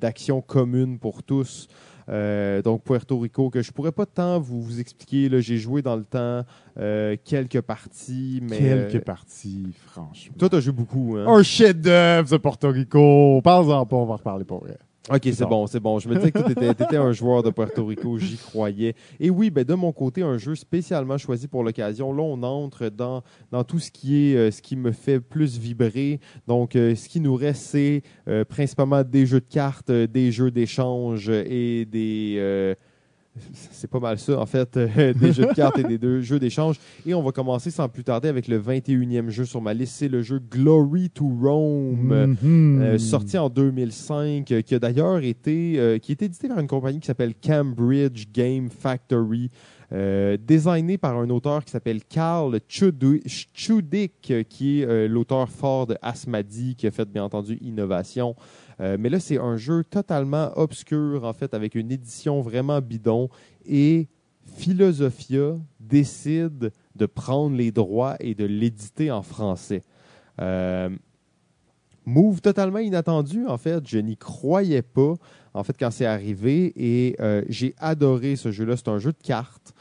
[0.00, 1.66] d'actions communes pour tous.
[2.08, 5.28] Euh, donc Puerto Rico, que je pourrais pas tant vous, vous expliquer.
[5.28, 5.40] là.
[5.40, 6.44] J'ai joué dans le temps
[6.78, 10.34] euh, quelques parties, mais Quelques euh, parties, franchement.
[10.38, 11.16] toi t'as joué beaucoup.
[11.18, 11.26] Hein?
[11.28, 13.40] Un chef-d'œuvre de Porto Rico.
[13.42, 14.78] Parle-en pas, on va reparler pour vrai.
[15.10, 15.98] Ok, c'est bon, c'est bon.
[15.98, 18.94] Je me disais que tu étais, un joueur de Puerto Rico, j'y croyais.
[19.18, 22.12] Et oui, ben, de mon côté, un jeu spécialement choisi pour l'occasion.
[22.12, 25.58] Là, on entre dans, dans tout ce qui est euh, ce qui me fait plus
[25.58, 26.20] vibrer.
[26.46, 30.50] Donc, euh, ce qui nous reste, c'est euh, principalement des jeux de cartes, des jeux
[30.50, 32.76] d'échange et des.
[33.52, 36.38] C'est pas mal ça, en fait, euh, des jeux de cartes et des deux jeux
[36.38, 36.76] d'échange.
[37.06, 39.94] Et on va commencer sans plus tarder avec le 21e jeu sur ma liste.
[39.96, 42.36] C'est le jeu Glory to Rome.
[42.42, 42.80] Mhm.
[42.82, 47.00] Euh, sorti en 2005, euh, qui a d'ailleurs été, qui est édité par une compagnie
[47.00, 49.50] qui s'appelle Cambridge Game Factory,
[50.46, 53.22] designé par un auteur qui s'appelle Carl Chudu-
[53.54, 58.34] Chudik, qui est l'auteur fort de Asmadi, qui a fait bien entendu Innovation.
[58.80, 63.28] Euh, mais là, c'est un jeu totalement obscur, en fait, avec une édition vraiment bidon.
[63.66, 64.08] Et
[64.44, 69.82] Philosophia décide de prendre les droits et de l'éditer en français.
[70.40, 70.90] Euh,
[72.04, 73.86] Move totalement inattendu, en fait.
[73.86, 75.14] Je n'y croyais pas,
[75.52, 76.72] en fait, quand c'est arrivé.
[76.76, 78.76] Et euh, j'ai adoré ce jeu-là.
[78.76, 79.74] C'est un jeu de cartes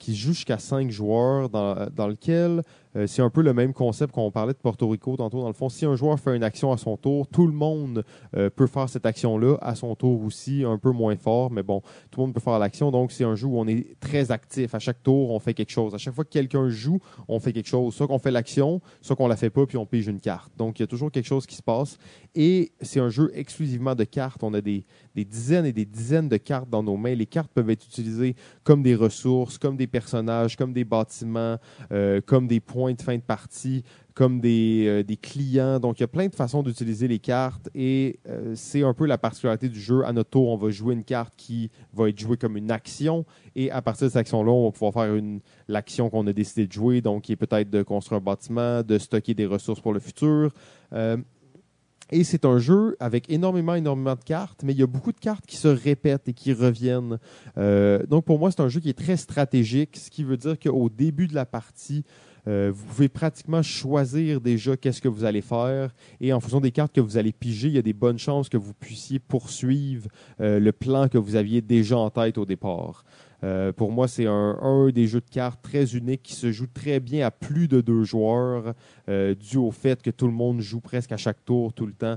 [0.00, 2.64] qui joue jusqu'à 5 joueurs, dans lequel
[2.96, 5.40] euh, c'est un peu le même concept qu'on parlait de Porto Rico tantôt.
[5.40, 8.04] Dans le fond, si un joueur fait une action à son tour, tout le monde
[8.36, 11.80] euh, peut faire cette action-là à son tour aussi, un peu moins fort, mais bon,
[12.10, 12.90] tout le monde peut faire l'action.
[12.90, 14.74] Donc, c'est un jeu où on est très actif.
[14.74, 15.94] À chaque tour, on fait quelque chose.
[15.94, 17.94] À chaque fois que quelqu'un joue, on fait quelque chose.
[17.94, 20.52] Soit qu'on fait l'action, soit qu'on la fait pas, puis on pige une carte.
[20.56, 21.98] Donc, il y a toujours quelque chose qui se passe.
[22.34, 24.42] Et c'est un jeu exclusivement de cartes.
[24.42, 27.14] On a des, des dizaines et des dizaines de cartes dans nos mains.
[27.14, 28.34] Les cartes peuvent être utilisées
[28.64, 31.58] comme des ressources, comme des personnages, comme des bâtiments,
[31.92, 33.82] euh, comme des points de fin de partie,
[34.14, 35.80] comme des, euh, des clients.
[35.80, 39.06] Donc, il y a plein de façons d'utiliser les cartes et euh, c'est un peu
[39.06, 40.04] la particularité du jeu.
[40.04, 43.24] À notre tour, on va jouer une carte qui va être jouée comme une action
[43.56, 45.22] et à partir de cette action-là, on va pouvoir faire
[45.68, 48.98] l'action qu'on a décidé de jouer, donc qui est peut-être de construire un bâtiment, de
[48.98, 50.52] stocker des ressources pour le futur.
[52.12, 55.18] Et c'est un jeu avec énormément, énormément de cartes, mais il y a beaucoup de
[55.18, 57.18] cartes qui se répètent et qui reviennent.
[57.56, 60.58] Euh, donc pour moi, c'est un jeu qui est très stratégique, ce qui veut dire
[60.58, 62.04] qu'au début de la partie,
[62.48, 65.94] euh, vous pouvez pratiquement choisir déjà qu'est-ce que vous allez faire.
[66.20, 68.48] Et en fonction des cartes que vous allez piger, il y a des bonnes chances
[68.48, 70.08] que vous puissiez poursuivre
[70.40, 73.04] euh, le plan que vous aviez déjà en tête au départ.
[73.44, 76.66] Euh, pour moi, c'est un, un des jeux de cartes très unique qui se joue
[76.72, 78.74] très bien à plus de deux joueurs,
[79.08, 81.92] euh, dû au fait que tout le monde joue presque à chaque tour, tout le
[81.92, 82.16] temps.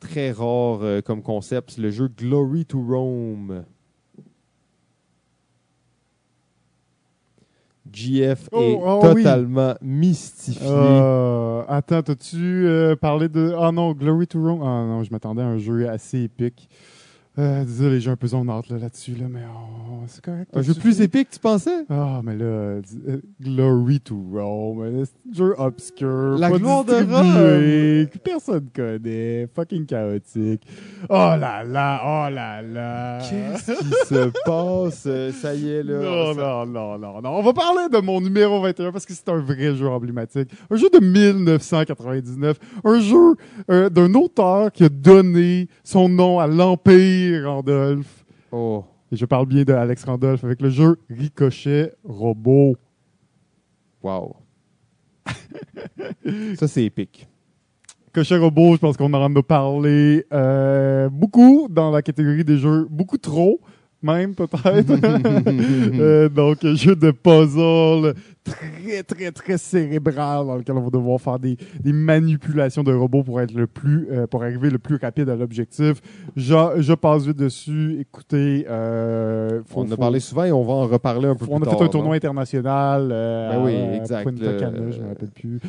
[0.00, 1.70] Très rare euh, comme concept.
[1.72, 3.64] C'est le jeu Glory to Rome.
[7.92, 9.22] GF Oh, est oh oui.
[9.22, 10.66] totalement mystifié.
[11.68, 13.54] Attends, t'as-tu euh, parlé de.
[13.58, 14.60] Ah non, Glory to Rome.
[14.62, 16.68] Ah non, je m'attendais à un jeu assez épique.
[17.38, 20.48] Euh, désolé, j'ai un peu zone là, là-dessus, là, mais oh, c'est correct.
[20.54, 21.84] un jeu plus épique, tu pensais?
[21.90, 22.80] Ah, mais là, euh,
[23.42, 29.84] Glory to Rome, un jeu obscur, La pas gloire de distribué, que personne connaît, fucking
[29.84, 30.66] chaotique.
[31.10, 33.18] Oh là là, oh là là.
[33.18, 35.04] Qu'est-ce qui se passe?
[35.06, 35.98] Euh, Ça y est, là.
[36.00, 37.30] Non, Ça- non, non, non, non.
[37.38, 40.48] On va parler de mon numéro 21 parce que c'est un vrai jeu emblématique.
[40.70, 42.56] Un jeu de 1999.
[42.82, 43.34] Un jeu
[43.70, 48.24] euh, d'un auteur qui a donné son nom à l'Empire Randolph.
[48.52, 48.84] Oh.
[49.12, 52.76] Et je parle bien de Alex Randolph avec le jeu Ricochet Robot.
[54.02, 54.36] Wow.
[56.58, 57.28] ça, c'est épique.
[58.06, 62.86] Ricochet Robot, je pense qu'on en a parlé euh, beaucoup dans la catégorie des jeux,
[62.90, 63.60] beaucoup trop,
[64.14, 64.92] même peut-être.
[65.98, 68.14] Euh, donc, un jeu de puzzle
[68.44, 73.22] très, très, très cérébral dans lequel on va devoir faire des, des manipulations de robots
[73.22, 76.00] pour être le plus, euh, pour arriver le plus rapide à l'objectif.
[76.36, 77.96] Je, je passe vite dessus.
[78.00, 81.46] Écoutez, euh, faut- On en a parle souvent et on va en reparler un peu
[81.48, 81.78] on plus a tard.
[81.78, 83.08] fait un tournoi international.
[83.12, 85.60] Euh, Ben oui, à exact, Punta Cana, je me rappelle plus.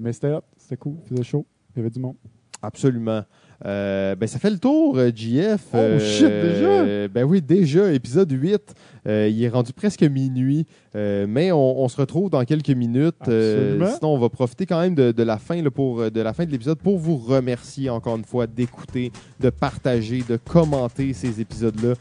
[0.00, 2.16] Mais c'était hot, c'était cool, faisait chaud, il y avait du monde.
[2.62, 3.22] Absolument.
[3.64, 5.62] Euh, ben, ça fait le tour, euh, JF.
[5.72, 7.08] Oh, shit, déjà?
[7.08, 8.74] Ben oui, déjà, épisode 8.
[9.06, 10.66] Euh, il est rendu presque minuit,
[10.96, 13.14] euh, mais on, on se retrouve dans quelques minutes.
[13.28, 13.96] Euh, Absolument.
[13.98, 16.44] sinon, on va profiter quand même de, de la fin là, pour, de la fin
[16.44, 21.94] de l'épisode pour vous remercier encore une fois d'écouter, de partager, de commenter ces épisodes-là.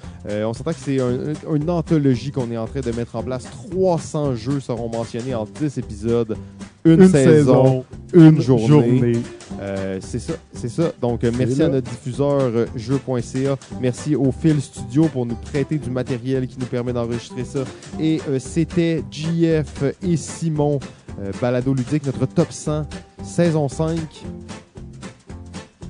[0.47, 3.23] On s'entend que c'est un- un- une anthologie qu'on est en train de mettre en
[3.23, 3.43] place.
[3.71, 6.35] 300 jeux seront mentionnés en 10 épisodes,
[6.83, 7.83] une, saison,
[8.13, 9.13] une journée.
[9.61, 10.91] Euh, c'est ça, c'est ça.
[11.01, 13.55] Donc, merci à notre diffuseur euh, jeu.ca.
[13.81, 17.59] Merci au Phil Studio pour nous prêter du matériel qui nous permet d'enregistrer ça.
[17.99, 20.79] Et euh, c'était JF et Simon,
[21.19, 22.87] euh, Balado Ludique, notre top 100,
[23.23, 23.99] saison 5,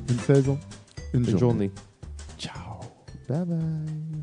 [0.09, 0.57] Une saison,
[1.13, 1.39] une, une journée.
[1.39, 1.71] journée.
[2.37, 2.79] Ciao.
[3.29, 4.14] Bye bye.